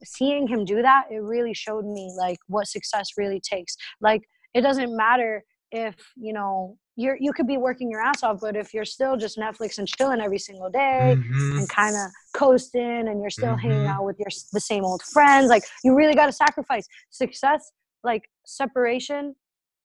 seeing 0.05 0.47
him 0.47 0.65
do 0.65 0.83
that, 0.83 1.05
it 1.11 1.23
really 1.23 1.55
showed 1.55 1.85
me 1.85 2.13
like 2.17 2.39
what 2.49 2.67
success 2.67 3.11
really 3.17 3.41
takes. 3.41 3.77
Like 4.01 4.23
it 4.55 4.61
doesn't 4.63 4.95
matter 4.97 5.45
if, 5.71 5.95
you 6.17 6.33
know, 6.33 6.77
you're 6.97 7.17
you 7.19 7.33
could 7.33 7.47
be 7.47 7.57
working 7.57 7.91
your 7.91 8.03
ass 8.03 8.23
off, 8.23 8.41
but 8.41 8.55
if 8.55 8.75
you're 8.75 8.85
still 8.85 9.17
just 9.17 9.39
Netflix 9.39 9.79
and 9.79 9.89
chilling 9.89 10.21
every 10.21 10.39
single 10.39 10.69
day 10.69 11.17
Mhm. 11.19 11.59
and 11.59 11.69
kind 11.69 11.97
of 11.97 12.11
coasting 12.35 13.09
and 13.09 13.21
you're 13.23 13.31
still 13.31 13.57
hanging 13.57 13.87
Mhm. 13.87 13.95
out 13.95 14.05
with 14.05 14.19
your 14.19 14.29
the 14.53 14.61
same 14.61 14.85
old 14.85 15.03
friends, 15.03 15.49
like 15.49 15.65
you 15.85 15.95
really 15.95 16.15
got 16.15 16.27
to 16.27 16.33
sacrifice 16.33 16.87
success, 17.11 17.73
like 18.05 18.29
separation. 18.45 19.35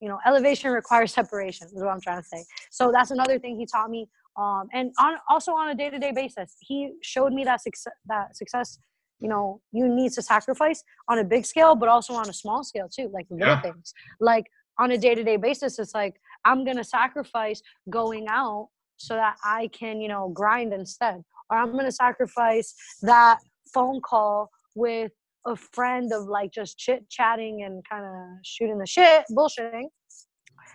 You 0.01 0.09
know, 0.09 0.19
elevation 0.25 0.69
requires 0.71 1.13
separation. 1.13 1.67
Is 1.67 1.73
what 1.81 1.87
I'm 1.87 2.01
trying 2.01 2.21
to 2.21 2.27
say. 2.27 2.43
So 2.71 2.91
that's 2.91 3.11
another 3.11 3.39
thing 3.39 3.57
he 3.57 3.65
taught 3.65 3.89
me. 3.89 4.09
Um, 4.35 4.67
and 4.73 4.91
on 4.99 5.15
also 5.29 5.53
on 5.53 5.69
a 5.69 5.75
day 5.75 5.89
to 5.89 5.97
day 5.97 6.11
basis, 6.11 6.55
he 6.59 6.91
showed 7.01 7.31
me 7.33 7.43
that 7.45 7.61
success. 7.61 7.93
That 8.05 8.35
success, 8.35 8.77
you 9.19 9.27
know, 9.27 9.61
you 9.71 9.87
need 9.87 10.11
to 10.13 10.21
sacrifice 10.21 10.83
on 11.09 11.19
a 11.19 11.23
big 11.23 11.45
scale, 11.45 11.75
but 11.75 11.89
also 11.89 12.13
on 12.13 12.29
a 12.29 12.33
small 12.33 12.63
scale 12.63 12.87
too, 12.89 13.09
like 13.13 13.25
little 13.29 13.55
Yeah. 13.55 13.61
things. 13.61 13.93
Like 14.19 14.45
on 14.79 14.91
a 14.91 14.97
day 14.97 15.15
to 15.15 15.23
day 15.23 15.37
basis, 15.37 15.79
it's 15.79 15.93
like 15.95 16.19
I'm 16.45 16.63
gonna 16.63 16.83
sacrifice 16.83 17.61
going 17.89 18.27
out 18.29 18.69
so 18.97 19.15
that 19.15 19.37
I 19.43 19.67
can, 19.67 20.01
you 20.01 20.07
know, 20.07 20.29
grind 20.29 20.73
instead. 20.73 21.23
Or 21.49 21.57
I'm 21.57 21.71
gonna 21.75 21.91
sacrifice 21.91 22.73
that 23.01 23.39
phone 23.73 24.01
call 24.01 24.49
with 24.75 25.11
a 25.45 25.55
friend 25.55 26.11
of 26.13 26.25
like 26.27 26.51
just 26.51 26.77
chit 26.77 27.09
chatting 27.09 27.63
and 27.63 27.83
kind 27.89 28.05
of 28.05 28.39
shooting 28.43 28.77
the 28.77 28.85
shit, 28.85 29.23
bullshitting. 29.31 29.87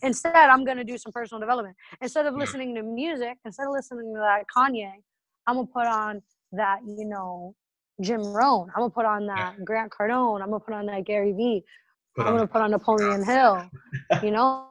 Instead, 0.02 0.35
I'm 0.35 0.64
gonna 0.64 0.85
do 0.85 0.98
some 0.98 1.12
personal 1.12 1.40
development. 1.40 1.76
Instead 2.00 2.26
of 2.26 2.35
Yeah. 2.35 2.40
listening 2.40 2.74
to 2.74 2.83
music, 2.83 3.38
instead 3.44 3.66
of 3.66 3.72
listening 3.72 4.12
to 4.14 4.20
that 4.20 4.44
Kanye, 4.57 4.92
I'm 5.46 5.57
gonna 5.57 5.66
put 5.66 5.87
on 5.87 6.22
that, 6.52 6.81
you 6.85 7.05
know, 7.07 7.55
Jim 8.02 8.20
Rohn. 8.22 8.68
I'm 8.74 8.82
gonna 8.82 8.90
put 8.90 9.04
on 9.06 9.26
that 9.26 9.64
Grant 9.64 9.92
Cardone. 9.92 10.42
I'm 10.42 10.48
gonna 10.50 10.60
put 10.60 10.74
on 10.74 10.86
that 10.86 11.04
Gary 11.04 11.32
Vee. 11.32 11.64
I'm 12.18 12.26
gonna 12.26 12.46
put 12.46 12.60
on 12.60 12.70
Napoleon 12.70 13.24
Hill. 13.26 13.70
You 14.22 14.30
know, 14.30 14.68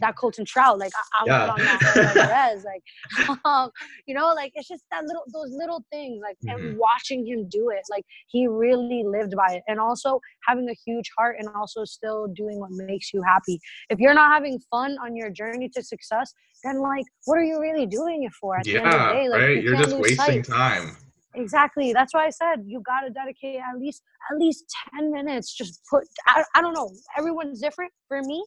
that 0.00 0.16
Colton 0.16 0.44
Trout. 0.44 0.78
Like 0.78 0.92
I, 0.96 1.20
I'm 1.20 1.26
Yeah. 1.26 1.40
put 1.46 1.50
on 1.50 1.64
that 1.64 1.80
Perez. 2.14 2.64
Like, 2.64 3.38
um, 3.44 3.70
you 4.06 4.14
know, 4.14 4.32
like 4.34 4.52
it's 4.54 4.68
just 4.68 4.84
that 4.90 5.04
little, 5.04 5.22
those 5.32 5.50
little 5.52 5.84
things. 5.92 6.20
Like, 6.22 6.36
Mhm. 6.44 6.54
and 6.70 6.76
watching 6.78 7.26
him 7.26 7.48
do 7.48 7.70
it, 7.70 7.82
like 7.90 8.04
he 8.28 8.46
really 8.48 9.04
lived 9.04 9.34
by 9.36 9.54
it, 9.54 9.62
and 9.68 9.78
also 9.78 10.20
having 10.48 10.68
a 10.68 10.74
huge 10.86 11.10
heart, 11.16 11.36
and 11.38 11.48
also 11.54 11.84
still 11.84 12.26
doing 12.28 12.58
what 12.58 12.70
makes 12.72 13.12
you 13.12 13.22
happy. 13.22 13.60
If 13.90 13.98
you're 14.00 14.14
not 14.14 14.32
having 14.32 14.58
fun 14.70 14.96
on 15.04 15.14
your 15.16 15.30
journey 15.30 15.68
to 15.74 15.82
success, 15.82 16.32
then 16.64 16.80
like, 16.80 17.04
what 17.26 17.38
are 17.38 17.44
you 17.44 17.60
really 17.60 17.86
doing 17.86 18.24
it 18.24 18.32
for? 18.32 18.56
At 18.56 18.64
the 18.64 18.76
end 18.78 18.86
of 18.86 18.92
the 18.92 18.98
yeah, 18.98 19.12
day, 19.12 19.28
like, 19.28 19.40
right. 19.42 19.56
you 19.56 19.62
You're 19.62 19.76
just 19.76 19.96
wasting 19.98 20.42
sight 20.42 20.44
time. 20.44 20.96
Exactly 21.34 21.92
that's 21.92 22.12
why 22.14 22.26
i 22.26 22.30
said 22.30 22.56
you 22.66 22.80
got 22.86 23.00
to 23.00 23.10
dedicate 23.10 23.56
at 23.56 23.78
least 23.78 24.02
at 24.30 24.38
least 24.38 24.64
10 24.94 25.10
minutes 25.12 25.54
just 25.54 25.80
put 25.90 26.04
I, 26.26 26.44
I 26.54 26.60
don't 26.60 26.74
know 26.74 26.90
everyone's 27.16 27.60
different. 27.60 27.92
For 28.08 28.20
me 28.22 28.44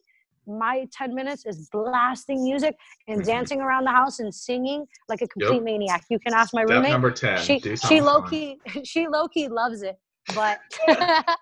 my 0.48 0.86
10 0.92 1.12
minutes 1.14 1.44
is 1.44 1.68
blasting 1.72 2.44
music 2.44 2.76
and 3.08 3.20
Mhm. 3.20 3.26
dancing 3.26 3.60
around 3.60 3.84
the 3.84 3.90
house 3.90 4.20
and 4.20 4.32
singing 4.32 4.86
like 5.08 5.20
a 5.20 5.26
complete 5.26 5.62
maniac. 5.64 6.04
You 6.08 6.20
can 6.20 6.34
ask 6.34 6.54
my 6.54 6.62
Step 6.62 6.70
roommate. 6.76 6.92
number 6.92 7.10
ten. 7.10 7.38
she 7.38 7.58
do 7.58 7.76
she 7.76 8.00
key 8.30 8.58
she 8.84 9.08
low 9.08 9.26
key 9.26 9.48
loves 9.48 9.82
it 9.82 9.96
but 10.34 10.58
she 10.88 10.88
That's 10.88 11.36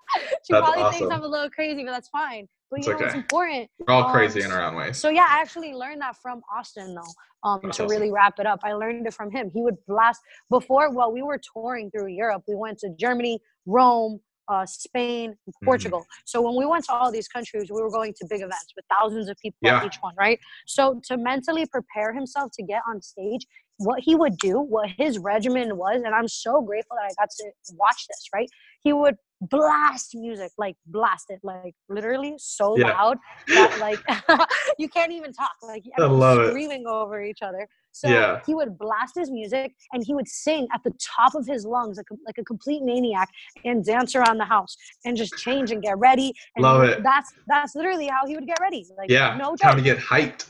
probably 0.49 0.83
thinks 0.91 1.13
i'm 1.13 1.23
a 1.23 1.27
little 1.27 1.49
crazy 1.49 1.83
but 1.83 1.91
that's 1.91 2.09
fine 2.09 2.47
but 2.71 2.79
It's 2.79 2.87
you 2.87 2.93
know 2.97 3.05
it's 3.05 3.15
important 3.15 3.69
We're 3.79 3.93
all 3.93 4.03
um, 4.05 4.11
crazy 4.11 4.41
in 4.41 4.51
our 4.51 4.63
own 4.63 4.75
ways. 4.75 4.97
so 4.97 5.09
yeah, 5.09 5.27
I 5.29 5.41
actually 5.41 5.73
learned 5.73 6.01
that 6.01 6.15
from 6.21 6.41
Austin 6.55 6.95
though. 6.95 7.01
Um, 7.49 7.59
That's 7.63 7.77
to 7.77 7.83
awesome. 7.83 7.97
really 7.99 8.11
wrap 8.11 8.39
it 8.39 8.47
up, 8.47 8.61
I 8.63 8.73
learned 8.73 9.05
it 9.05 9.13
from 9.13 9.29
him. 9.31 9.51
He 9.53 9.61
would 9.61 9.75
blast 9.87 10.19
before. 10.49 10.91
Well, 10.91 11.11
we 11.11 11.21
were 11.21 11.39
touring 11.53 11.91
through 11.91 12.07
Europe. 12.07 12.43
We 12.47 12.55
went 12.55 12.79
to 12.79 12.89
Germany, 12.99 13.39
Rome, 13.67 14.19
uh, 14.47 14.65
Spain, 14.65 15.31
Mm-hmm. 15.31 15.65
Portugal. 15.65 16.05
So 16.25 16.41
when 16.41 16.55
we 16.55 16.65
went 16.65 16.85
to 16.85 16.93
all 16.93 17.11
these 17.11 17.27
countries, 17.27 17.69
we 17.71 17.79
were 17.81 17.91
going 17.91 18.13
to 18.17 18.25
big 18.29 18.41
events 18.41 18.73
with 18.75 18.85
thousands 18.99 19.29
of 19.29 19.37
people 19.41 19.57
Yeah. 19.61 19.77
at 19.79 19.85
each 19.85 19.97
one, 20.01 20.15
right? 20.17 20.39
So 20.65 20.99
to 21.05 21.17
mentally 21.17 21.65
prepare 21.67 22.13
himself 22.13 22.51
to 22.55 22.63
get 22.63 22.81
on 22.89 22.99
stage, 23.01 23.45
what 23.77 23.99
he 23.99 24.15
would 24.15 24.37
do, 24.37 24.59
what 24.59 24.89
his 24.97 25.19
regimen 25.19 25.77
was, 25.77 26.01
and 26.03 26.15
I'm 26.15 26.27
so 26.27 26.61
grateful 26.61 26.95
that 26.97 27.05
I 27.11 27.13
got 27.21 27.29
to 27.29 27.51
watch 27.73 28.07
this, 28.07 28.23
right? 28.33 28.49
He 28.83 28.91
would 28.93 29.15
blast 29.41 30.15
music, 30.15 30.51
like 30.57 30.75
blast 30.85 31.25
it, 31.29 31.39
like 31.43 31.75
literally 31.89 32.35
so 32.37 32.75
Yeah. 32.75 32.91
loud 32.91 33.17
that 33.53 33.77
like 33.79 33.99
you 34.79 34.89
can't 34.89 35.11
even 35.11 35.33
talk. 35.33 35.51
Like 35.61 35.83
I 35.97 36.05
love 36.05 36.39
it. 36.39 36.49
screaming 36.49 36.85
over 36.87 37.21
each 37.23 37.41
other. 37.41 37.67
So 37.95 38.09
Yeah. 38.09 38.41
he 38.45 38.53
would 38.53 38.77
blast 38.77 39.15
his 39.15 39.31
music 39.31 39.73
and 39.93 40.03
he 40.05 40.13
would 40.13 40.27
sing 40.27 40.67
at 40.73 40.83
the 40.83 40.91
top 40.99 41.33
of 41.33 41.47
his 41.47 41.65
lungs 41.65 41.95
like 41.95 42.07
a, 42.11 42.15
like 42.25 42.37
a 42.37 42.43
complete 42.43 42.83
maniac 42.83 43.29
and 43.63 43.85
dance 43.85 44.15
around 44.15 44.37
the 44.37 44.45
house 44.45 44.75
and 45.05 45.15
just 45.15 45.37
change 45.37 45.71
and 45.71 45.81
get 45.81 45.97
ready. 45.97 46.33
And 46.57 46.63
Love 46.63 46.83
it. 46.83 47.03
That's 47.03 47.31
that's 47.47 47.73
literally 47.73 48.07
how 48.07 48.27
he 48.27 48.35
would 48.35 48.47
get 48.47 48.59
ready. 48.59 48.85
Like 48.97 49.09
yeah. 49.09 49.37
no 49.37 49.55
time 49.55 49.71
joke 49.71 49.77
to 49.77 49.81
get 49.81 49.97
hyped. 49.97 50.45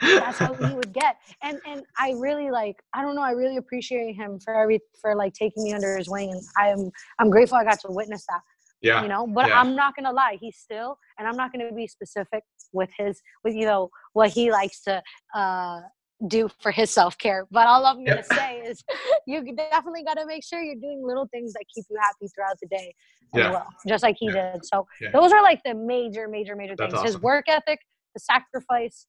that's 0.00 0.38
how 0.38 0.52
he 0.66 0.74
would 0.74 0.92
get 0.92 1.16
and 1.42 1.60
and 1.66 1.82
i 1.98 2.12
really 2.16 2.50
like 2.50 2.76
i 2.94 3.02
don't 3.02 3.14
know 3.14 3.22
i 3.22 3.32
really 3.32 3.58
appreciate 3.58 4.14
him 4.14 4.40
for 4.40 4.54
every 4.54 4.80
for 4.98 5.14
like 5.14 5.34
taking 5.34 5.62
me 5.62 5.74
under 5.74 5.94
his 5.94 6.08
wing 6.08 6.30
and 6.32 6.42
i'm 6.56 6.90
i'm 7.18 7.28
grateful 7.28 7.58
i 7.58 7.64
got 7.64 7.78
to 7.78 7.88
witness 7.90 8.24
that 8.26 8.40
yeah. 8.80 9.02
you 9.02 9.08
know 9.08 9.26
but 9.26 9.48
yeah. 9.48 9.60
i'm 9.60 9.76
not 9.76 9.94
gonna 9.94 10.10
lie 10.10 10.38
he's 10.40 10.56
still 10.56 10.96
and 11.18 11.28
i'm 11.28 11.36
not 11.36 11.52
gonna 11.52 11.70
be 11.72 11.86
specific 11.86 12.42
with 12.72 12.88
his 12.96 13.20
with 13.44 13.54
you 13.54 13.66
know 13.66 13.90
what 14.14 14.30
he 14.30 14.50
likes 14.50 14.80
to 14.82 15.02
uh 15.34 15.80
do 16.28 16.48
for 16.60 16.70
his 16.70 16.90
self-care 16.90 17.46
but 17.50 17.66
all 17.66 17.86
i'm 17.86 18.04
gonna 18.04 18.22
say 18.22 18.58
is 18.58 18.84
you 19.26 19.54
definitely 19.54 20.02
got 20.04 20.14
to 20.14 20.26
make 20.26 20.44
sure 20.44 20.62
you're 20.62 20.74
doing 20.74 21.02
little 21.04 21.26
things 21.32 21.52
that 21.54 21.64
keep 21.74 21.84
you 21.90 21.96
happy 22.00 22.28
throughout 22.34 22.56
the 22.60 22.68
day 22.68 22.94
as 23.34 23.40
Yeah. 23.40 23.50
well 23.50 23.66
just 23.88 24.02
like 24.02 24.16
he 24.18 24.26
Yeah. 24.26 24.52
did 24.52 24.64
so 24.64 24.86
Yeah. 25.00 25.10
those 25.12 25.32
are 25.32 25.42
like 25.42 25.62
the 25.64 25.74
major 25.74 26.28
major 26.28 26.56
major 26.56 26.74
That's 26.76 26.92
things 26.92 27.14
his 27.14 27.22
work 27.22 27.46
ethic 27.48 27.78
the 28.14 28.20
sacrifice 28.20 29.06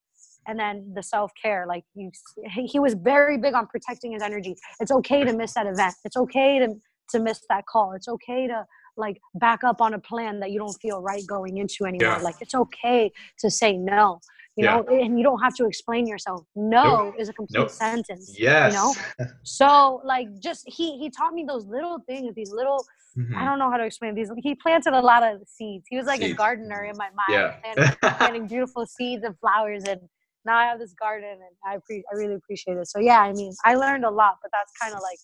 and 0.47 0.59
then 0.59 0.93
the 0.95 1.03
self-care 1.03 1.65
like 1.67 1.83
you 1.95 2.11
he 2.47 2.79
was 2.79 2.93
very 2.93 3.37
big 3.37 3.53
on 3.53 3.67
protecting 3.67 4.13
his 4.13 4.21
energy 4.21 4.55
it's 4.79 4.91
okay 4.91 5.23
to 5.23 5.33
miss 5.33 5.53
that 5.53 5.67
event 5.67 5.93
it's 6.05 6.15
okay 6.17 6.59
to 6.59 6.73
to 7.09 7.19
miss 7.19 7.41
that 7.49 7.65
call 7.65 7.91
it's 7.93 8.07
okay 8.07 8.47
to 8.47 8.65
like 8.97 9.19
back 9.35 9.63
up 9.63 9.81
on 9.81 9.93
a 9.93 9.99
plan 9.99 10.39
that 10.39 10.51
you 10.51 10.59
don't 10.59 10.77
feel 10.81 11.01
right 11.01 11.23
going 11.27 11.57
into 11.57 11.85
anymore 11.85 12.19
like 12.21 12.35
it's 12.41 12.55
okay 12.55 13.11
to 13.37 13.49
say 13.49 13.77
no 13.77 14.19
you 14.57 14.65
Yeah. 14.65 14.81
know 14.81 14.85
and 15.03 15.17
you 15.17 15.23
don't 15.23 15.39
have 15.41 15.55
to 15.55 15.65
explain 15.65 16.05
yourself 16.07 16.41
no 16.55 17.13
is 17.17 17.29
a 17.29 17.33
complete 17.33 17.59
Nope. 17.59 17.69
sentence 17.69 18.35
yes. 18.37 18.73
You 18.73 18.79
know? 18.79 19.27
so 19.43 20.01
like 20.05 20.27
just 20.41 20.63
he 20.67 20.97
he 20.99 21.09
taught 21.09 21.33
me 21.33 21.45
those 21.47 21.65
little 21.65 21.99
things 22.07 22.33
these 22.35 22.51
little 22.51 22.83
Mhm. 23.17 23.35
i 23.39 23.43
don't 23.43 23.59
know 23.59 23.69
how 23.69 23.75
to 23.75 23.83
explain 23.83 24.15
these 24.15 24.31
he 24.37 24.55
planted 24.55 24.93
a 24.93 25.01
lot 25.01 25.21
of 25.21 25.41
seeds 25.45 25.85
he 25.89 25.97
was 25.97 26.05
like 26.05 26.21
a 26.21 26.33
gardener 26.33 26.85
in 26.85 26.95
my 26.95 27.09
mind 27.21 27.29
Yeah. 27.29 27.55
planting, 27.61 27.97
planting 28.19 28.47
beautiful 28.47 28.85
seeds 28.85 29.23
and 29.25 29.35
flowers 29.39 29.83
and 29.83 29.99
now 30.45 30.55
i 30.57 30.63
have 30.65 30.79
this 30.79 30.93
garden 30.93 31.29
and 31.47 31.53
i 31.65 31.77
pre- 31.85 32.05
i 32.09 32.15
really 32.15 32.35
appreciate 32.35 32.77
it 32.77 32.87
so 32.87 32.99
yeah 32.99 33.19
i 33.19 33.33
mean 33.33 33.51
i 33.65 33.75
learned 33.75 34.05
a 34.05 34.09
lot 34.09 34.35
but 34.41 34.49
that's 34.53 34.71
kind 34.81 34.93
of 34.93 35.01
like 35.01 35.19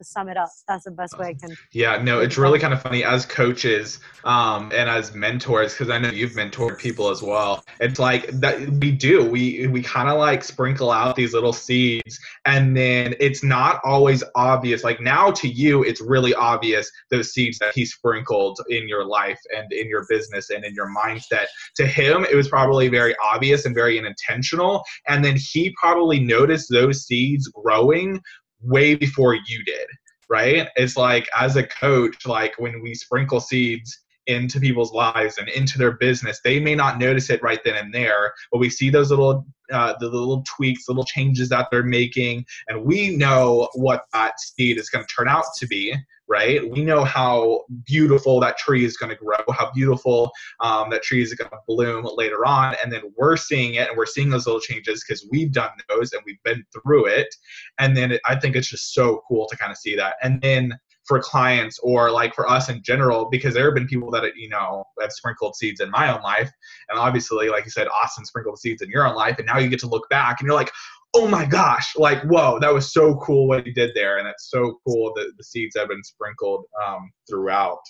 to 0.00 0.04
sum 0.04 0.28
it 0.28 0.36
up 0.36 0.48
that's 0.66 0.84
the 0.84 0.90
best 0.90 1.18
way 1.18 1.28
i 1.28 1.34
can 1.34 1.50
Yeah, 1.72 2.02
no, 2.02 2.20
it's 2.20 2.36
really 2.36 2.58
kind 2.58 2.74
of 2.74 2.82
funny 2.82 3.04
as 3.04 3.24
coaches 3.24 4.00
um, 4.24 4.72
and 4.74 4.88
as 4.90 5.14
mentors 5.14 5.72
because 5.72 5.88
I 5.88 5.98
know 5.98 6.10
you've 6.10 6.32
mentored 6.32 6.78
people 6.78 7.10
as 7.10 7.22
well. 7.22 7.64
It's 7.78 7.98
like 7.98 8.26
that 8.40 8.58
we 8.68 8.90
do 8.90 9.24
we 9.24 9.66
we 9.68 9.82
kind 9.82 10.08
of 10.08 10.18
like 10.18 10.42
sprinkle 10.42 10.90
out 10.90 11.16
these 11.16 11.32
little 11.32 11.52
seeds, 11.52 12.18
and 12.44 12.76
then 12.76 13.14
it's 13.20 13.44
not 13.44 13.80
always 13.84 14.24
obvious. 14.34 14.84
Like 14.84 15.00
now 15.00 15.30
to 15.32 15.48
you, 15.48 15.84
it's 15.84 16.00
really 16.00 16.34
obvious 16.34 16.90
those 17.10 17.32
seeds 17.32 17.58
that 17.60 17.72
he 17.74 17.84
sprinkled 17.84 18.58
in 18.68 18.88
your 18.88 19.04
life 19.04 19.40
and 19.56 19.72
in 19.72 19.88
your 19.88 20.06
business 20.08 20.50
and 20.50 20.64
in 20.64 20.74
your 20.74 20.88
mindset. 20.94 21.46
To 21.76 21.86
him, 21.86 22.24
it 22.24 22.34
was 22.34 22.48
probably 22.48 22.88
very 22.88 23.14
obvious 23.24 23.64
and 23.64 23.74
very 23.74 23.98
unintentional, 23.98 24.82
and 25.08 25.24
then 25.24 25.36
he 25.38 25.74
probably 25.80 26.20
noticed 26.20 26.68
those 26.70 27.06
seeds 27.06 27.48
growing 27.48 28.20
way 28.62 28.94
before 28.94 29.34
you 29.34 29.64
did 29.64 29.86
right? 30.30 30.68
It's 30.76 30.96
like 30.96 31.28
as 31.38 31.56
a 31.56 31.66
coach, 31.66 32.24
like 32.24 32.54
when 32.58 32.80
we 32.80 32.94
sprinkle 32.94 33.40
seeds 33.40 34.00
into 34.26 34.60
people's 34.60 34.92
lives 34.92 35.38
and 35.38 35.48
into 35.48 35.76
their 35.76 35.92
business, 35.92 36.40
they 36.42 36.60
may 36.60 36.76
not 36.76 36.98
notice 36.98 37.28
it 37.30 37.42
right 37.42 37.58
then 37.64 37.74
and 37.76 37.92
there, 37.92 38.32
but 38.50 38.58
we 38.58 38.70
see 38.70 38.88
those 38.88 39.10
little 39.10 39.44
uh, 39.70 39.94
the 39.98 40.08
little 40.08 40.42
tweaks, 40.46 40.88
little 40.88 41.04
changes 41.04 41.48
that 41.50 41.68
they're 41.70 41.82
making, 41.82 42.44
and 42.68 42.84
we 42.84 43.16
know 43.16 43.68
what 43.74 44.04
that 44.12 44.40
seed 44.40 44.78
is 44.78 44.90
going 44.90 45.04
to 45.04 45.14
turn 45.14 45.28
out 45.28 45.44
to 45.58 45.66
be, 45.66 45.94
right? 46.30 46.70
We 46.70 46.84
know 46.84 47.02
how 47.02 47.64
beautiful 47.84 48.38
that 48.40 48.56
tree 48.56 48.84
is 48.84 48.96
going 48.96 49.10
to 49.10 49.16
grow, 49.16 49.38
how 49.50 49.72
beautiful 49.72 50.30
um, 50.60 50.88
that 50.90 51.02
tree 51.02 51.22
is 51.22 51.34
going 51.34 51.50
to 51.50 51.58
bloom 51.66 52.08
later 52.16 52.46
on. 52.46 52.76
And 52.82 52.92
then 52.92 53.02
we're 53.16 53.36
seeing 53.36 53.74
it 53.74 53.88
and 53.88 53.98
we're 53.98 54.06
seeing 54.06 54.30
those 54.30 54.46
little 54.46 54.60
changes 54.60 55.04
because 55.06 55.26
we've 55.30 55.52
done 55.52 55.70
those 55.88 56.12
and 56.12 56.22
we've 56.24 56.42
been 56.44 56.64
through 56.72 57.06
it. 57.06 57.34
And 57.78 57.96
then 57.96 58.12
it, 58.12 58.20
I 58.26 58.36
think 58.36 58.54
it's 58.54 58.68
just 58.68 58.94
so 58.94 59.22
cool 59.26 59.48
to 59.48 59.56
kind 59.56 59.72
of 59.72 59.78
see 59.78 59.96
that. 59.96 60.16
And 60.22 60.40
then 60.40 60.78
for 61.10 61.20
clients 61.20 61.76
or 61.82 62.08
like 62.08 62.32
for 62.36 62.48
us 62.48 62.68
in 62.68 62.84
general, 62.84 63.28
because 63.28 63.52
there 63.52 63.64
have 63.64 63.74
been 63.74 63.88
people 63.88 64.12
that, 64.12 64.22
you 64.36 64.48
know, 64.48 64.84
have 65.00 65.10
sprinkled 65.10 65.56
seeds 65.56 65.80
in 65.80 65.90
my 65.90 66.14
own 66.14 66.22
life. 66.22 66.48
And 66.88 67.00
obviously, 67.00 67.48
like 67.48 67.64
you 67.64 67.72
said, 67.72 67.88
Austin 67.88 68.24
sprinkled 68.24 68.60
seeds 68.60 68.80
in 68.80 68.88
your 68.90 69.04
own 69.04 69.16
life. 69.16 69.38
And 69.38 69.46
now 69.48 69.58
you 69.58 69.68
get 69.68 69.80
to 69.80 69.88
look 69.88 70.08
back 70.08 70.38
and 70.38 70.46
you're 70.46 70.54
like, 70.54 70.70
oh 71.14 71.26
my 71.26 71.44
gosh, 71.44 71.96
like, 71.96 72.22
whoa, 72.22 72.60
that 72.60 72.72
was 72.72 72.92
so 72.92 73.16
cool 73.16 73.48
what 73.48 73.66
he 73.66 73.72
did 73.72 73.90
there. 73.96 74.18
And 74.18 74.28
it's 74.28 74.50
so 74.50 74.78
cool 74.86 75.12
that 75.16 75.32
the 75.36 75.42
seeds 75.42 75.74
have 75.76 75.88
been 75.88 76.04
sprinkled 76.04 76.66
um, 76.86 77.10
throughout. 77.28 77.80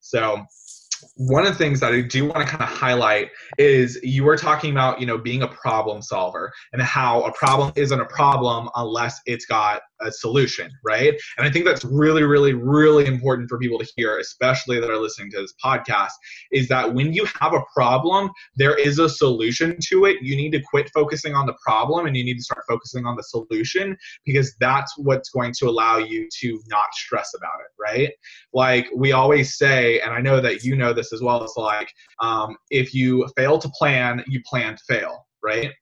So, 0.00 0.44
one 1.16 1.46
of 1.46 1.52
the 1.52 1.58
things 1.58 1.80
that 1.80 1.92
I 1.92 2.00
do 2.00 2.24
want 2.24 2.46
to 2.46 2.50
kind 2.50 2.62
of 2.62 2.68
highlight 2.68 3.30
is 3.58 4.00
you 4.02 4.24
were 4.24 4.36
talking 4.36 4.70
about, 4.70 5.00
you 5.00 5.06
know, 5.06 5.18
being 5.18 5.42
a 5.42 5.48
problem 5.48 6.02
solver 6.02 6.52
and 6.72 6.80
how 6.80 7.22
a 7.22 7.32
problem 7.32 7.72
isn't 7.76 8.00
a 8.00 8.06
problem 8.06 8.68
unless 8.74 9.20
it's 9.26 9.44
got 9.44 9.82
a 10.06 10.12
solution, 10.12 10.70
right? 10.84 11.14
And 11.36 11.46
I 11.46 11.50
think 11.50 11.64
that's 11.64 11.84
really, 11.84 12.22
really, 12.22 12.54
really 12.54 13.06
important 13.06 13.48
for 13.48 13.58
people 13.58 13.78
to 13.78 13.86
hear, 13.96 14.18
especially 14.18 14.80
that 14.80 14.90
are 14.90 14.98
listening 14.98 15.30
to 15.32 15.40
this 15.40 15.54
podcast, 15.64 16.12
is 16.52 16.68
that 16.68 16.92
when 16.92 17.12
you 17.12 17.26
have 17.40 17.54
a 17.54 17.62
problem, 17.72 18.30
there 18.56 18.76
is 18.78 18.98
a 18.98 19.08
solution 19.08 19.76
to 19.88 20.06
it. 20.06 20.18
You 20.22 20.36
need 20.36 20.50
to 20.52 20.60
quit 20.60 20.90
focusing 20.92 21.34
on 21.34 21.46
the 21.46 21.54
problem 21.64 22.06
and 22.06 22.16
you 22.16 22.24
need 22.24 22.36
to 22.36 22.42
start 22.42 22.64
focusing 22.68 23.06
on 23.06 23.16
the 23.16 23.22
solution 23.22 23.96
because 24.24 24.54
that's 24.60 24.96
what's 24.98 25.30
going 25.30 25.52
to 25.58 25.68
allow 25.68 25.98
you 25.98 26.28
to 26.40 26.60
not 26.68 26.92
stress 26.92 27.32
about 27.36 27.60
it, 27.60 27.72
right? 27.80 28.12
Like 28.52 28.88
we 28.94 29.12
always 29.12 29.56
say, 29.56 30.00
and 30.00 30.12
I 30.12 30.20
know 30.20 30.40
that 30.40 30.64
you 30.64 30.76
know 30.76 30.92
this 30.92 31.12
as 31.12 31.22
well, 31.22 31.42
it's 31.42 31.56
like 31.56 31.92
um, 32.20 32.56
if 32.70 32.94
you 32.94 33.26
fail 33.36 33.58
to 33.58 33.68
plan, 33.70 34.24
you 34.26 34.40
plan 34.46 34.76
to 34.76 34.82
fail, 34.88 35.26
right? 35.42 35.72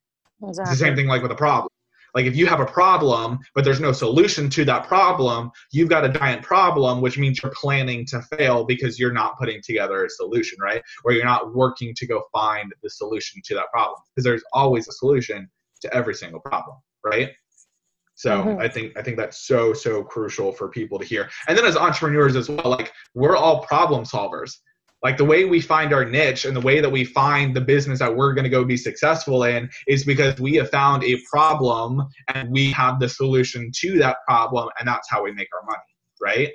Exactly. 0.44 0.72
It's 0.72 0.80
the 0.80 0.87
same 0.87 0.96
thing 0.96 1.06
like 1.06 1.22
with 1.22 1.30
a 1.30 1.37
problem 1.37 1.71
like 2.14 2.27
if 2.27 2.37
you 2.37 2.46
have 2.46 2.61
a 2.61 2.66
problem, 2.66 3.38
but 3.55 3.64
there's 3.64 3.81
no 3.81 3.92
solution 3.92 4.51
to 4.51 4.64
that 4.64 4.87
problem, 4.87 5.51
you've 5.70 5.88
got 5.88 6.05
a 6.05 6.09
giant 6.09 6.42
problem, 6.42 7.01
which 7.01 7.18
means 7.18 7.42
you're 7.42 7.53
planning 7.55 8.05
to 8.07 8.20
fail 8.22 8.64
because 8.64 8.98
you're 8.98 9.12
not 9.12 9.38
putting 9.38 9.61
together 9.62 10.05
a 10.05 10.11
solution, 10.11 10.59
right? 10.61 10.83
Or 11.05 11.12
you're 11.12 11.25
not 11.25 11.55
working 11.55 11.94
to 11.96 12.07
go 12.07 12.22
find 12.33 12.72
the 12.83 12.90
solution 12.90 13.40
to 13.46 13.55
that 13.55 13.70
problem 13.72 14.01
because 14.14 14.25
there's 14.25 14.44
always 14.53 14.88
a 14.88 14.92
solution 14.92 15.48
to 15.83 15.94
every 15.94 16.14
single 16.14 16.40
problem, 16.40 16.77
right? 17.05 17.31
So 18.14 18.44
mm-hmm. 18.44 18.61
I 18.61 18.68
think 18.68 18.96
I 18.96 19.03
think 19.03 19.16
that's 19.16 19.46
so 19.46 19.72
so 19.72 20.03
crucial 20.03 20.53
for 20.53 20.68
people 20.68 20.98
to 20.98 21.05
hear. 21.05 21.29
And 21.48 21.57
then 21.57 21.64
as 21.64 21.77
entrepreneurs 21.77 22.37
as 22.37 22.48
well, 22.48 22.70
like 22.70 22.92
we're 23.14 23.37
all 23.37 23.64
problem 23.64 24.05
solvers 24.05 24.59
like 25.03 25.17
the 25.17 25.25
way 25.25 25.45
we 25.45 25.61
find 25.61 25.93
our 25.93 26.05
niche 26.05 26.45
and 26.45 26.57
the 26.57 26.61
way 26.61 26.81
that 26.81 26.91
we 26.91 27.05
find 27.05 27.55
the 27.57 27.61
business 27.61 27.99
that 27.99 28.15
we're 28.15 28.33
going 28.35 28.45
to 28.45 28.51
go 28.51 28.65
be 28.65 28.77
successful 28.77 29.45
in 29.45 29.69
is 29.87 30.05
because 30.05 30.38
we 30.41 30.55
have 30.55 30.71
found 30.71 31.03
a 31.05 31.17
problem 31.31 32.07
and 32.35 32.51
we 32.51 32.71
have 32.71 33.01
the 33.01 33.09
solution 33.09 33.71
to 33.75 33.99
that 33.99 34.19
problem 34.27 34.69
and 34.79 34.87
that's 34.87 35.11
how 35.11 35.23
we 35.23 35.33
make 35.33 35.49
our 35.55 35.65
money 35.67 35.83
right? 36.23 36.51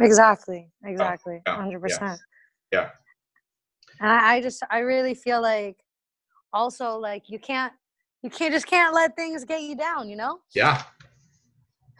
Exactly 0.00 0.68
oh, 0.84 0.88
exactly 0.88 1.40
oh, 1.46 1.52
yeah, 1.52 1.78
100% 1.78 1.88
yes. 1.88 2.18
yeah. 2.72 2.90
And 4.00 4.10
I, 4.10 4.34
I 4.34 4.40
just 4.40 4.62
i 4.70 4.78
really 4.78 5.14
feel 5.14 5.42
like 5.42 5.76
also 6.52 6.96
like 6.96 7.24
you 7.28 7.38
can't 7.38 7.72
you 8.22 8.30
can't 8.30 8.52
just 8.52 8.66
can't 8.66 8.94
let 8.94 9.16
things 9.16 9.44
get 9.44 9.62
you 9.62 9.76
down 9.76 10.08
you 10.08 10.16
know? 10.16 10.38
Yeah. 10.54 10.82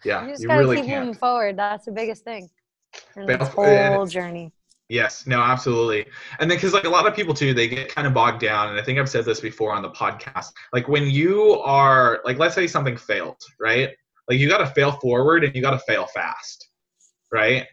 Yeah 0.04 0.24
you 0.24 0.30
just 0.30 0.46
gotta 0.46 0.60
really 0.60 0.76
keep 0.76 0.86
can't. 0.86 1.06
moving 1.06 1.18
forward 1.18 1.56
that's 1.58 1.84
the 1.84 1.92
biggest 1.92 2.24
thing 2.24 2.48
in 3.16 3.26
this 3.26 3.48
whole 3.48 4.06
journey 4.06 4.52
Yes, 4.90 5.24
no, 5.24 5.40
absolutely. 5.40 6.04
And 6.40 6.50
then 6.50 6.58
because 6.58 6.72
like 6.74 6.82
a 6.82 6.88
lot 6.88 7.06
of 7.06 7.14
people 7.14 7.32
too, 7.32 7.54
they 7.54 7.68
get 7.68 7.94
kind 7.94 8.08
of 8.08 8.12
bogged 8.12 8.40
down. 8.40 8.70
And 8.70 8.78
I 8.78 8.82
think 8.82 8.98
I've 8.98 9.08
said 9.08 9.24
this 9.24 9.38
before 9.38 9.72
on 9.72 9.82
the 9.82 9.90
podcast. 9.90 10.50
Like 10.72 10.88
when 10.88 11.08
you 11.08 11.52
are 11.60 12.20
like, 12.24 12.38
let's 12.38 12.56
say 12.56 12.66
something 12.66 12.96
failed, 12.96 13.40
right? 13.60 13.90
Like 14.28 14.40
you 14.40 14.48
got 14.48 14.58
to 14.58 14.66
fail 14.66 14.90
forward 14.90 15.44
and 15.44 15.54
you 15.54 15.62
got 15.62 15.70
to 15.70 15.78
fail 15.78 16.08
fast, 16.08 16.70
right? 17.32 17.68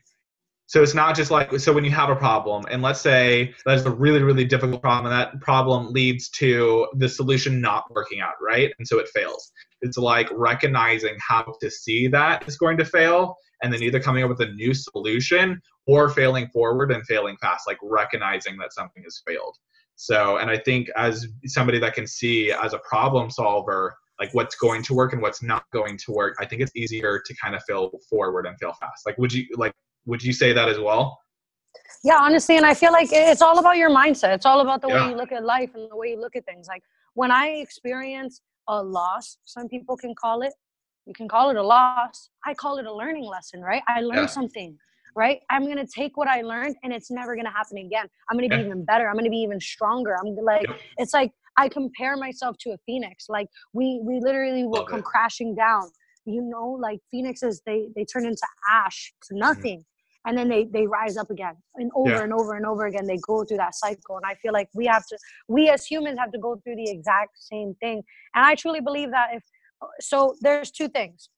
So 0.68 0.84
it's 0.84 0.94
not 0.94 1.16
just 1.16 1.32
like 1.32 1.58
so 1.60 1.74
when 1.74 1.84
you 1.84 1.92
have 1.92 2.10
a 2.10 2.16
problem, 2.16 2.66
and 2.70 2.82
let's 2.84 3.00
say 3.00 3.56
that's 3.66 3.84
a 3.84 3.92
really 3.92 4.22
really 4.22 4.44
difficult 4.44 4.82
problem, 4.82 5.12
and 5.12 5.20
that 5.20 5.40
problem 5.40 5.94
leads 5.94 6.30
to 6.32 6.88
the 6.98 7.08
solution 7.08 7.62
not 7.62 7.86
working 7.90 8.20
out, 8.20 8.34
right? 8.42 8.74
And 8.78 8.88
so 8.88 9.00
it 9.00 9.08
fails. 9.08 9.50
It's 9.82 9.98
like 9.98 10.28
recognizing 10.34 11.16
how 11.26 11.56
to 11.62 11.72
see 11.72 12.08
that 12.10 12.44
it's 12.46 12.58
going 12.58 12.78
to 12.80 12.86
fail, 12.86 13.38
and 13.64 13.72
then 13.72 13.82
either 13.82 14.00
coming 14.02 14.24
up 14.24 14.30
with 14.30 14.42
a 14.42 14.52
new 14.54 14.74
solution 14.74 15.62
or 15.88 16.10
failing 16.10 16.48
forward 16.50 16.92
and 16.92 17.06
failing 17.06 17.38
fast, 17.38 17.68
like 17.68 17.78
recognizing 17.82 18.58
that 18.58 18.74
something 18.74 19.04
has 19.04 19.22
failed. 19.26 19.56
So, 19.96 20.38
and 20.38 20.52
I 20.52 20.58
think 20.58 20.90
as 20.96 21.28
somebody 21.46 21.80
that 21.80 21.96
can 21.96 22.06
see 22.06 22.52
as 22.52 22.74
a 22.74 22.80
problem 22.80 23.32
solver, 23.32 23.96
like 24.20 24.34
what's 24.34 24.56
going 24.56 24.84
to 24.84 24.94
work 24.94 25.14
and 25.14 25.22
what's 25.22 25.42
not 25.42 25.64
going 25.72 25.98
to 25.98 26.12
work, 26.12 26.36
I 26.40 26.46
think 26.46 26.62
it's 26.62 26.76
easier 26.76 27.22
to 27.26 27.36
kind 27.36 27.56
of 27.56 27.64
fail 27.68 27.92
forward 28.10 28.46
and 28.46 28.58
fail 28.60 28.74
fast. 28.80 29.06
Like, 29.06 29.18
would 29.18 29.34
you 29.34 29.46
like 29.56 29.74
would 30.06 30.24
you 30.24 30.34
say 30.34 30.54
that 30.54 30.70
as 30.70 30.80
well? 30.80 31.20
Yeah, 32.04 32.18
honestly, 32.20 32.58
and 32.58 32.66
I 32.66 32.74
feel 32.74 32.92
like 32.92 33.10
it's 33.12 33.42
all 33.42 33.60
about 33.60 33.78
your 33.78 33.90
mindset. 33.90 34.34
It's 34.36 34.46
all 34.46 34.62
about 34.62 34.82
the 34.82 34.88
yeah. 34.88 35.06
way 35.06 35.12
you 35.12 35.18
look 35.18 35.32
at 35.32 35.44
life 35.44 35.72
and 35.76 35.90
the 35.90 35.96
way 35.96 36.10
you 36.10 36.20
look 36.20 36.36
at 36.36 36.46
things. 36.46 36.68
Like 36.68 36.84
when 37.14 37.32
I 37.32 37.48
experience 37.48 38.42
a 38.68 38.82
loss, 38.82 39.38
some 39.46 39.68
people 39.68 39.98
can 39.98 40.14
call 40.16 40.42
it. 40.42 40.54
You 41.06 41.14
can 41.14 41.28
call 41.28 41.50
it 41.50 41.56
a 41.56 41.64
loss. 41.64 42.30
I 42.46 42.54
call 42.54 42.78
it 42.78 42.86
a 42.86 42.94
learning 42.94 43.26
lesson, 43.26 43.62
right? 43.62 43.82
I 43.88 44.02
learned 44.02 44.22
yeah. 44.22 44.26
something, 44.28 44.78
right? 45.18 45.40
I'm 45.50 45.68
gonna 45.68 45.88
take 45.88 46.16
what 46.16 46.28
I 46.28 46.42
learned, 46.44 46.76
and 46.84 46.94
it's 46.94 47.10
never 47.10 47.36
gonna 47.36 47.52
happen 47.52 47.80
again. 47.80 48.06
I'm 48.30 48.38
gonna 48.38 48.48
yeah. 48.50 48.62
be 48.62 48.66
even 48.68 48.86
better. 48.86 49.10
I'm 49.10 49.16
gonna 49.16 49.32
be 49.32 49.38
even 49.38 49.60
stronger. 49.60 50.16
I'm 50.16 50.36
like, 50.36 50.68
it's 50.98 51.14
like 51.14 51.32
I 51.58 51.68
compare 51.68 52.16
myself 52.16 52.56
to 52.60 52.70
a 52.70 52.78
phoenix. 52.86 53.26
Like 53.28 53.48
we 53.74 54.00
we 54.04 54.20
literally 54.22 54.64
will 54.64 54.80
Love 54.82 54.88
come 54.88 55.00
it. 55.00 55.06
crashing 55.06 55.56
down. 55.56 55.90
You 56.26 56.42
know, 56.42 56.78
like 56.80 57.00
phoenixes, 57.10 57.62
they 57.66 57.88
they 57.96 58.06
turn 58.06 58.26
into 58.26 58.48
ash 58.72 59.12
to 59.24 59.34
mm-hmm. 59.34 59.40
nothing. 59.40 59.80
Mm-hmm 59.80 59.92
and 60.28 60.38
then 60.38 60.50
they 60.50 60.66
they 60.66 60.86
rise 60.86 61.16
up 61.16 61.32
again 61.32 61.56
and 61.76 61.90
over 61.96 62.10
yeah. 62.10 62.24
and 62.24 62.34
over 62.34 62.56
and 62.56 62.66
over 62.66 62.86
again 62.86 63.06
they 63.08 63.18
go 63.26 63.44
through 63.46 63.58
that 63.58 63.74
cycle 63.74 64.18
and 64.18 64.26
i 64.26 64.36
feel 64.36 64.52
like 64.52 64.68
we 64.74 64.86
have 64.86 65.06
to 65.08 65.18
we 65.48 65.70
as 65.70 65.86
humans 65.86 66.20
have 66.20 66.32
to 66.32 66.38
go 66.38 66.60
through 66.64 66.76
the 66.76 66.90
exact 66.90 67.38
same 67.40 67.74
thing 67.80 68.04
and 68.36 68.46
i 68.46 68.54
truly 68.54 68.82
believe 68.82 69.10
that 69.10 69.30
if 69.34 69.44
so 70.02 70.36
there's 70.42 70.70
two 70.70 70.90
things 70.90 71.30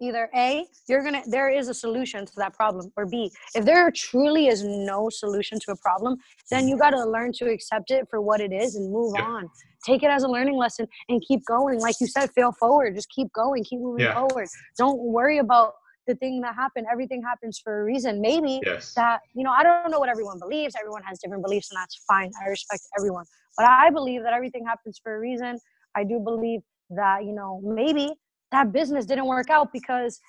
either 0.00 0.30
a 0.34 0.64
you're 0.88 1.02
gonna 1.02 1.22
there 1.26 1.50
is 1.50 1.68
a 1.68 1.74
solution 1.74 2.24
to 2.24 2.32
that 2.36 2.54
problem 2.54 2.90
or 2.96 3.04
b 3.04 3.30
if 3.54 3.64
there 3.64 3.90
truly 3.90 4.46
is 4.46 4.62
no 4.62 5.08
solution 5.10 5.58
to 5.58 5.72
a 5.72 5.76
problem 5.76 6.16
then 6.50 6.68
you 6.68 6.74
mm-hmm. 6.74 6.82
got 6.82 6.90
to 6.90 7.04
learn 7.04 7.32
to 7.32 7.50
accept 7.50 7.90
it 7.90 8.06
for 8.08 8.20
what 8.20 8.40
it 8.40 8.52
is 8.52 8.76
and 8.76 8.92
move 8.92 9.14
yeah. 9.16 9.24
on. 9.24 9.50
Take 9.84 10.02
it 10.02 10.10
as 10.10 10.22
a 10.22 10.28
learning 10.28 10.56
lesson 10.56 10.86
and 11.08 11.22
keep 11.26 11.44
going. 11.44 11.80
Like 11.80 11.96
you 12.00 12.06
said 12.06 12.30
fail 12.30 12.52
forward. 12.52 12.94
Just 12.94 13.08
keep 13.10 13.32
going. 13.32 13.64
Keep 13.64 13.80
moving 13.80 14.04
yeah. 14.04 14.14
forward. 14.14 14.48
Don't 14.76 14.98
worry 14.98 15.38
about 15.38 15.74
the 16.06 16.14
thing 16.16 16.40
that 16.40 16.54
happened. 16.54 16.86
Everything 16.90 17.22
happens 17.22 17.60
for 17.62 17.80
a 17.80 17.84
reason. 17.84 18.20
Maybe 18.20 18.60
yes. 18.64 18.94
that 18.94 19.20
you 19.34 19.44
know 19.44 19.50
i 19.50 19.62
don't 19.62 19.90
know 19.90 19.98
what 19.98 20.08
everyone 20.08 20.38
believes. 20.38 20.74
Everyone 20.78 21.02
has 21.02 21.18
different 21.18 21.42
beliefs 21.42 21.70
and 21.70 21.78
that's 21.78 21.96
fine. 22.08 22.30
I 22.44 22.48
respect 22.48 22.82
everyone. 22.98 23.24
But 23.56 23.66
i 23.66 23.90
believe 23.90 24.22
that 24.22 24.32
everything 24.32 24.64
happens 24.64 25.00
for 25.02 25.16
a 25.16 25.20
reason. 25.20 25.58
I 25.94 26.04
do 26.04 26.18
believe 26.18 26.60
that 26.90 27.24
you 27.24 27.32
know 27.32 27.60
maybe 27.62 28.12
that 28.52 28.72
business 28.72 29.06
didn't 29.06 29.26
work 29.26 29.50
out 29.50 29.72
because 29.72 30.20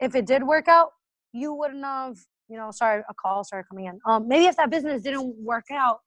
if 0.00 0.14
it 0.14 0.26
did 0.26 0.42
work 0.42 0.68
out 0.68 0.90
you 1.32 1.52
wouldn't 1.54 1.84
have 1.84 2.16
you 2.48 2.56
know 2.56 2.70
sorry 2.70 3.02
a 3.08 3.14
call 3.14 3.44
started 3.44 3.66
coming 3.68 3.86
in. 3.86 3.98
Um 4.06 4.28
maybe 4.28 4.46
if 4.46 4.56
that 4.56 4.70
business 4.70 5.02
didn't 5.02 5.34
work 5.36 5.66
out 5.72 5.98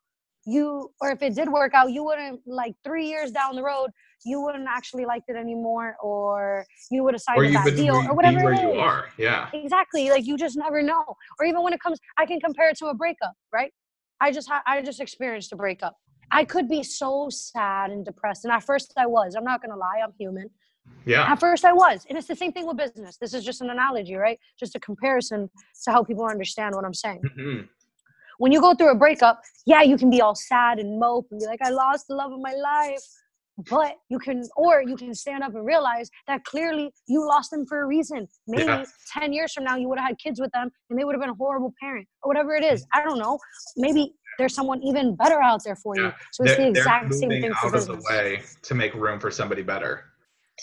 you 0.46 0.92
or 1.00 1.12
if 1.12 1.22
it 1.22 1.36
did 1.36 1.50
work 1.50 1.74
out 1.74 1.92
you 1.92 2.04
wouldn't 2.04 2.42
like 2.48 2.74
three 2.84 3.08
years 3.08 3.32
down 3.32 3.56
the 3.56 3.62
road 3.62 3.90
you 4.26 4.42
wouldn't 4.42 4.68
actually 4.68 5.06
liked 5.06 5.26
it 5.30 5.36
anymore 5.36 5.96
or 6.02 6.66
you 6.90 7.04
would 7.04 7.14
have 7.14 7.22
signed 7.22 7.56
that 7.56 7.76
deal 7.76 7.96
or 7.96 8.16
whatever 8.16 8.44
where 8.44 8.54
you 8.54 8.72
are 8.74 9.10
yeah. 9.18 9.50
Exactly 9.54 10.10
like 10.10 10.26
you 10.26 10.38
just 10.38 10.58
never 10.58 10.82
know. 10.82 11.04
Or 11.40 11.46
even 11.46 11.62
when 11.64 11.74
it 11.74 11.80
comes 11.80 12.00
i 12.18 12.26
can 12.26 12.40
compare 12.40 12.70
it 12.70 12.78
to 12.78 12.88
a 12.88 12.94
breakup 12.94 13.34
right? 13.54 13.72
I 14.20 14.32
just 14.32 14.50
ha- 14.50 14.64
i 14.66 14.82
just 14.82 15.00
experienced 15.00 15.52
a 15.54 15.56
breakup. 15.56 15.96
I 16.32 16.46
could 16.46 16.68
be 16.70 16.82
so 16.82 17.28
sad 17.30 17.92
and 17.92 18.04
depressed 18.04 18.46
and 18.46 18.52
at 18.54 18.64
first 18.64 18.94
i 18.98 19.06
was 19.06 19.36
i'm 19.36 19.44
not 19.44 19.62
gonna 19.62 19.78
lie 19.78 20.00
i'm 20.04 20.14
human 20.18 20.50
yeah. 21.06 21.32
At 21.32 21.40
first 21.40 21.66
i 21.66 21.74
was 21.74 22.06
and 22.10 22.18
it's 22.18 22.28
the 22.28 22.36
same 22.36 22.52
thing 22.52 22.68
with 22.68 22.78
business. 22.78 23.18
This 23.18 23.34
is 23.34 23.44
just 23.44 23.62
an 23.62 23.70
analogy 23.70 24.16
right? 24.16 24.40
Just 24.60 24.76
a 24.76 24.80
comparison 24.80 25.50
to 25.84 25.92
how 25.92 26.04
people 26.04 26.26
understand 26.26 26.76
what 26.76 26.86
i'm 26.86 26.94
saying. 26.94 27.22
Mm-hmm. 27.38 27.66
When 28.38 28.52
you 28.52 28.60
go 28.60 28.74
through 28.74 28.92
a 28.92 28.96
breakup, 28.96 29.42
yeah, 29.68 29.84
you 29.84 29.98
can 29.98 30.10
be 30.10 30.20
all 30.22 30.34
sad 30.36 30.80
and 30.80 31.00
mope 31.00 31.28
and 31.32 31.40
be 31.40 31.46
like, 31.46 31.60
I 31.64 31.70
lost 31.70 32.08
the 32.08 32.16
love 32.16 32.32
of 32.32 32.40
my 32.40 32.54
life. 32.54 33.04
but 33.70 33.94
you 34.10 34.18
can 34.18 34.44
or 34.56 34.82
you 34.82 34.96
can 34.96 35.14
stand 35.14 35.44
up 35.44 35.54
and 35.54 35.64
realize 35.66 36.10
that 36.28 36.44
clearly 36.46 36.92
you 37.08 37.20
lost 37.28 37.52
them 37.52 37.66
for 37.68 37.82
a 37.84 37.86
reason. 37.86 38.28
Maybe 38.48 38.64
Yeah. 38.64 38.86
10 39.20 39.34
years 39.34 39.54
from 39.54 39.66
now 39.66 39.76
you 39.76 39.88
would 39.90 40.00
have 40.00 40.08
had 40.08 40.18
kids 40.18 40.40
with 40.40 40.52
them 40.54 40.72
and 40.90 40.98
they 40.98 41.04
would 41.04 41.14
have 41.14 41.22
been 41.22 41.30
a 41.30 41.36
horrible 41.36 41.74
parent 41.80 42.08
or 42.24 42.30
whatever 42.30 42.56
it 42.56 42.64
is. 42.64 42.86
I 42.94 43.04
don't 43.04 43.20
know. 43.20 43.38
Maybe 43.78 44.14
there's 44.38 44.56
someone 44.56 44.82
even 44.82 45.16
better 45.16 45.40
out 45.42 45.62
there 45.64 45.76
for 45.76 45.96
you. 45.96 46.12
So 46.32 46.44
it's 46.44 46.56
the 46.56 46.64
They're, 46.64 46.74
they're 46.74 46.82
exact 46.82 47.14
same 47.14 47.30
thing 47.30 47.54
for 47.62 47.68
out 47.68 47.76
of 47.76 47.86
the 47.86 48.02
way 48.10 48.42
to 48.64 48.74
make 48.74 48.94
room 48.96 49.20
for 49.20 49.30
somebody 49.30 49.62
better. 49.62 50.06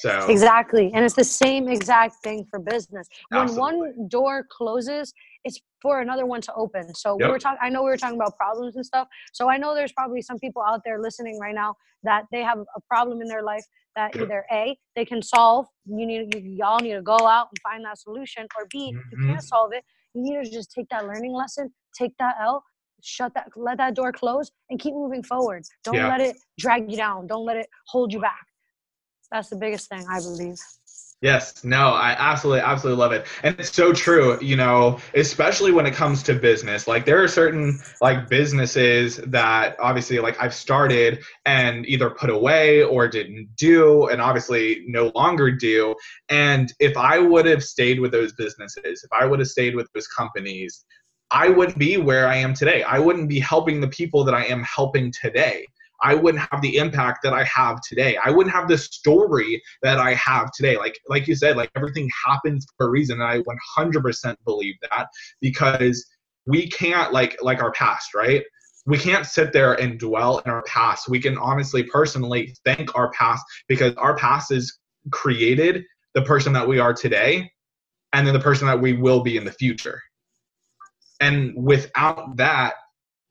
So 0.03 0.27
exactly 0.29 0.93
and 0.95 1.05
it's 1.05 1.15
the 1.15 1.25
same 1.25 1.69
exact 1.69 2.15
thing 2.23 2.45
for 2.51 2.59
business 2.61 3.09
when 3.31 3.49
one 3.57 4.09
door 4.09 4.47
closes 4.49 5.13
it's 5.45 5.59
for 5.83 6.01
another 6.01 6.25
one 6.27 6.41
to 6.41 6.53
open 6.55 6.95
so 6.95 7.17
we 7.17 7.23
Yep. 7.23 7.31
were 7.33 7.39
talking 7.41 7.59
i 7.63 7.69
know 7.69 7.83
we 7.83 7.91
were 7.91 7.97
talking 7.97 8.17
about 8.17 8.37
problems 8.37 8.77
and 8.77 8.87
stuff 8.87 9.09
so 9.33 9.49
i 9.51 9.57
know 9.57 9.75
there's 9.75 9.93
probably 9.93 10.23
some 10.23 10.39
people 10.39 10.63
out 10.63 10.83
there 10.85 11.01
listening 11.01 11.39
right 11.41 11.55
now 11.55 11.75
that 12.05 12.25
they 12.31 12.43
have 12.43 12.59
a 12.59 12.81
problem 12.89 13.21
in 13.21 13.29
their 13.29 13.43
life 13.43 13.65
that 13.97 14.13
Yep. 14.15 14.23
either 14.25 14.45
a 14.53 14.79
they 14.95 15.05
can 15.05 15.21
solve 15.21 15.67
you 15.87 16.07
need 16.07 16.33
you, 16.35 16.41
y'all 16.61 16.81
need 16.81 16.95
to 16.95 17.03
go 17.03 17.17
out 17.27 17.49
and 17.53 17.59
find 17.69 17.85
that 17.85 17.99
solution 17.99 18.47
or 18.57 18.67
b 18.71 18.95
you 19.11 19.19
Mhm. 19.19 19.27
can't 19.29 19.45
solve 19.45 19.73
it 19.73 19.85
you 20.15 20.23
need 20.23 20.45
to 20.45 20.51
just 20.51 20.71
take 20.73 20.89
that 20.91 21.05
learning 21.07 21.33
lesson 21.33 21.73
take 21.99 22.17
that 22.19 22.37
l 22.41 22.63
shut 23.03 23.33
that 23.35 23.49
let 23.57 23.79
that 23.79 23.95
door 23.95 24.13
close 24.13 24.51
and 24.71 24.79
keep 24.81 24.95
moving 24.95 25.23
forward 25.23 25.63
don't 25.85 25.97
Yeah. 25.97 26.09
let 26.09 26.21
it 26.21 26.37
drag 26.59 26.91
you 26.91 26.97
down 26.97 27.27
don't 27.27 27.45
let 27.45 27.57
it 27.57 27.69
hold 27.89 28.13
you 28.13 28.21
back 28.21 28.48
that's 29.31 29.49
the 29.49 29.57
biggest 29.57 29.89
thing 29.89 30.05
i 30.11 30.21
believe 30.21 30.59
Yes, 31.21 31.65
no, 31.65 31.95
I 31.95 32.15
absolutely, 32.17 32.61
absolutely 32.61 33.01
love 33.01 33.11
it. 33.11 33.27
And 33.43 33.59
it's 33.59 33.73
so 33.73 33.93
true, 33.93 34.39
you 34.41 34.55
know, 34.55 35.01
especially 35.15 35.73
when 35.73 35.85
it 35.85 35.93
comes 35.93 36.23
to 36.25 36.35
business. 36.35 36.87
Like 36.87 37.05
there 37.05 37.21
are 37.21 37.27
certain 37.27 37.81
like 38.01 38.29
businesses 38.29 39.17
that 39.27 39.75
obviously 39.81 40.21
like 40.21 40.41
I've 40.41 40.55
started 40.55 41.19
and 41.45 41.85
either 41.87 42.11
put 42.11 42.31
away 42.31 42.85
or 42.85 43.09
didn't 43.09 43.49
do 43.57 44.07
and 44.07 44.23
obviously 44.23 44.85
no 44.87 45.11
longer 45.17 45.51
do. 45.51 45.97
And 46.29 46.73
if 46.79 46.97
I 46.97 47.19
would 47.19 47.47
have 47.47 47.65
stayed 47.65 47.99
with 47.99 48.13
those 48.13 48.33
businesses, 48.35 49.03
if 49.03 49.11
I 49.13 49.25
would 49.25 49.41
have 49.41 49.49
stayed 49.49 49.75
with 49.75 49.89
those 49.95 50.07
companies, 50.07 50.85
I 51.33 51.49
wouldn't 51.49 51.79
be 51.79 51.97
where 51.97 52.29
I 52.29 52.37
am 52.37 52.55
today. 52.55 52.85
I 52.85 53.01
wouldn't 53.01 53.29
be 53.29 53.41
helping 53.41 53.81
the 53.81 53.89
people 53.89 54.23
that 54.23 54.37
I 54.37 54.45
am 54.45 54.63
helping 54.63 55.13
today. 55.21 55.67
I 56.03 56.15
wouldn't 56.15 56.47
have 56.51 56.63
the 56.63 56.77
impact 56.77 57.21
that 57.25 57.33
I 57.33 57.45
have 57.45 57.81
today. 57.81 58.17
I 58.23 58.31
wouldn't 58.31 58.55
have 58.55 58.69
the 58.69 58.79
story 58.79 59.63
that 59.83 59.99
I 59.99 60.15
have 60.15 60.51
today. 60.53 60.77
Like 60.77 60.99
like 61.09 61.27
you 61.27 61.35
said, 61.35 61.57
like 61.57 61.71
everything 61.77 62.11
happens 62.27 62.67
for 62.77 62.87
a 62.87 62.91
reason. 62.91 63.21
And 63.21 63.29
I 63.29 63.41
100% 63.79 64.37
believe 64.45 64.75
that 64.91 65.07
because 65.41 66.07
we 66.47 66.69
can't 66.69 67.13
like 67.13 67.37
like 67.43 67.63
our 67.63 67.73
past, 67.73 68.15
right? 68.15 68.43
We 68.87 68.97
can't 68.97 69.27
sit 69.27 69.53
there 69.53 69.75
and 69.75 69.99
dwell 69.99 70.39
in 70.39 70.51
our 70.51 70.63
past. 70.63 71.09
We 71.09 71.21
can 71.21 71.37
honestly, 71.37 71.83
personally 71.83 72.55
thank 72.65 72.97
our 72.97 73.11
past 73.13 73.45
because 73.69 73.95
our 73.97 74.17
past 74.17 74.53
has 74.53 74.73
created 75.11 75.85
the 76.15 76.23
person 76.23 76.53
that 76.55 76.67
we 76.67 76.79
are 76.79 76.95
today, 76.95 77.51
and 78.13 78.27
then 78.27 78.33
the 78.35 78.41
person 78.41 78.67
that 78.67 78.81
we 78.81 78.95
will 78.95 79.23
be 79.23 79.37
in 79.37 79.45
the 79.45 79.53
future. 79.53 80.01
And 81.21 81.53
without 81.55 82.37
that, 82.37 82.75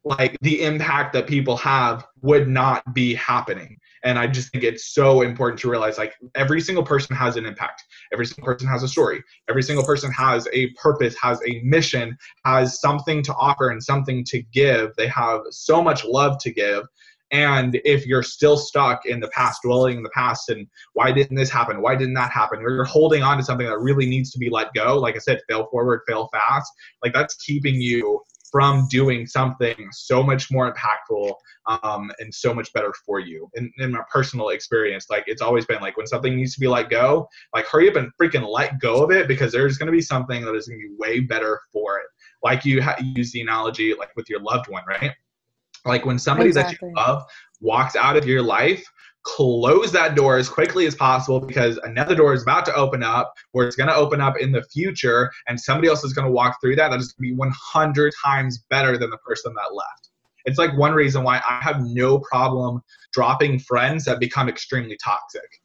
like 0.08 0.38
the 0.41 0.62
impact 0.62 1.14
that 1.14 1.28
people 1.28 1.58
have 1.58 2.05
would 2.22 2.47
not 2.47 2.93
be 2.93 3.14
happening. 3.16 3.78
And 4.03 4.18
I 4.18 4.28
just 4.28 4.51
think 4.51 4.64
it's 4.64 4.93
so 4.93 5.22
important 5.22 5.60
to 5.62 5.70
realize 5.70 5.97
like 5.97 6.14
every 6.36 6.62
single 6.62 6.84
person 6.84 7.16
has 7.16 7.36
an 7.36 7.45
impact. 7.45 7.84
Every 8.14 8.26
single 8.26 8.45
person 8.45 8.68
has 8.68 8.84
a 8.84 8.88
story. 8.88 9.24
Every 9.49 9.64
single 9.64 9.84
person 9.84 10.12
has 10.12 10.47
a 10.53 10.70
purpose, 10.82 11.16
has 11.22 11.41
a 11.47 11.62
mission, 11.64 12.18
has 12.45 12.80
something 12.80 13.22
to 13.24 13.34
offer 13.34 13.70
and 13.70 13.84
something 13.84 14.24
to 14.26 14.41
give. 14.53 14.95
They 14.97 15.08
have 15.08 15.41
so 15.49 15.82
much 15.82 16.05
love 16.05 16.38
to 16.41 16.51
give. 16.51 16.84
And 17.32 17.82
if 17.84 18.05
you're 18.05 18.24
still 18.24 18.55
stuck 18.55 19.05
in 19.05 19.20
the 19.20 19.28
past, 19.30 19.62
dwelling 19.62 19.97
in 19.97 20.03
the 20.03 20.10
past, 20.12 20.49
and 20.49 20.66
why 20.93 21.12
didn't 21.12 21.36
this 21.36 21.49
happen? 21.49 21.82
Why 21.82 21.95
didn't 21.95 22.14
that 22.14 22.32
happen? 22.32 22.60
Or 22.60 22.70
you're 22.70 22.86
holding 22.86 23.22
on 23.22 23.38
to 23.38 23.43
something 23.43 23.68
that 23.68 23.80
really 23.80 24.05
needs 24.05 24.32
to 24.32 24.39
be 24.39 24.49
let 24.49 24.74
go. 24.74 24.97
Like 24.97 25.16
I 25.16 25.20
said, 25.20 25.41
fail 25.49 25.68
forward, 25.70 26.01
fail 26.08 26.30
fast. 26.32 26.72
Like 27.03 27.14
that's 27.14 27.36
keeping 27.36 27.76
you 27.82 28.22
from 28.52 28.88
doing 28.89 29.26
something 29.26 29.76
so 29.91 30.24
much 30.24 30.52
more 30.52 30.74
impactful 30.74 31.34
um, 31.66 32.12
and 32.20 32.34
so 32.34 32.54
much 32.54 32.72
better 32.74 32.93
for 33.06 33.20
you. 33.20 33.50
In, 33.56 33.72
in 33.78 33.91
my 33.91 34.02
personal 34.12 34.50
experience, 34.50 35.08
like 35.10 35.26
it's 35.28 35.41
always 35.41 35.66
been 35.66 35.82
like 35.82 35.98
when 35.98 36.08
something 36.08 36.36
needs 36.36 36.54
to 36.54 36.60
be 36.60 36.68
let 36.68 36.89
go, 36.89 37.28
like 37.54 37.66
hurry 37.66 37.89
up 37.89 37.95
and 37.95 38.12
freaking 38.22 38.48
let 38.48 38.80
go 38.80 39.04
of 39.04 39.12
it 39.12 39.28
because 39.28 39.52
there's 39.52 39.78
going 39.78 39.88
to 39.88 39.91
be 39.91 40.02
something 40.02 40.45
that 40.45 40.56
is 40.56 40.68
going 40.68 40.80
to 40.80 40.88
be 40.88 40.95
way 40.98 41.20
better 41.20 41.60
for 41.74 41.98
it. 41.98 42.06
Like 42.43 42.66
you 42.66 42.82
ha- 42.82 42.98
use 43.02 43.32
the 43.32 43.41
analogy 43.41 43.93
like 43.93 44.16
with 44.16 44.30
your 44.30 44.41
loved 44.41 44.70
one, 44.70 44.84
right? 44.88 45.12
Like 45.86 46.06
when 46.06 46.20
somebody 46.20 46.52
that 46.52 46.72
you 46.72 46.93
love 46.95 47.24
walks 47.62 47.95
out 47.95 48.18
of 48.18 48.26
your 48.26 48.41
life, 48.41 48.86
close 49.28 49.91
that 49.91 50.15
door 50.15 50.38
as 50.38 50.47
quickly 50.47 50.86
as 50.88 50.95
possible 50.95 51.39
because 51.39 51.78
another 51.84 52.15
door 52.15 52.34
is 52.34 52.43
about 52.43 52.65
to 52.65 52.73
open 52.73 53.03
up 53.03 53.34
or 53.51 53.65
it's 53.65 53.75
going 53.75 53.89
to 53.89 53.95
open 53.95 54.21
up 54.21 54.38
in 54.39 54.53
the 54.53 54.63
future 54.63 55.30
and 55.47 55.59
somebody 55.59 55.89
else 55.89 56.03
is 56.03 56.13
going 56.13 56.25
to 56.25 56.32
walk 56.32 56.57
through 56.61 56.78
that. 56.78 56.89
That 56.89 56.99
is 56.99 57.11
going 57.11 57.32
to 57.32 57.36
be 57.36 57.38
100 57.38 58.13
times 58.23 58.59
better 58.69 58.97
than 58.97 59.09
the 59.09 59.17
person 59.17 59.53
that 59.55 59.75
left. 59.75 60.09
It's 60.45 60.57
like 60.57 60.78
one 60.78 60.93
reason 60.93 61.23
why 61.23 61.41
i 61.47 61.59
have 61.61 61.82
no 61.82 62.19
problem 62.19 62.82
dropping 63.11 63.59
friends 63.59 64.05
that 64.05 64.19
become 64.19 64.47
extremely 64.47 64.97
toxic 65.03 65.61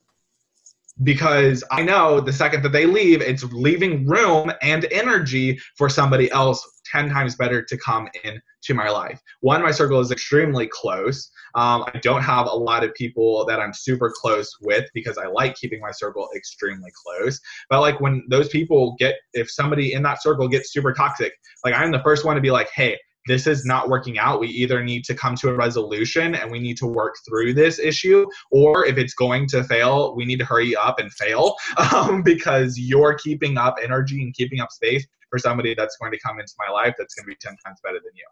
because 1.02 1.64
i 1.70 1.82
know 1.82 2.20
the 2.20 2.32
second 2.32 2.62
that 2.62 2.72
they 2.72 2.86
leave 2.86 3.20
it's 3.20 3.44
leaving 3.44 4.06
room 4.06 4.52
and 4.62 4.86
energy 4.90 5.58
for 5.76 5.88
somebody 5.88 6.30
else 6.30 6.66
10 6.90 7.08
times 7.08 7.36
better 7.36 7.62
to 7.62 7.76
come 7.78 8.08
in 8.24 8.40
to 8.62 8.74
my 8.74 8.88
life 8.88 9.20
one 9.40 9.62
my 9.62 9.70
circle 9.70 10.00
is 10.00 10.10
extremely 10.10 10.66
close 10.66 11.30
um, 11.54 11.84
I 11.92 11.98
don't 11.98 12.22
have 12.22 12.46
a 12.46 12.54
lot 12.54 12.82
of 12.82 12.94
people 12.94 13.44
that 13.46 13.60
I'm 13.60 13.74
super 13.74 14.12
close 14.14 14.50
with 14.62 14.88
because 14.94 15.18
I 15.18 15.26
like 15.26 15.54
keeping 15.54 15.80
my 15.80 15.90
circle 15.90 16.28
extremely 16.34 16.90
close. 17.04 17.40
But 17.68 17.80
like 17.80 18.00
when 18.00 18.24
those 18.28 18.48
people 18.48 18.96
get, 18.98 19.16
if 19.34 19.50
somebody 19.50 19.92
in 19.92 20.02
that 20.04 20.22
circle 20.22 20.48
gets 20.48 20.72
super 20.72 20.92
toxic, 20.92 21.34
like 21.64 21.74
I'm 21.74 21.92
the 21.92 22.02
first 22.02 22.24
one 22.24 22.36
to 22.36 22.40
be 22.40 22.50
like, 22.50 22.70
hey, 22.74 22.98
this 23.26 23.46
is 23.46 23.64
not 23.64 23.88
working 23.88 24.18
out. 24.18 24.40
We 24.40 24.48
either 24.48 24.82
need 24.82 25.04
to 25.04 25.14
come 25.14 25.36
to 25.36 25.48
a 25.48 25.54
resolution 25.54 26.34
and 26.34 26.50
we 26.50 26.58
need 26.58 26.76
to 26.78 26.86
work 26.86 27.16
through 27.28 27.54
this 27.54 27.78
issue, 27.78 28.26
or 28.50 28.84
if 28.86 28.98
it's 28.98 29.14
going 29.14 29.46
to 29.48 29.64
fail, 29.64 30.14
we 30.16 30.24
need 30.24 30.38
to 30.38 30.44
hurry 30.44 30.74
up 30.74 30.98
and 30.98 31.12
fail 31.12 31.54
um, 31.92 32.22
because 32.22 32.78
you're 32.78 33.14
keeping 33.14 33.58
up 33.58 33.76
energy 33.82 34.22
and 34.22 34.34
keeping 34.34 34.60
up 34.60 34.70
space 34.70 35.06
for 35.30 35.38
somebody 35.38 35.74
that's 35.74 35.96
going 35.96 36.12
to 36.12 36.18
come 36.20 36.38
into 36.38 36.52
my 36.58 36.70
life 36.72 36.94
that's 36.98 37.14
going 37.14 37.24
to 37.24 37.30
be 37.30 37.36
10 37.40 37.56
times 37.64 37.78
better 37.82 37.98
than 38.02 38.12
you. 38.14 38.26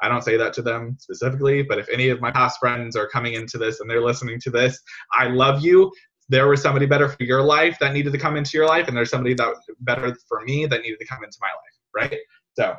I 0.00 0.08
don't 0.08 0.22
say 0.22 0.36
that 0.36 0.52
to 0.54 0.62
them 0.62 0.96
specifically, 1.00 1.62
but 1.62 1.78
if 1.78 1.88
any 1.88 2.08
of 2.08 2.20
my 2.20 2.30
past 2.30 2.58
friends 2.60 2.96
are 2.96 3.08
coming 3.08 3.34
into 3.34 3.58
this 3.58 3.80
and 3.80 3.88
they're 3.88 4.02
listening 4.02 4.38
to 4.40 4.50
this, 4.50 4.80
I 5.12 5.28
love 5.28 5.64
you. 5.64 5.92
There 6.28 6.48
was 6.48 6.62
somebody 6.62 6.86
better 6.86 7.08
for 7.08 7.22
your 7.22 7.42
life 7.42 7.76
that 7.80 7.92
needed 7.92 8.12
to 8.12 8.18
come 8.18 8.36
into 8.36 8.56
your 8.56 8.66
life, 8.66 8.88
and 8.88 8.96
there's 8.96 9.10
somebody 9.10 9.34
that 9.34 9.54
better 9.80 10.16
for 10.28 10.42
me 10.42 10.66
that 10.66 10.82
needed 10.82 10.98
to 11.00 11.06
come 11.06 11.22
into 11.22 11.36
my 11.40 11.48
life, 11.48 12.10
right? 12.10 12.20
So, 12.54 12.76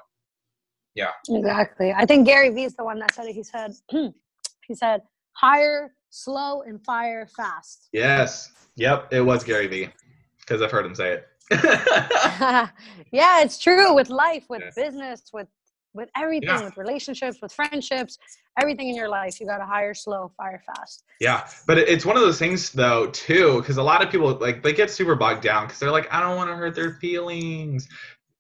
yeah, 0.96 1.12
Exactly. 1.30 1.92
I 1.94 2.06
think 2.06 2.26
Gary 2.26 2.50
Vee 2.50 2.64
is 2.64 2.76
the 2.76 2.84
one 2.84 3.00
that 3.00 3.14
said 3.14 3.26
it. 3.28 3.34
He 3.36 3.44
said, 3.44 3.74
he 3.92 4.74
said, 4.74 5.02
hire 5.34 5.94
slow 6.10 6.62
and 6.64 6.84
fire 6.86 7.28
fast. 7.28 7.90
yes, 7.94 8.52
yep, 8.76 9.08
it 9.12 9.22
was 9.22 9.44
Gary 9.44 9.68
Vee 9.68 9.90
because 10.40 10.62
I've 10.62 10.72
heard 10.72 10.86
him 10.86 10.96
say 10.96 11.14
it. 11.14 11.28
yeah, 13.12 13.42
it's 13.42 13.58
true 13.58 13.94
with 13.94 14.10
life, 14.10 14.46
with 14.50 14.62
Yeah. 14.62 14.84
business, 14.84 15.30
with 15.34 15.48
with 15.94 16.10
everything, 16.18 16.50
Yeah. 16.50 16.62
with 16.66 16.76
relationships, 16.76 17.38
with 17.42 17.54
friendships, 17.54 18.18
everything 18.60 18.90
in 18.90 18.96
your 18.98 19.08
life. 19.08 19.40
You 19.40 19.48
got 19.48 19.60
to 19.60 19.66
hire 19.66 19.94
slow, 19.94 20.30
fire 20.36 20.62
fast. 20.66 21.06
Yeah, 21.22 21.48
but 21.68 21.78
it's 21.78 22.06
one 22.06 22.18
of 22.18 22.22
those 22.22 22.38
things 22.38 22.70
though 22.72 23.08
too, 23.12 23.62
because 23.62 23.78
a 23.78 23.84
lot 23.84 24.04
of 24.04 24.10
people 24.12 24.34
like 24.34 24.62
they 24.62 24.74
get 24.74 24.92
super 24.92 25.16
bogged 25.16 25.42
down 25.42 25.68
because 25.68 25.80
they're 25.80 25.92
like, 25.92 26.14
I 26.14 26.20
don't 26.20 26.36
want 26.36 26.50
to 26.50 26.56
hurt 26.58 26.76
their 26.76 26.96
feelings. 26.96 27.88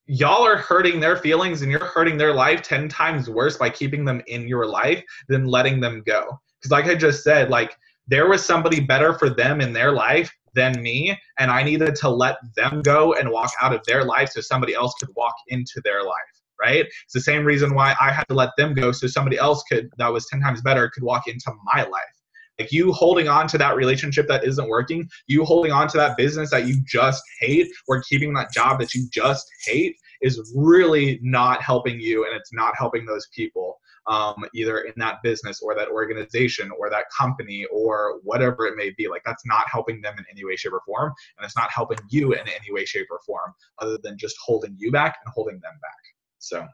Y'all 0.08 0.46
are 0.46 0.58
hurting 0.58 1.00
their 1.00 1.18
feelings, 1.18 1.62
and 1.62 1.72
you're 1.72 1.86
hurting 1.86 2.18
their 2.18 2.34
life 2.34 2.62
ten 2.62 2.88
times 2.88 3.30
worse 3.30 3.58
by 3.58 3.70
keeping 3.70 4.06
them 4.06 4.22
in 4.28 4.48
your 4.48 4.66
life 4.66 5.04
than 5.30 5.46
letting 5.46 5.80
them 5.80 6.04
go. 6.06 6.40
Because 6.60 6.72
like 6.72 6.86
I 6.86 6.96
just 6.96 7.24
said, 7.24 7.50
like 7.50 7.76
there 8.08 8.30
was 8.30 8.46
somebody 8.46 8.80
better 8.80 9.14
for 9.14 9.30
them 9.30 9.62
in 9.62 9.74
their 9.74 9.92
life 9.92 10.32
than 10.54 10.82
me, 10.82 11.18
and 11.40 11.50
I 11.50 11.64
needed 11.64 11.96
to 11.96 12.10
let 12.10 12.38
them 12.56 12.82
go 12.84 13.14
and 13.14 13.32
walk 13.32 13.52
out 13.62 13.74
of 13.74 13.84
their 13.86 14.04
life 14.04 14.30
so 14.30 14.42
somebody 14.42 14.76
else 14.76 14.94
could 15.00 15.10
walk 15.16 15.36
into 15.48 15.82
their 15.84 16.04
life. 16.04 16.14
Right? 16.62 16.86
It's 16.86 17.14
the 17.14 17.20
same 17.20 17.44
reason 17.44 17.74
why 17.74 17.96
I 18.00 18.12
had 18.12 18.28
to 18.30 18.36
let 18.36 18.52
them 18.58 18.74
go 18.74 18.92
so 18.92 19.08
somebody 19.08 19.38
else 19.38 19.64
could 19.64 19.90
that 19.98 20.14
was 20.14 20.28
ten 20.28 20.40
times 20.40 20.62
better 20.62 20.90
could 20.94 21.04
walk 21.04 21.28
into 21.28 21.52
my 21.66 21.84
life 21.84 22.16
like 22.60 22.72
you 22.72 22.92
holding 22.94 23.28
on 23.28 23.48
to 23.48 23.58
that 23.58 23.76
relationship 23.76 24.28
that 24.28 24.44
isn't 24.44 24.70
working 24.70 25.10
you 25.28 25.44
holding 25.44 25.72
on 25.72 25.88
to 25.88 25.98
that 25.98 26.18
business 26.18 26.50
that 26.52 26.68
you 26.68 26.76
just 26.86 27.24
hate 27.40 27.68
or 27.88 28.02
keeping 28.04 28.34
that 28.34 28.52
job 28.52 28.80
that 28.80 28.94
you 28.94 29.08
just 29.12 29.48
hate 29.66 29.96
is 30.22 30.54
really 30.56 31.20
not 31.22 31.62
helping 31.62 32.00
you 32.00 32.26
and 32.26 32.36
it's 32.36 32.54
not 32.54 32.74
helping 32.78 33.06
those 33.06 33.28
people 33.36 33.80
um, 34.08 34.46
either 34.54 34.82
in 34.82 34.94
that 34.98 35.24
business 35.24 35.62
or 35.62 35.76
that 35.76 35.88
organization 35.90 36.72
or 36.80 36.90
that 36.90 37.06
company 37.16 37.66
or 37.72 38.20
whatever 38.24 38.68
it 38.68 38.76
may 38.78 38.92
be. 38.92 39.08
Like 39.08 39.24
that's 39.26 39.46
not 39.48 39.66
helping 39.72 40.00
them 40.00 40.14
in 40.20 40.26
any 40.32 40.46
way 40.46 40.56
shape 40.56 40.74
or 40.74 40.82
form 40.86 41.12
and 41.38 41.46
it's 41.46 41.58
not 41.58 41.72
helping 41.72 41.98
you 42.10 42.34
in 42.34 42.42
any 42.42 42.72
way 42.72 42.86
shape 42.86 43.08
or 43.10 43.20
form 43.26 43.54
other 43.80 43.98
than 44.04 44.18
just 44.18 44.36
holding 44.44 44.76
you 44.78 44.92
back 44.92 45.18
and 45.26 45.34
holding 45.34 45.56
them 45.56 45.74
back. 45.82 45.92
So. 46.38 46.66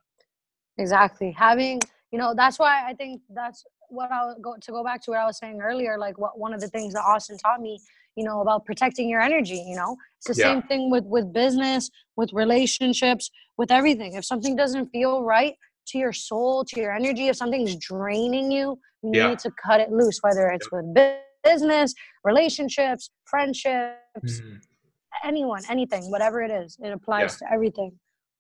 Exactly. 0.78 1.32
Having 1.32 1.82
you 2.12 2.20
know 2.20 2.34
that's 2.36 2.60
why 2.60 2.88
i 2.88 2.94
think 2.94 3.22
that's 3.34 3.64
what 3.92 4.12
i 4.12 4.34
go 4.42 4.56
to 4.62 4.72
go 4.72 4.84
back 4.84 5.02
to 5.04 5.12
what 5.12 5.20
i 5.20 5.26
was 5.26 5.38
saying 5.38 5.60
earlier 5.62 5.98
like 5.98 6.18
what 6.18 6.38
one 6.40 6.54
of 6.54 6.62
the 6.62 6.68
things 6.68 6.94
that 6.94 7.04
austin 7.04 7.38
taught 7.38 7.62
me 7.62 7.80
you 8.16 8.24
know 8.24 8.42
about 8.42 8.66
protecting 8.66 9.08
your 9.10 9.22
energy 9.22 9.64
you 9.68 9.76
know 9.76 9.96
it's 10.18 10.28
the 10.28 10.42
Yeah. 10.42 10.54
same 10.54 10.62
thing 10.64 10.90
with 10.90 11.06
with 11.06 11.32
business 11.34 11.90
with 12.16 12.32
relationships 12.34 13.30
with 13.58 13.72
everything 13.72 14.14
if 14.14 14.26
something 14.26 14.56
doesn't 14.56 14.88
feel 14.90 15.24
right 15.24 15.56
to 15.88 15.98
your 15.98 16.14
soul 16.14 16.64
to 16.66 16.80
your 16.80 16.94
energy 16.96 17.28
if 17.28 17.36
something's 17.36 17.76
draining 17.78 18.52
you 18.52 18.80
you 19.04 19.12
Yeah. 19.14 19.30
need 19.30 19.40
to 19.40 19.52
cut 19.66 19.80
it 19.80 19.92
loose 19.92 20.20
whether 20.22 20.48
it's 20.50 20.70
with 20.72 20.86
business 21.44 21.94
relationships 22.24 23.10
friendships 23.26 24.42
Mhm. 24.42 24.62
anyone 25.24 25.64
anything 25.70 26.10
whatever 26.12 26.42
it 26.42 26.52
is 26.52 26.78
it 26.82 26.92
applies 26.92 27.38
to 27.38 27.46
everything 27.52 27.92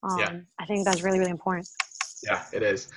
um, 0.03 0.19
Yeah. 0.19 0.31
i 0.59 0.65
think 0.65 0.85
that's 0.85 1.01
really 1.03 1.19
really 1.19 1.31
important 1.31 1.67
Yeah, 2.23 2.45
it 2.53 2.61
is. 2.61 2.87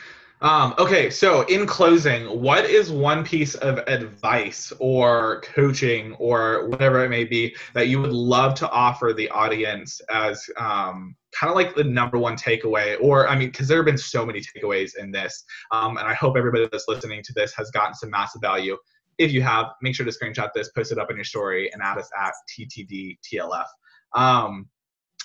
Um, 0.44 0.74
okay, 0.78 1.08
so 1.08 1.40
in 1.46 1.64
closing, 1.64 2.26
what 2.26 2.66
is 2.66 2.92
one 2.92 3.24
piece 3.24 3.54
of 3.54 3.78
advice 3.86 4.74
or 4.78 5.40
coaching 5.40 6.12
or 6.18 6.68
whatever 6.68 7.02
it 7.02 7.08
may 7.08 7.24
be 7.24 7.56
that 7.72 7.88
you 7.88 7.98
would 7.98 8.12
love 8.12 8.54
to 8.56 8.68
offer 8.68 9.14
the 9.14 9.26
audience 9.30 10.02
as 10.10 10.44
um, 10.58 11.16
kind 11.32 11.48
of 11.48 11.56
like 11.56 11.74
the 11.74 11.82
number 11.82 12.18
one 12.18 12.36
takeaway? 12.36 12.98
Or, 13.00 13.26
I 13.26 13.38
mean, 13.38 13.48
because 13.48 13.68
there 13.68 13.78
have 13.78 13.86
been 13.86 13.96
so 13.96 14.26
many 14.26 14.42
takeaways 14.42 14.98
in 14.98 15.10
this, 15.10 15.44
um, 15.70 15.96
and 15.96 16.06
I 16.06 16.12
hope 16.12 16.36
everybody 16.36 16.68
that's 16.70 16.88
listening 16.88 17.22
to 17.22 17.32
this 17.32 17.54
has 17.54 17.70
gotten 17.70 17.94
some 17.94 18.10
massive 18.10 18.42
value. 18.42 18.76
If 19.16 19.32
you 19.32 19.40
have, 19.40 19.68
make 19.80 19.94
sure 19.94 20.04
to 20.04 20.12
screenshot 20.12 20.50
this, 20.54 20.68
post 20.72 20.92
it 20.92 20.98
up 20.98 21.10
in 21.10 21.16
your 21.16 21.24
story, 21.24 21.70
and 21.72 21.80
add 21.80 21.96
us 21.96 22.10
at 22.22 22.34
TTDTLF. 22.52 23.64
Um, 24.14 24.68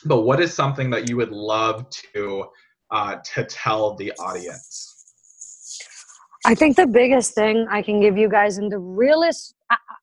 but 0.06 0.22
what 0.22 0.40
is 0.40 0.54
something 0.54 0.90
that 0.92 1.10
you 1.10 1.18
would 1.18 1.32
love 1.32 1.90
to 2.14 2.46
uh, 2.90 3.18
to 3.34 3.44
tell 3.44 3.96
the 3.96 4.14
audience? 4.14 4.99
I 6.50 6.56
think 6.56 6.78
the 6.78 6.88
biggest 6.88 7.36
thing 7.36 7.68
I 7.70 7.84
can 7.84 8.02
give 8.02 8.18
you 8.18 8.28
guys 8.28 8.58
and 8.58 8.72
the 8.72 8.80
realest, 8.80 9.54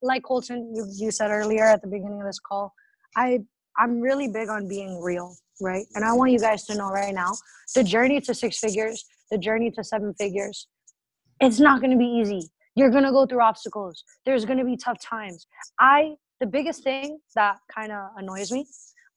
like 0.00 0.22
Colton, 0.22 0.72
you, 0.76 0.86
you 0.96 1.10
said 1.10 1.32
earlier 1.32 1.64
at 1.64 1.82
the 1.82 1.88
beginning 1.88 2.20
of 2.20 2.26
this 2.28 2.38
call, 2.38 2.72
I 3.16 3.40
I'm 3.76 4.00
really 4.00 4.28
big 4.28 4.48
on 4.48 4.68
being 4.68 5.02
real, 5.02 5.34
right? 5.60 5.84
And 5.96 6.04
I 6.04 6.12
want 6.12 6.30
you 6.30 6.38
guys 6.38 6.62
to 6.66 6.76
know 6.76 6.88
right 6.88 7.12
now, 7.12 7.32
the 7.74 7.82
journey 7.82 8.20
to 8.20 8.32
six 8.32 8.60
figures, 8.60 9.04
the 9.28 9.38
journey 9.38 9.72
to 9.72 9.82
seven 9.82 10.14
figures, 10.14 10.68
it's 11.40 11.58
not 11.58 11.80
going 11.80 11.90
to 11.90 11.98
be 11.98 12.06
easy. 12.06 12.48
You're 12.76 12.90
going 12.90 13.02
to 13.02 13.10
go 13.10 13.26
through 13.26 13.42
obstacles. 13.42 14.04
There's 14.24 14.44
going 14.44 14.58
to 14.58 14.64
be 14.64 14.76
tough 14.76 15.00
times. 15.00 15.48
I 15.80 16.14
the 16.38 16.46
biggest 16.46 16.84
thing 16.84 17.18
that 17.34 17.56
kind 17.74 17.90
of 17.90 18.10
annoys 18.18 18.52
me, 18.52 18.68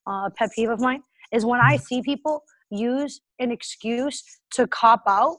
uh, 0.04 0.26
a 0.26 0.32
pet 0.36 0.50
peeve 0.56 0.70
of 0.70 0.80
mine, 0.80 1.04
is 1.30 1.44
when 1.44 1.60
I 1.60 1.76
see 1.76 2.02
people 2.02 2.42
use 2.72 3.20
an 3.38 3.52
excuse 3.52 4.20
to 4.54 4.66
cop 4.66 5.04
out 5.06 5.36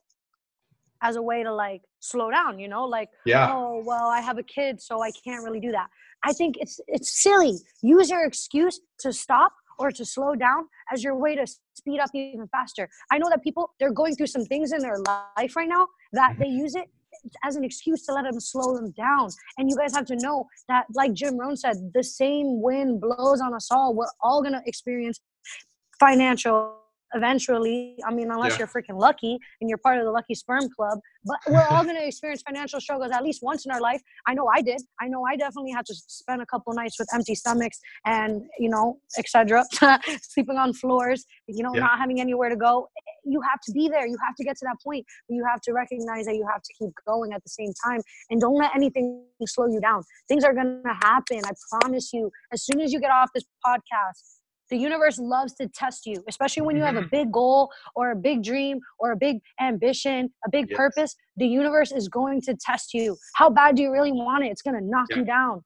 as 1.01 1.15
a 1.15 1.21
way 1.21 1.43
to 1.43 1.53
like 1.53 1.81
slow 1.99 2.29
down 2.31 2.59
you 2.59 2.67
know 2.67 2.85
like 2.85 3.09
Yeah. 3.25 3.51
oh 3.51 3.83
well 3.85 4.07
i 4.07 4.21
have 4.21 4.37
a 4.37 4.43
kid 4.43 4.81
so 4.81 5.01
i 5.01 5.11
can't 5.23 5.43
really 5.43 5.59
do 5.59 5.71
that. 5.71 5.87
I 6.23 6.33
think 6.33 6.55
it's 6.59 6.79
it's 6.87 7.21
silly. 7.21 7.57
Use 7.81 8.09
your 8.09 8.25
excuse 8.25 8.79
to 8.99 9.11
stop 9.11 9.53
or 9.79 9.91
to 9.91 10.05
slow 10.05 10.35
down 10.35 10.67
as 10.93 11.03
your 11.03 11.17
way 11.17 11.35
to 11.35 11.47
speed 11.73 11.99
up 11.99 12.09
even 12.13 12.47
faster. 12.47 12.89
I 13.11 13.17
know 13.17 13.29
that 13.29 13.43
people 13.43 13.73
they're 13.79 13.91
going 13.91 14.15
through 14.15 14.27
some 14.27 14.45
things 14.45 14.71
in 14.71 14.79
their 14.79 14.99
life 14.99 15.55
right 15.55 15.69
now 15.69 15.87
that 16.13 16.35
they 16.37 16.45
mm-hmm. 16.45 16.57
use 16.57 16.75
it 16.75 16.89
as 17.43 17.55
an 17.55 17.63
excuse 17.63 18.05
to 18.05 18.13
let 18.13 18.23
them 18.23 18.39
slow 18.39 18.75
them 18.75 18.91
down. 18.91 19.29
And 19.57 19.69
you 19.69 19.75
guys 19.77 19.95
have 19.95 20.05
to 20.07 20.15
know 20.15 20.47
that 20.67 20.85
like 20.93 21.13
jim 21.13 21.39
rohn 21.39 21.57
said 21.57 21.91
the 21.93 22.03
same 22.03 22.61
wind 22.61 23.01
blows 23.01 23.41
on 23.41 23.53
us 23.53 23.69
all. 23.71 23.95
We're 23.95 24.05
all 24.21 24.43
to 24.43 24.61
experience 24.65 25.19
financial 25.99 26.80
eventually 27.13 27.97
i 28.07 28.13
mean 28.13 28.29
unless 28.31 28.53
Yeah. 28.53 28.59
you're 28.59 28.67
freaking 28.67 28.99
lucky 28.99 29.37
and 29.59 29.69
you're 29.69 29.77
part 29.79 29.97
of 29.99 30.05
the 30.05 30.11
lucky 30.11 30.35
sperm 30.35 30.69
club 30.75 30.99
but 31.23 31.37
we're 31.47 31.67
all 31.69 31.83
going 31.83 31.95
to 31.95 32.05
experience 32.05 32.41
financial 32.41 32.79
struggles 32.81 33.11
at 33.11 33.23
least 33.23 33.41
once 33.43 33.65
in 33.65 33.71
our 33.71 33.79
life. 33.79 34.01
I 34.25 34.33
know 34.33 34.47
i 34.47 34.61
did. 34.61 34.81
I 34.99 35.07
know 35.07 35.23
i 35.31 35.35
definitely 35.35 35.71
had 35.71 35.85
to 35.85 35.93
spend 35.95 36.41
a 36.41 36.45
couple 36.45 36.73
nights 36.73 36.97
with 36.99 37.07
empty 37.13 37.35
stomachs 37.35 37.79
and 38.05 38.41
you 38.57 38.69
know 38.69 38.99
etc 39.17 39.63
sleeping 40.21 40.57
on 40.57 40.73
floors 40.73 41.25
you 41.47 41.63
know 41.63 41.71
Yeah. 41.75 41.81
not 41.81 41.99
having 41.99 42.19
anywhere 42.19 42.49
to 42.49 42.55
go. 42.55 42.87
You 43.23 43.39
have 43.41 43.59
to 43.67 43.71
be 43.71 43.87
there. 43.87 44.07
You 44.07 44.17
have 44.25 44.35
to 44.35 44.43
get 44.43 44.57
to 44.57 44.65
that 44.65 44.77
point 44.83 45.05
but 45.27 45.35
you 45.35 45.45
have 45.45 45.61
to 45.61 45.73
recognize 45.73 46.25
that 46.25 46.35
you 46.35 46.45
have 46.51 46.61
to 46.63 46.73
keep 46.79 46.89
going 47.07 47.33
at 47.33 47.43
the 47.43 47.49
same 47.49 47.71
time 47.85 48.01
and 48.29 48.41
don't 48.41 48.55
let 48.57 48.71
anything 48.75 49.23
slow 49.45 49.67
you 49.67 49.79
down. 49.79 50.01
Things 50.27 50.43
are 50.43 50.53
going 50.53 50.81
to 50.83 50.93
happen 51.07 51.39
i 51.45 51.51
promise 51.71 52.11
you. 52.13 52.31
As 52.51 52.63
soon 52.63 52.79
as 52.81 52.91
you 52.93 52.99
get 52.99 53.11
off 53.11 53.29
this 53.35 53.43
podcast 53.65 54.40
the 54.71 54.77
universe 54.77 55.19
loves 55.19 55.53
to 55.55 55.67
test 55.67 56.05
you, 56.05 56.23
especially 56.27 56.63
when 56.63 56.77
you 56.77 56.81
have 56.83 56.95
a 56.95 57.01
mm-hmm. 57.01 57.09
big 57.11 57.31
goal 57.31 57.69
or 57.93 58.11
a 58.11 58.15
big 58.15 58.41
dream 58.41 58.79
or 58.99 59.11
a 59.11 59.17
big 59.17 59.39
ambition, 59.59 60.33
a 60.45 60.49
big 60.49 60.67
Yes. 60.69 60.77
purpose. 60.77 61.15
The 61.35 61.45
universe 61.45 61.91
is 61.91 62.07
going 62.07 62.41
to 62.43 62.55
test 62.55 62.93
you. 62.93 63.17
How 63.35 63.49
bad 63.49 63.75
do 63.75 63.83
you 63.83 63.91
really 63.91 64.13
want 64.13 64.45
it? 64.45 64.47
It's 64.47 64.61
going 64.61 64.79
to 64.79 64.83
knock 64.83 65.07
Yeah. 65.09 65.17
you 65.17 65.25
down. 65.25 65.63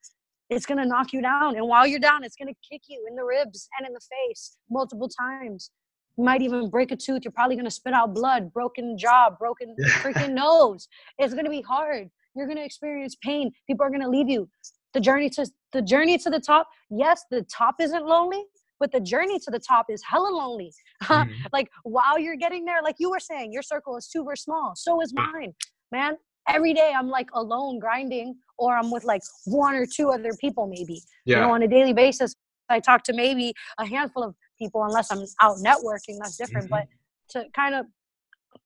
It's 0.49 0.65
going 0.65 0.79
to 0.79 0.85
knock 0.85 1.13
you 1.13 1.21
down. 1.21 1.55
And 1.55 1.67
while 1.67 1.85
you're 1.85 1.99
down, 1.99 2.23
it's 2.23 2.35
going 2.35 2.47
to 2.47 2.59
kick 2.67 2.81
you 2.87 3.05
in 3.07 3.15
the 3.15 3.23
ribs 3.23 3.69
and 3.77 3.87
in 3.87 3.93
the 3.93 4.01
face 4.01 4.57
multiple 4.69 5.07
times. 5.07 5.71
You 6.17 6.23
might 6.23 6.41
even 6.41 6.69
break 6.69 6.91
a 6.91 6.95
tooth. 6.95 7.23
You're 7.23 7.31
probably 7.31 7.55
going 7.55 7.65
to 7.65 7.71
spit 7.71 7.93
out 7.93 8.13
blood, 8.13 8.51
broken 8.53 8.97
jaw, 8.97 9.29
broken 9.37 9.75
freaking 10.01 10.33
nose. 10.33 10.87
It's 11.19 11.33
going 11.33 11.45
to 11.45 11.51
be 11.51 11.61
hard. 11.61 12.09
You're 12.35 12.47
going 12.47 12.57
to 12.57 12.65
experience 12.65 13.15
pain. 13.21 13.51
People 13.67 13.85
are 13.85 13.89
going 13.89 14.01
to 14.01 14.09
leave 14.09 14.29
you. 14.29 14.49
The 14.93 14.99
journey 14.99 15.29
to 15.31 15.45
the 15.73 15.81
journey 15.81 16.17
to 16.19 16.29
the 16.29 16.39
top. 16.39 16.69
Yes, 16.89 17.25
the 17.29 17.43
top 17.43 17.75
isn't 17.81 18.05
lonely, 18.05 18.43
but 18.79 18.91
the 18.91 18.99
journey 18.99 19.39
to 19.39 19.51
the 19.51 19.59
top 19.59 19.87
is 19.89 20.01
hella 20.03 20.29
lonely. 20.29 20.73
Mhm. 21.03 21.29
like 21.53 21.69
while 21.83 22.17
you're 22.19 22.35
getting 22.35 22.65
there, 22.65 22.81
like 22.83 22.95
you 22.99 23.09
were 23.09 23.19
saying, 23.19 23.51
your 23.53 23.61
circle 23.61 23.95
is 23.97 24.07
super 24.09 24.35
small. 24.35 24.73
So 24.75 25.01
is 25.01 25.13
mine, 25.13 25.53
man. 25.91 26.17
Every 26.47 26.73
day 26.73 26.91
I'm 26.95 27.07
like 27.09 27.29
alone 27.33 27.79
grinding, 27.79 28.35
or 28.57 28.77
I'm 28.77 28.91
with 28.91 29.03
like 29.03 29.21
one 29.45 29.75
or 29.75 29.85
two 29.85 30.09
other 30.09 30.31
people, 30.39 30.67
maybe. 30.67 31.01
You 31.25 31.35
know, 31.35 31.41
Yeah. 31.47 31.51
on 31.51 31.63
a 31.63 31.67
daily 31.67 31.93
basis, 31.93 32.35
I 32.69 32.79
talk 32.79 33.03
to 33.03 33.13
maybe 33.13 33.53
a 33.77 33.85
handful 33.85 34.23
of 34.23 34.35
people, 34.59 34.83
unless 34.83 35.11
I'm 35.11 35.23
out 35.41 35.57
networking. 35.57 36.17
That's 36.19 36.37
different. 36.37 36.67
Mhm. 36.67 36.69
But 36.69 36.87
to 37.29 37.49
kind 37.55 37.75
of 37.75 37.87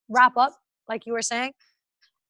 wrap 0.10 0.36
up, 0.38 0.53
like 0.88 1.05
you 1.05 1.14
were 1.14 1.22
saying, 1.22 1.53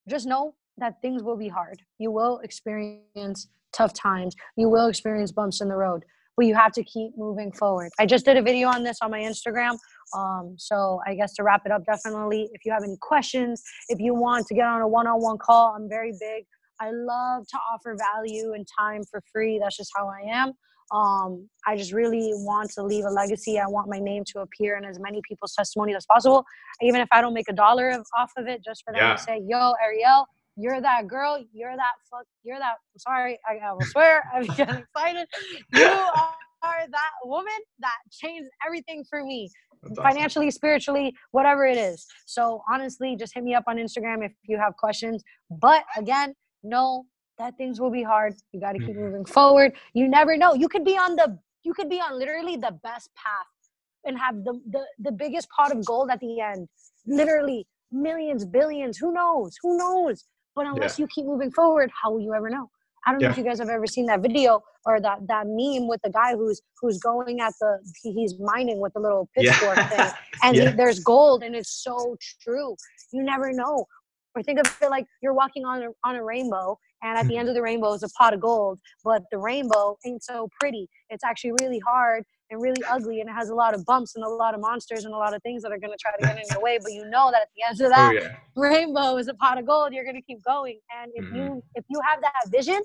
just 0.08 0.26
know 0.28 0.56
that 0.78 1.02
things 1.02 1.24
will 1.24 1.38
be 1.38 1.50
hard. 1.50 1.82
You 1.98 2.12
will 2.12 2.40
experience 2.40 3.48
tough 3.74 3.94
times. 3.94 4.36
You 4.56 4.70
will 4.70 4.88
experience 4.88 5.32
bumps 5.32 5.62
in 5.62 5.68
the 5.68 5.76
road, 5.76 6.06
but 6.40 6.46
you 6.46 6.56
have 6.56 6.72
to 6.72 6.84
keep 6.86 7.12
moving 7.18 7.52
forward. 7.52 7.92
I 8.00 8.06
just 8.06 8.24
did 8.24 8.38
a 8.38 8.42
video 8.42 8.70
on 8.70 8.82
this 8.84 9.00
on 9.02 9.12
my 9.12 9.20
Instagram. 9.20 9.78
Um, 10.18 10.56
so 10.58 11.02
I 11.06 11.14
guess 11.14 11.34
to 11.34 11.44
wrap 11.44 11.64
it 11.66 11.72
up, 11.74 11.86
definitely, 11.86 12.50
if 12.54 12.64
you 12.64 12.72
have 12.72 12.82
any 12.84 12.96
questions, 13.02 13.62
if 13.90 14.00
you 14.00 14.14
want 14.16 14.48
to 14.48 14.54
get 14.56 14.66
on 14.66 14.80
a 14.80 14.88
one-on-one 14.88 15.38
call, 15.40 15.74
I'm 15.76 15.90
very 15.90 16.14
big. 16.18 16.46
I 16.80 16.92
love 16.92 17.46
to 17.50 17.58
offer 17.74 17.98
value 18.14 18.54
and 18.54 18.66
time 18.80 19.02
for 19.12 19.22
free. 19.34 19.60
That's 19.62 19.76
just 19.76 19.92
how 19.98 20.08
I 20.08 20.22
am. 20.32 20.54
Um, 20.92 21.50
I 21.68 21.76
just 21.76 21.92
really 21.92 22.32
want 22.36 22.72
to 22.72 22.84
leave 22.84 23.04
a 23.04 23.10
legacy. 23.10 23.60
I 23.60 23.68
want 23.68 23.90
my 23.90 24.00
name 24.00 24.24
to 24.34 24.40
appear 24.40 24.78
in 24.78 24.86
as 24.86 24.98
many 24.98 25.20
people's 25.28 25.54
testimonies 25.54 25.98
as 25.98 26.06
possible, 26.06 26.46
even 26.82 27.02
if 27.02 27.10
I 27.12 27.20
don't 27.20 27.34
make 27.34 27.50
a 27.50 27.54
dollar 27.54 27.90
of, 27.90 28.06
off 28.18 28.32
of 28.38 28.48
it, 28.48 28.64
just 28.64 28.84
for 28.86 28.94
them 28.94 29.02
Yeah. 29.02 29.16
to 29.16 29.22
say, 29.22 29.42
"Yo, 29.46 29.74
Ariel, 29.84 30.26
you're 30.60 30.82
that 30.82 31.07
girl. 31.07 31.43
You're 31.53 31.76
that 31.76 31.93
fuck. 32.12 32.26
You're 32.43 32.60
that. 32.60 32.76
Sorry, 32.97 33.39
I, 33.49 33.66
I 33.68 33.74
will 33.74 33.86
swear. 33.86 34.24
I'm 34.36 34.45
getting 34.45 34.78
excited. 34.78 35.28
You 35.72 35.88
are, 35.88 36.34
are 36.64 36.88
that 36.91 37.12
woman 37.26 37.53
that 37.80 37.95
changed 38.12 38.49
everything 38.68 39.05
for 39.10 39.24
me 39.24 39.51
That's 39.84 39.99
awesome. 39.99 40.03
financially, 40.03 40.51
spiritually, 40.51 41.16
whatever 41.32 41.66
it 41.68 41.78
is. 41.78 42.05
So 42.26 42.64
honestly, 42.72 43.16
just 43.18 43.34
hit 43.36 43.43
me 43.43 43.55
up 43.55 43.66
on 43.68 43.78
Instagram 43.78 44.26
if 44.26 44.34
you 44.45 44.57
have 44.60 44.78
questions. 44.78 45.24
But 45.51 45.84
again, 45.97 46.36
know 46.64 47.05
that 47.39 47.57
things 47.57 47.80
will 47.82 47.91
be 47.91 48.03
hard. 48.03 48.36
You 48.53 48.62
got 48.62 48.74
to 48.74 48.80
keep 48.80 48.97
Mhm. 48.97 49.01
moving 49.05 49.26
forward. 49.26 49.74
You 49.93 50.10
never 50.10 50.38
know. 50.38 50.53
You 50.55 50.70
could 50.70 50.86
be 50.86 50.97
on 50.97 51.16
the 51.18 51.39
you 51.64 51.74
could 51.76 51.89
be 51.89 52.01
on 52.01 52.18
literally 52.20 52.57
the 52.57 52.72
best 52.84 53.10
path 53.16 53.47
and 54.05 54.18
have 54.20 54.43
the 54.45 54.62
the, 54.70 54.86
the 54.99 55.12
biggest 55.14 55.49
pot 55.49 55.72
of 55.72 55.86
gold 55.86 56.12
at 56.12 56.20
the 56.22 56.41
end. 56.41 56.68
Literally 57.07 57.68
millions, 57.91 58.45
billions, 58.45 58.97
who 58.97 59.14
knows? 59.14 59.57
Who 59.64 59.78
knows? 59.78 60.26
But 60.60 60.68
unless 60.68 60.99
you 60.99 61.07
keep 61.07 61.26
moving 61.26 61.51
forward, 61.51 61.89
how 62.03 62.12
will 62.12 62.20
you 62.20 62.34
ever 62.34 62.49
know? 62.49 62.70
I 63.07 63.14
don't 63.14 63.22
know 63.22 63.30
if 63.30 63.38
you 63.38 63.45
guys 63.45 63.60
have 63.60 63.70
ever 63.70 63.88
seen 63.88 64.07
that 64.07 64.20
video 64.22 64.62
or 64.86 64.99
that 64.99 65.20
that 65.28 65.45
meme 65.47 65.88
with 65.88 66.01
the 66.03 66.10
guy 66.10 66.36
who's 66.36 66.62
who's 66.82 66.99
going 66.99 67.39
at 67.39 67.53
the 67.62 67.80
he's 68.03 68.38
mining 68.41 68.82
with 68.82 68.91
the 68.91 68.99
little 68.99 69.30
pitchfork 69.34 69.78
thing. 69.89 70.12
And 70.43 70.57
Yeah. 70.57 70.72
there's 70.76 70.99
gold 70.99 71.43
and 71.43 71.55
it's 71.55 71.72
so 71.82 72.18
true. 72.43 72.76
You 73.14 73.24
never 73.24 73.53
know. 73.53 73.86
Or 74.36 74.43
think 74.43 74.60
of 74.60 74.68
it 74.82 74.89
like 74.89 75.05
you're 75.22 75.34
walking 75.34 75.64
on 75.64 75.82
a, 75.82 75.88
on 76.03 76.18
a 76.18 76.24
rainbow 76.24 76.78
and 77.01 77.18
at 77.18 77.26
the 77.28 77.34
Mm-hmm. 77.36 77.39
end 77.39 77.49
of 77.49 77.55
the 77.55 77.62
rainbow 77.62 77.93
is 77.93 78.03
a 78.03 78.10
pot 78.10 78.34
of 78.34 78.41
gold 78.41 78.80
but 79.05 79.24
the 79.32 79.38
rainbow 79.38 79.97
ain't 80.05 80.24
so 80.24 80.49
pretty. 80.60 80.89
It's 81.10 81.24
actually 81.24 81.53
really 81.62 81.80
hard 81.80 82.26
and 82.50 82.62
really 82.62 82.84
ugly 82.89 83.22
and 83.22 83.30
it 83.30 83.34
has 83.34 83.50
a 83.50 83.56
lot 83.56 83.74
of 83.74 83.86
bumps 83.86 84.16
and 84.16 84.24
a 84.26 84.28
lot 84.30 84.54
of 84.54 84.60
monsters 84.62 85.06
and 85.06 85.14
a 85.14 85.18
lot 85.18 85.34
of 85.34 85.41
things 85.43 85.62
that 85.64 85.72
are 85.72 85.78
going 85.78 85.91
to 85.91 85.97
try 86.00 86.12
to 86.12 86.24
get 86.24 86.38
in 86.38 86.43
your 86.50 86.62
way 86.62 86.80
but 86.82 86.91
you 86.91 87.06
know 87.10 87.30
that 87.32 87.41
at 87.43 87.47
the 87.56 87.64
end 87.68 87.80
of 87.80 87.88
Oh 87.88 87.89
that 87.91 88.14
yeah. 88.14 88.28
rainbow 88.56 89.18
is 89.18 89.28
a 89.28 89.34
pot 89.36 89.58
of 89.58 89.66
gold 89.66 89.93
you're 89.93 90.04
going 90.04 90.16
to 90.16 90.22
keep 90.22 90.43
going 90.43 90.80
and 91.02 91.12
if 91.16 91.26
you 91.32 91.62
if 91.76 91.86
you 91.89 92.00
have 92.10 92.22
that 92.22 92.34
vision 92.47 92.82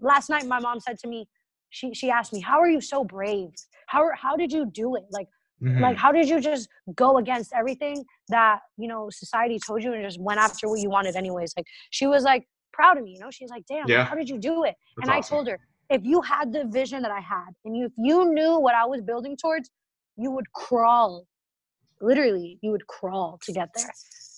last 0.00 0.30
night 0.30 0.46
my 0.46 0.58
mom 0.58 0.80
said 0.80 0.98
to 0.98 1.08
me 1.08 1.26
she 1.70 1.92
she 1.94 2.10
asked 2.10 2.32
me 2.32 2.40
how 2.40 2.58
are 2.60 2.68
you 2.68 2.80
so 2.80 3.04
brave 3.04 3.48
how 3.86 4.08
how 4.14 4.36
did 4.36 4.52
you 4.52 4.66
do 4.66 4.96
it 4.96 5.04
like 5.10 5.28
Mhm. 5.62 5.80
Like, 5.80 5.96
how 5.96 6.10
did 6.10 6.28
you 6.28 6.40
just 6.40 6.68
go 6.96 7.18
against 7.18 7.52
everything 7.54 8.04
that 8.30 8.58
you 8.76 8.88
know 8.88 9.10
society 9.10 9.60
told 9.64 9.80
you 9.84 9.92
and 9.92 10.02
just 10.02 10.20
went 10.20 10.40
after 10.40 10.68
what 10.68 10.80
you 10.80 10.90
wanted 10.90 11.14
anyways? 11.14 11.54
Like, 11.56 11.66
she 11.90 12.06
was 12.08 12.24
like 12.24 12.48
proud 12.72 12.98
of 12.98 13.04
me. 13.04 13.12
You 13.12 13.20
know, 13.20 13.30
she's 13.30 13.48
like, 13.48 13.64
damn, 13.68 13.88
Yeah. 13.88 14.04
how 14.04 14.16
did 14.16 14.28
you 14.28 14.38
do 14.38 14.64
it? 14.64 14.74
That's 14.96 15.08
and 15.08 15.16
I 15.16 15.20
told 15.20 15.46
her, 15.48 15.60
if 15.92 16.04
you 16.04 16.20
had 16.22 16.52
the 16.52 16.64
vision 16.64 17.02
that 17.02 17.10
I 17.10 17.20
had, 17.20 17.50
and 17.64 17.76
you, 17.76 17.86
if 17.86 17.92
you 17.98 18.32
knew 18.32 18.58
what 18.58 18.74
I 18.74 18.84
was 18.86 19.00
building 19.02 19.36
towards, 19.36 19.70
you 20.16 20.30
would 20.30 20.50
crawl. 20.52 21.26
Literally, 22.00 22.58
you 22.62 22.70
would 22.70 22.86
crawl 22.86 23.38
to 23.44 23.52
get 23.52 23.68
there. 23.74 23.90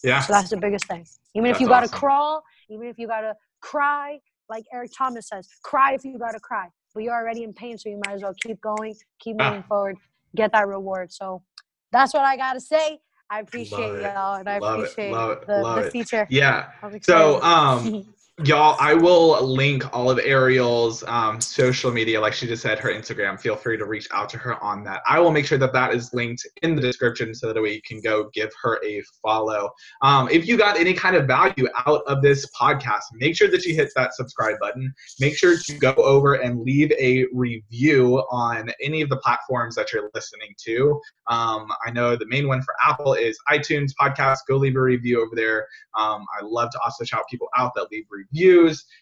yeah, 0.03 0.21
So 0.21 0.33
that's 0.33 0.51
the 0.51 0.57
biggest 0.57 0.87
thing. 0.87 1.07
Even 1.35 1.51
if 1.51 1.61
you 1.61 1.67
gotta 1.67 1.85
awesome. 1.87 1.99
crawl, 1.99 2.43
even 2.69 2.87
if 2.89 2.99
you 2.99 3.07
gotta 3.07 3.35
cry, 3.61 4.19
like 4.49 4.65
Eric 4.73 4.91
Thomas 4.97 5.29
says, 5.29 5.49
cry 5.63 5.95
if 5.95 6.05
you 6.05 6.19
gotta 6.19 6.41
cry. 6.41 6.69
But 6.95 7.03
you're 7.03 7.15
already 7.15 7.43
in 7.43 7.53
pain, 7.53 7.79
so 7.79 7.89
you 7.89 8.01
might 8.05 8.15
as 8.15 8.23
well 8.23 8.35
keep 8.43 8.61
going, 8.61 8.95
keep 9.19 9.37
Ah. 9.41 9.49
moving 9.49 9.63
forward, 9.65 9.97
get 10.37 10.53
that 10.53 10.67
reward. 10.69 11.13
So 11.13 11.43
that's 11.91 12.13
what 12.15 12.23
I 12.25 12.37
gotta 12.37 12.61
say. 12.61 12.99
I 13.31 13.41
appreciate 13.41 13.95
it. 13.95 14.03
y'all, 14.03 14.35
and 14.37 14.49
I 14.49 14.59
Love 14.59 14.81
it. 14.81 14.83
appreciate 14.83 15.13
Love 15.13 15.31
it. 15.31 15.47
the, 15.47 15.63
Love 15.63 15.79
the 15.79 15.87
it. 15.87 15.93
feature. 15.93 16.27
yeah. 16.31 16.71
So, 17.03 17.41
um, 17.43 18.05
y'all, 18.43 18.77
I 18.81 18.95
will 18.95 19.41
link 19.47 19.85
all 19.95 20.11
of 20.11 20.19
Ariel's 20.19 21.05
um, 21.07 21.41
social 21.41 21.93
media, 21.93 22.21
like 22.21 22.33
she 22.33 22.49
just 22.49 22.63
said, 22.63 22.81
her 22.81 22.91
Instagram. 22.91 23.39
Feel 23.39 23.55
free 23.55 23.77
to 23.77 23.85
reach 23.85 24.09
out 24.13 24.29
to 24.31 24.39
her 24.39 24.63
on 24.63 24.83
that. 24.85 25.03
I 25.09 25.21
will 25.21 25.31
make 25.31 25.47
sure 25.47 25.59
that 25.59 25.73
that 25.73 25.95
is 25.95 26.13
linked 26.13 26.45
in 26.63 26.75
the 26.75 26.83
description 26.83 27.33
so 27.35 27.53
that 27.53 27.61
we 27.61 27.81
can 27.83 28.01
go 28.01 28.29
give 28.35 28.51
her 28.61 28.81
a 28.85 29.03
follow. 29.23 29.71
Um, 30.03 30.29
if 30.31 30.49
you 30.49 30.57
got 30.57 30.77
any 30.77 30.95
kind 30.95 31.15
of 31.15 31.27
value 31.27 31.69
out 31.87 32.03
of 32.09 32.23
this 32.23 32.47
podcast, 32.61 33.03
make 33.13 33.37
sure 33.37 33.49
that 33.49 33.65
you 33.65 33.75
hit 33.75 33.91
that 33.95 34.15
subscribe 34.15 34.59
button. 34.59 34.93
Make 35.21 35.37
sure 35.37 35.57
to 35.57 35.79
go 35.79 35.93
over 35.93 36.35
and 36.35 36.61
leave 36.61 36.91
a 36.93 37.27
review 37.33 38.19
on 38.31 38.69
any 38.83 39.01
of 39.01 39.11
the 39.11 39.19
platforms 39.19 39.77
that 39.77 39.93
you're 39.93 40.11
listening 40.13 40.55
to. 40.65 41.01
Um, 41.29 41.69
I 41.87 41.93
know 41.93 42.17
the 42.17 42.27
main 42.27 42.49
one 42.49 42.63
for 42.63 42.75
Apple 42.85 43.15
is 43.15 43.39
iTunes 43.49 43.93
podcast. 43.99 44.39
Go 44.49 44.57
leave 44.57 44.77
a 44.77 44.81
review 44.81 45.25
over 45.25 45.37
there. 45.37 45.69
Um, 45.97 46.25
I 46.39 46.45
love 46.45 46.71
to 46.73 46.81
also 46.85 47.05
shout 47.05 47.23
people 47.31 47.49
out 47.57 47.73
that 47.77 47.93
leave 47.93 48.05
reviews. 48.11 48.24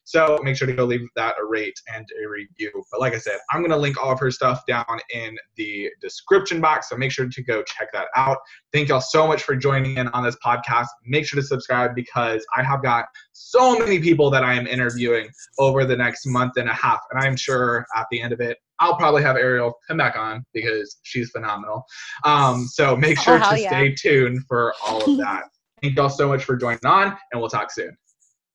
So 0.04 0.38
make 0.42 0.56
sure 0.56 0.66
to 0.66 0.72
go 0.74 0.84
leave 0.84 1.06
that 1.16 1.36
a 1.40 1.44
rate 1.44 1.78
and 1.94 2.06
a 2.22 2.28
review. 2.28 2.70
But 2.90 3.00
like 3.00 3.14
I 3.14 3.18
said, 3.18 3.38
I'm 3.50 3.60
going 3.60 3.70
to 3.70 3.76
link 3.76 4.02
all 4.02 4.12
of 4.12 4.20
her 4.20 4.30
stuff 4.30 4.62
down 4.66 4.84
in 5.14 5.36
the 5.56 5.90
description 6.00 6.60
box. 6.60 6.88
So 6.88 6.96
make 6.96 7.12
sure 7.12 7.28
to 7.28 7.42
go 7.42 7.62
check 7.62 7.88
that 7.92 8.08
out. 8.16 8.38
Thank 8.72 8.88
y'all 8.88 9.00
so 9.00 9.26
much 9.26 9.42
for 9.42 9.56
joining 9.56 9.96
in 9.96 10.08
on 10.08 10.24
this 10.24 10.36
podcast. 10.44 10.86
Make 11.06 11.24
sure 11.26 11.40
to 11.40 11.46
subscribe 11.46 11.94
because 11.94 12.44
I 12.56 12.62
have 12.62 12.82
got 12.82 13.06
so 13.32 13.78
many 13.78 14.00
people 14.00 14.30
that 14.30 14.44
I 14.44 14.54
am 14.54 14.66
interviewing 14.66 15.28
over 15.58 15.84
the 15.84 15.96
next 15.96 16.26
month 16.26 16.52
and 16.56 16.68
a 16.68 16.74
half. 16.74 17.00
And 17.10 17.22
I'm 17.22 17.36
sure 17.36 17.86
at 17.96 18.06
the 18.10 18.20
end 18.20 18.32
of 18.32 18.40
it, 18.40 18.58
I'll 18.78 18.96
probably 18.96 19.22
have 19.22 19.36
Ariel 19.36 19.74
come 19.86 19.96
back 19.96 20.16
on 20.16 20.44
because 20.52 20.98
she's 21.02 21.30
phenomenal. 21.30 21.84
Um, 22.24 22.66
so 22.66 22.96
make 22.96 23.18
Oh, 23.20 23.22
sure 23.22 23.38
hell 23.38 23.52
to 23.52 23.60
yeah. 23.60 23.68
stay 23.68 23.94
tuned 23.94 24.40
for 24.48 24.74
all 24.84 25.02
of 25.08 25.18
that. 25.18 25.44
Thank 25.82 25.96
y'all 25.96 26.08
so 26.08 26.28
much 26.28 26.44
for 26.44 26.56
joining 26.56 26.84
on, 26.84 27.16
and 27.32 27.40
we'll 27.40 27.50
talk 27.50 27.72
soon. 27.72 27.96